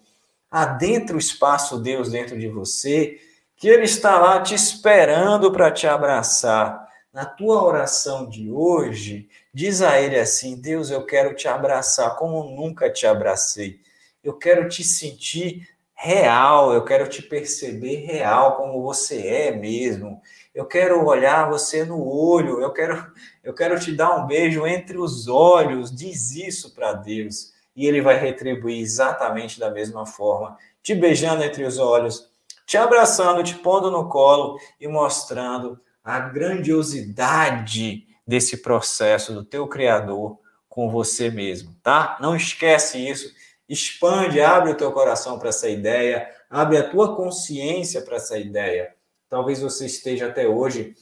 adentra 0.49 1.17
o 1.17 1.19
espaço 1.19 1.77
Deus 1.81 2.13
dentro 2.13 2.39
de 2.39 2.47
você, 2.47 3.19
que 3.57 3.67
Ele 3.67 3.83
está 3.83 4.17
lá 4.17 4.41
te 4.41 4.55
esperando 4.55 5.51
para 5.51 5.73
te 5.73 5.89
abraçar. 5.89 6.86
Na 7.17 7.25
tua 7.25 7.65
oração 7.65 8.29
de 8.29 8.51
hoje, 8.51 9.27
Diz 9.57 9.81
a 9.81 9.99
ele 9.99 10.19
assim: 10.19 10.61
Deus, 10.61 10.91
eu 10.91 11.07
quero 11.07 11.35
te 11.35 11.49
abraçar 11.49 12.15
como 12.17 12.45
nunca 12.45 12.91
te 12.91 13.07
abracei. 13.07 13.81
Eu 14.23 14.35
quero 14.35 14.69
te 14.69 14.85
sentir 14.85 15.67
real, 15.95 16.75
eu 16.75 16.85
quero 16.85 17.09
te 17.09 17.23
perceber 17.23 18.05
real 18.05 18.59
como 18.59 18.83
você 18.83 19.27
é 19.27 19.51
mesmo. 19.57 20.21
Eu 20.55 20.67
quero 20.67 21.03
olhar 21.07 21.49
você 21.49 21.87
no 21.87 22.07
olho, 22.07 22.61
eu 22.61 22.71
quero 22.71 23.11
eu 23.43 23.55
quero 23.55 23.81
te 23.81 23.93
dar 23.93 24.15
um 24.15 24.27
beijo 24.27 24.67
entre 24.67 24.99
os 24.99 25.27
olhos. 25.27 25.91
Diz 25.91 26.33
isso 26.33 26.75
para 26.75 26.93
Deus 26.93 27.55
e 27.75 27.87
ele 27.87 28.03
vai 28.03 28.19
retribuir 28.19 28.79
exatamente 28.79 29.59
da 29.59 29.71
mesma 29.71 30.05
forma, 30.05 30.59
te 30.83 30.95
beijando 30.95 31.43
entre 31.43 31.65
os 31.65 31.79
olhos, 31.79 32.29
te 32.67 32.77
abraçando, 32.77 33.43
te 33.43 33.55
pondo 33.55 33.91
no 33.91 34.07
colo 34.11 34.59
e 34.79 34.87
mostrando 34.87 35.81
a 36.07 36.21
grandiosidade 36.21 38.07
desse 38.25 38.59
processo 38.59 39.35
do 39.35 39.45
teu 39.45 39.67
Criador 39.67 40.39
com 40.69 40.89
você 40.89 41.29
mesmo, 41.31 41.75
tá? 41.83 42.17
Não 42.21 42.37
esquece 42.37 42.97
isso. 42.97 43.35
Expande, 43.69 44.41
abre 44.41 44.71
o 44.71 44.77
teu 44.77 44.93
coração 44.93 45.37
para 45.37 45.49
essa 45.49 45.69
ideia, 45.69 46.31
abre 46.49 46.79
a 46.79 46.89
tua 46.89 47.17
consciência 47.17 48.01
para 48.03 48.17
essa 48.17 48.39
ideia. 48.39 48.95
Talvez 49.29 49.61
você 49.61 49.87
esteja 49.87 50.29
até 50.29 50.47
hoje 50.47 50.95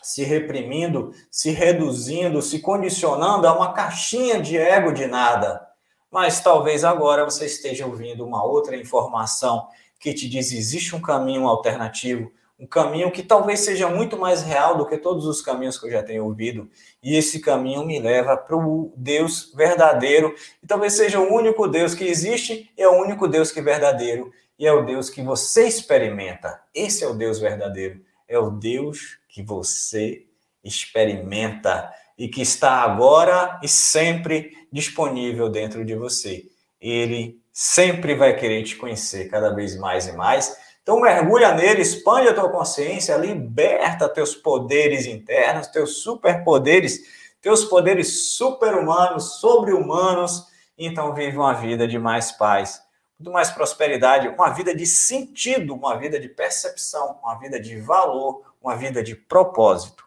se 0.00 0.22
reprimindo, 0.22 1.12
se 1.28 1.50
reduzindo, 1.50 2.40
se 2.40 2.60
condicionando 2.60 3.48
a 3.48 3.52
uma 3.52 3.72
caixinha 3.72 4.40
de 4.40 4.56
ego 4.56 4.92
de 4.92 5.08
nada. 5.08 5.60
Mas 6.08 6.40
talvez 6.40 6.84
agora 6.84 7.24
você 7.24 7.46
esteja 7.46 7.84
ouvindo 7.84 8.24
uma 8.24 8.44
outra 8.44 8.76
informação 8.76 9.66
que 9.98 10.14
te 10.14 10.28
diz 10.28 10.52
existe 10.52 10.94
um 10.94 11.02
caminho 11.02 11.48
alternativo, 11.48 12.30
um 12.60 12.66
caminho 12.66 13.10
que 13.10 13.22
talvez 13.22 13.60
seja 13.60 13.88
muito 13.88 14.18
mais 14.18 14.42
real 14.42 14.76
do 14.76 14.84
que 14.84 14.98
todos 14.98 15.24
os 15.24 15.40
caminhos 15.40 15.78
que 15.78 15.86
eu 15.86 15.90
já 15.90 16.02
tenho 16.02 16.26
ouvido. 16.26 16.68
E 17.02 17.16
esse 17.16 17.40
caminho 17.40 17.86
me 17.86 17.98
leva 17.98 18.36
para 18.36 18.54
o 18.54 18.92
Deus 18.94 19.50
verdadeiro, 19.54 20.34
e 20.62 20.66
talvez 20.66 20.92
seja 20.92 21.18
o 21.18 21.32
único 21.32 21.66
Deus 21.66 21.94
que 21.94 22.04
existe, 22.04 22.70
é 22.76 22.86
o 22.86 23.00
único 23.00 23.26
Deus 23.26 23.50
que 23.50 23.60
é 23.60 23.62
verdadeiro, 23.62 24.30
e 24.58 24.66
é 24.66 24.72
o 24.72 24.84
Deus 24.84 25.08
que 25.08 25.22
você 25.22 25.66
experimenta. 25.66 26.60
Esse 26.74 27.02
é 27.02 27.08
o 27.08 27.14
Deus 27.14 27.38
verdadeiro, 27.38 28.02
é 28.28 28.38
o 28.38 28.50
Deus 28.50 29.18
que 29.26 29.42
você 29.42 30.26
experimenta 30.62 31.90
e 32.18 32.28
que 32.28 32.42
está 32.42 32.82
agora 32.82 33.58
e 33.62 33.68
sempre 33.68 34.52
disponível 34.70 35.48
dentro 35.48 35.82
de 35.82 35.94
você. 35.94 36.44
Ele 36.78 37.40
sempre 37.50 38.14
vai 38.14 38.36
querer 38.36 38.62
te 38.64 38.76
conhecer 38.76 39.30
cada 39.30 39.48
vez 39.54 39.76
mais 39.78 40.06
e 40.06 40.12
mais 40.12 40.54
então 40.90 41.00
mergulha 41.00 41.54
nele, 41.54 41.82
expande 41.82 42.26
a 42.26 42.34
tua 42.34 42.50
consciência, 42.50 43.16
liberta 43.16 44.08
teus 44.08 44.34
poderes 44.34 45.06
internos, 45.06 45.68
teus 45.68 46.02
superpoderes, 46.02 46.98
teus 47.40 47.64
poderes 47.64 48.32
super-humanos, 48.32 49.38
sobre-humanos. 49.38 50.48
Então 50.76 51.14
vive 51.14 51.36
uma 51.36 51.52
vida 51.52 51.86
de 51.86 51.96
mais 51.96 52.32
paz, 52.32 52.82
muito 53.16 53.32
mais 53.32 53.52
prosperidade, 53.52 54.26
uma 54.26 54.50
vida 54.50 54.74
de 54.74 54.84
sentido, 54.84 55.76
uma 55.76 55.96
vida 55.96 56.18
de 56.18 56.28
percepção, 56.28 57.20
uma 57.22 57.38
vida 57.38 57.60
de 57.60 57.80
valor, 57.80 58.42
uma 58.60 58.74
vida 58.74 59.00
de 59.00 59.14
propósito. 59.14 60.04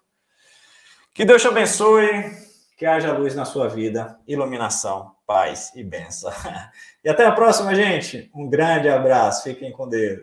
Que 1.13 1.23
Deus 1.23 1.41
te 1.41 1.47
abençoe, 1.47 2.29
que 2.75 2.85
haja 2.85 3.13
luz 3.13 3.35
na 3.35 3.45
sua 3.45 3.69
vida, 3.69 4.19
iluminação, 4.27 5.15
paz 5.25 5.71
e 5.75 5.81
bênção. 5.81 6.29
E 7.05 7.09
até 7.09 7.25
a 7.25 7.33
próxima, 7.33 7.75
gente. 7.75 8.31
Um 8.33 8.49
grande 8.49 8.87
abraço. 8.87 9.43
Fiquem 9.43 9.73
com 9.73 9.89
Deus. 9.89 10.21